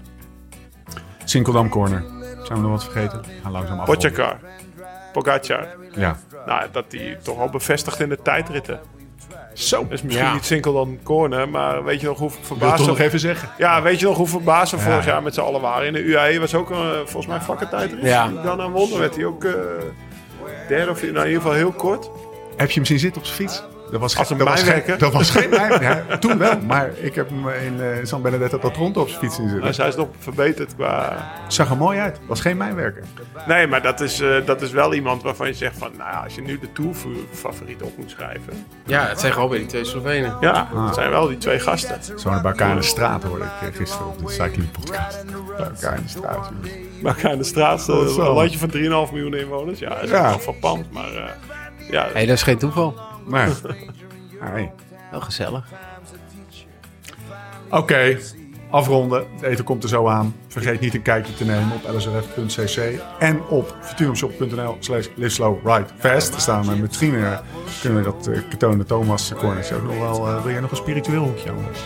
[1.32, 2.04] Sinkeldam Corner.
[2.44, 3.22] Zijn we nog wat vergeten?
[3.22, 3.86] We gaan langzaam af.
[3.86, 4.40] Potjakar,
[5.14, 5.68] Pogacar.
[5.96, 6.18] Ja.
[6.46, 8.80] Nou, dat hij toch al bevestigd in de tijdritten.
[9.54, 9.86] Zo.
[9.90, 10.34] is misschien Ja.
[10.34, 12.78] niet sinkel dan corner, maar weet je nog hoe Ik wil verbaasd...
[12.78, 13.50] toch nog even zeggen.
[13.58, 14.84] Ja, weet je nog hoe verbaasd we Ja.
[14.84, 15.88] vorig jaar met z'n allen waren?
[15.88, 18.02] In de UAE was ook een, volgens mij vlakke tijdrit.
[18.04, 18.28] Ja.
[18.28, 19.52] Die Dan aan won, werd hij ook eh,
[20.68, 22.10] derde of nou, in ieder geval heel kort.
[22.58, 23.64] Heb je hem zien zitten op zijn fiets?
[23.92, 24.98] Dat was, Als geen- een dat was geen, mijnwerker?
[24.98, 28.72] dat was geen mijn, ja, Toen wel, maar ik heb hem in eh, San Benedetto
[28.78, 29.68] rond op zijn fiets zien zitten.
[29.68, 31.18] Dus hij is nog verbeterd qua...
[31.48, 32.20] Zag er mooi uit.
[32.28, 33.04] Was geen mijnwerker.
[33.48, 35.90] Nee, maar dat is, eh, dat is wel iemand waarvan je zegt van...
[35.98, 36.96] Nou ja, als je nu de Tour
[37.34, 38.66] favoriet op moet schrijven...
[38.86, 40.38] Ja, het zijn gewoon weer die twee Slovenen.
[40.42, 40.86] Ja, Ah.
[40.86, 42.20] het zijn wel die twee gasten.
[42.20, 45.26] Zo bij elkaar in de straat hoorde ik eh, gisteren op de cycling podcast.
[45.58, 47.38] Bij elkaar in de straat.
[47.38, 48.02] de straat, zo.
[48.02, 48.70] een landje van
[49.08, 49.80] 3,5 miljoen inwoners.
[49.80, 50.22] Ja, dat is Ja.
[50.30, 50.92] wel verpand.
[50.92, 51.24] Maar eh,
[51.92, 52.96] ja, Hé, dat is geen toeval.
[53.26, 53.54] Nee.
[54.54, 54.72] Nee.
[55.12, 55.66] Wel gezellig.
[57.70, 58.18] Oké.
[58.72, 59.26] Afronden.
[59.36, 60.36] Het eten komt er zo aan.
[60.48, 65.08] Vergeet niet een kijkje te nemen op lsrf.cc en op futurumshop.nl slash
[66.00, 66.34] fast.
[66.34, 67.38] Er staan we misschien eh,
[67.82, 70.28] kunnen we dat uh, Katone Thomas cornertje ook nog wel...
[70.28, 71.46] eh, wil jij nog een spiritueel hoekje?
[71.50, 71.80] jongens?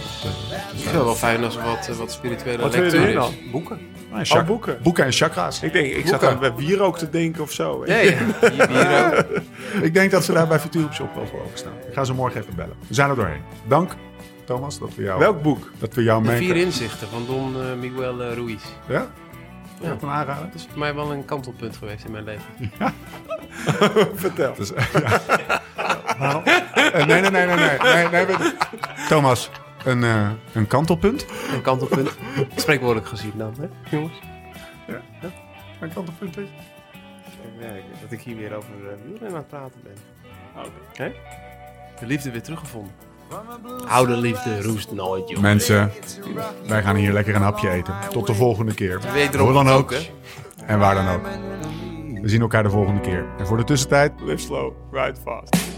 [0.74, 3.34] Ik vind het wel fijn als er wat, wat spirituele Wat lectuur dan?
[3.52, 3.80] Boeken.
[4.12, 4.78] Ah, Oh, boeken.
[4.84, 5.62] Boeken en chakra's.
[5.62, 7.84] Ik denk, ik zat aan bij wierook te denken of zo.
[7.86, 7.96] Ja.
[9.82, 11.72] Ik denk dat ze daar bij Futurum Shop wel voor openstaan.
[11.88, 12.74] Ik ga ze morgen even bellen.
[12.88, 13.42] We zijn er doorheen.
[13.68, 13.92] Dank,
[14.46, 15.72] Thomas, dat we jou, Welk boek?
[15.80, 16.38] dat we jou De mee...
[16.38, 18.64] vier inzichten van Don eh, Miguel eh, Ruiz.
[18.88, 19.08] Ja?
[19.82, 19.89] Ja.
[19.89, 20.46] Dat een aanrader?
[20.46, 22.72] Dat is voor mij wel een kantelpunt geweest in mijn leven.
[24.26, 24.54] Vertel.
[24.56, 25.22] Dus, ja.
[26.20, 28.08] Nou, eh, nee, nee, nee, nee, nee.
[28.10, 28.36] nee, nee
[29.08, 29.50] Thomas,
[29.86, 31.26] een, eh, een kantelpunt?
[31.54, 32.16] Een kantelpunt.
[32.56, 33.68] Spreekwoordelijk gezien dan, hè,
[33.98, 34.20] jongens?
[35.80, 36.48] Een kantelpunt is?
[37.60, 39.96] Ja, ik- dat ik hier weer over uh, wielrennen aan het praten ben.
[40.91, 41.14] Oké.
[42.00, 42.91] De liefde weer teruggevonden.
[43.88, 45.39] Oude liefde roest nooit, joh.
[45.39, 45.91] Mensen,
[46.67, 47.93] wij gaan hier lekker een hapje eten.
[48.09, 48.99] Tot de volgende keer.
[49.13, 49.93] Wederom Hoe dan ook.
[50.65, 51.26] En waar dan ook.
[52.21, 53.26] We zien elkaar de volgende keer.
[53.38, 55.74] En voor de tussentijd, Live slow, ride fast.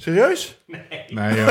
[0.00, 0.62] Serieus?
[1.08, 1.46] nee joh.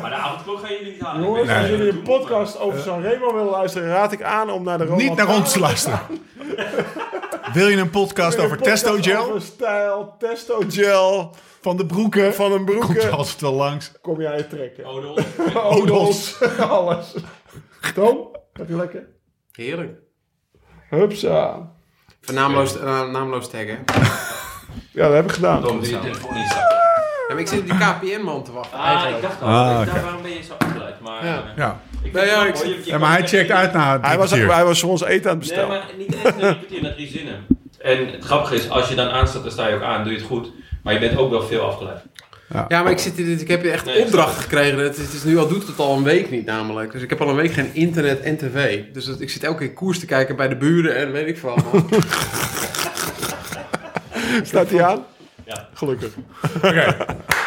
[0.00, 1.22] Maar de avondklok gaan jullie niet halen.
[1.22, 4.84] Jongens, als jullie een podcast over Sanremo willen luisteren, raad ik aan om naar de
[4.90, 6.00] Niet naar ons te luisteren.
[7.52, 9.24] Wil je een podcast over testo gel?
[9.24, 12.34] Over stijl, testo gel, Van de broeken?
[12.34, 13.10] van een Komt broeken.
[13.12, 13.92] altijd wel langs.
[14.00, 14.84] Kom jij trekken.
[14.84, 15.18] Odol.
[15.80, 17.14] Odos, alles.
[17.94, 19.08] Tom, gaat ie lekker?
[19.52, 19.98] Heerlijk.
[20.88, 21.70] Hupsa.
[22.20, 23.84] Vernaamloos, uh, naamloos taggen.
[24.92, 25.62] Ja, dat heb ik gedaan.
[25.62, 25.98] Tom, je
[26.32, 26.80] niet
[27.32, 28.78] maar ik zit op die KPN-man te wachten.
[28.78, 29.16] Ah, eigenlijk.
[29.16, 29.48] ik dacht al.
[29.48, 30.00] Ah, ik dacht, oké.
[30.02, 31.00] waarom ben je zo afgeleid?
[31.00, 31.34] Maar Ja.
[31.36, 31.80] eh, Ja.
[32.02, 34.64] ik Nee, ja, ik mooi, ja, maar hij checkt uit na het Hij was, hij
[34.64, 35.68] was voor ons eten aan het Nee, bestellen.
[35.68, 37.46] maar niet eens een kwartier naar drie zinnen.
[37.78, 40.18] En het grappige is, als je dan aanstaat, dan sta je ook aan, doe je
[40.18, 40.50] het goed.
[40.82, 41.98] Maar je bent ook wel veel afgeleid.
[42.68, 44.78] Ja, maar ik, zit hier, ik heb hier echt Nee, ik opdrachten gekregen.
[44.78, 46.92] Het is, het is nu al, doet het al een week niet namelijk.
[46.92, 48.80] Dus ik heb al een week geen internet en tv.
[48.92, 51.38] Dus dat- ik zit elke keer koers te kijken bij de buren en weet ik
[51.38, 51.84] veel allemaal.
[54.42, 55.04] Staat hij aan?
[55.54, 55.68] Ja.
[55.74, 56.12] Gelukkig.
[56.56, 56.96] Oké.